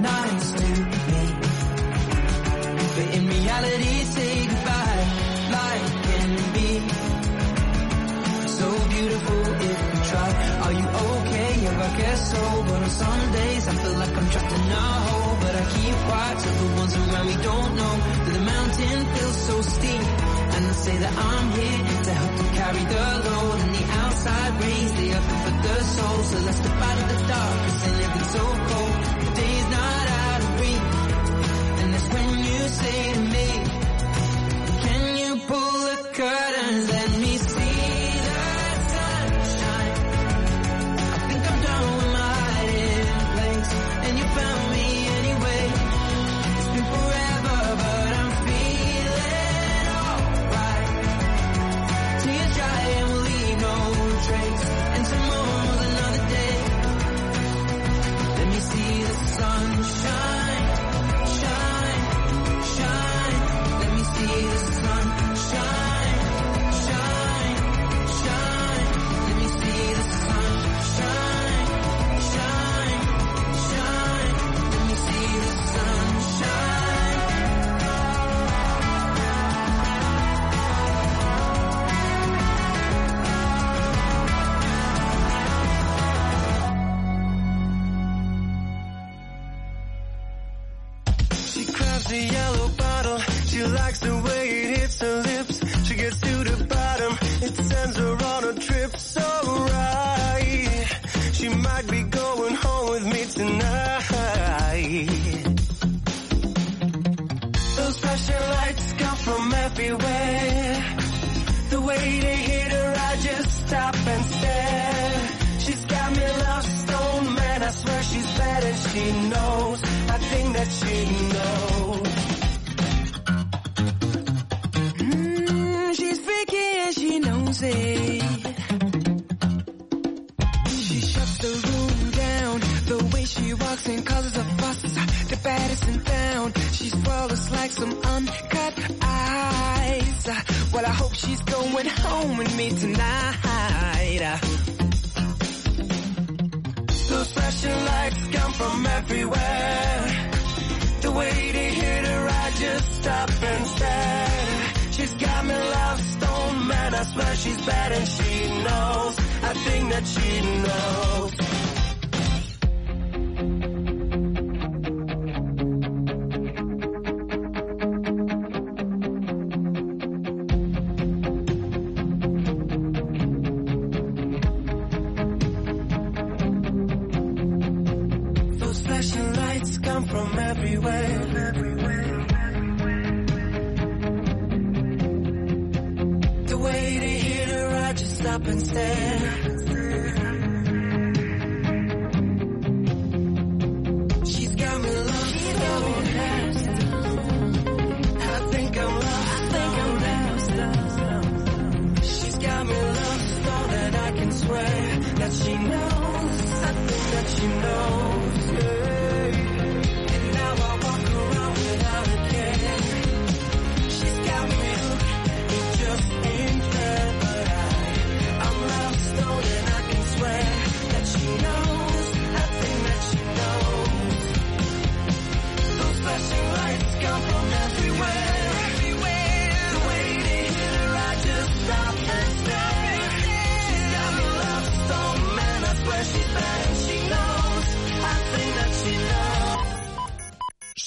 Nice 0.00 0.52
to 0.52 0.68
meet. 1.10 1.34
But 2.94 3.08
in 3.16 3.28
reality, 3.28 3.94
say 4.14 4.46
goodbye. 4.46 5.04
Life 5.58 5.92
can 6.06 6.30
be 6.56 6.70
so 8.58 8.68
beautiful 8.94 9.42
if 9.70 9.78
we 9.92 9.98
try. 10.10 10.30
Are 10.64 10.74
you 10.80 10.88
okay? 11.06 11.50
Yeah, 11.62 11.88
I 11.88 11.96
guess 12.00 12.20
so. 12.32 12.64
But 12.66 12.82
on 12.82 12.90
some 12.90 13.32
days, 13.32 13.68
I 13.68 13.74
feel 13.82 13.96
like 14.02 14.16
I'm 14.18 14.28
trapped 14.30 14.52
in 14.52 14.70
a 14.70 14.86
hole. 15.06 15.36
But 15.42 15.54
I 15.54 15.64
keep 15.74 15.94
quiet 16.08 16.40
so 16.40 16.50
the 16.50 16.68
ones 16.80 16.94
around 16.96 17.26
me 17.26 17.36
don't 17.42 17.72
know 17.80 17.94
that 18.24 18.32
the 18.32 18.40
mountain 18.40 18.98
feels 19.14 19.36
so 19.48 19.62
steep. 19.62 20.04
And 20.54 20.66
I 20.66 20.72
say 20.72 20.96
that 20.98 21.14
I'm 21.16 21.46
here 21.58 21.78
to 22.06 22.12
help 22.20 22.32
them 22.38 22.50
carry 22.60 22.84
the 22.94 23.04
load. 23.28 23.60
And 23.62 23.74
the 23.74 23.84
outside 24.02 24.52
rays, 24.62 24.92
they 24.98 25.12
are 25.12 25.26
for 25.44 25.54
the 25.66 25.76
soul. 25.96 26.18
So 26.30 26.38
let's 26.46 26.58
step 26.58 26.82
out 26.88 26.98
of 27.02 27.08
the 27.12 27.18
dark, 27.28 27.56
cause 27.64 27.86
ain't 27.86 27.96
living 28.02 28.28
so 28.36 28.51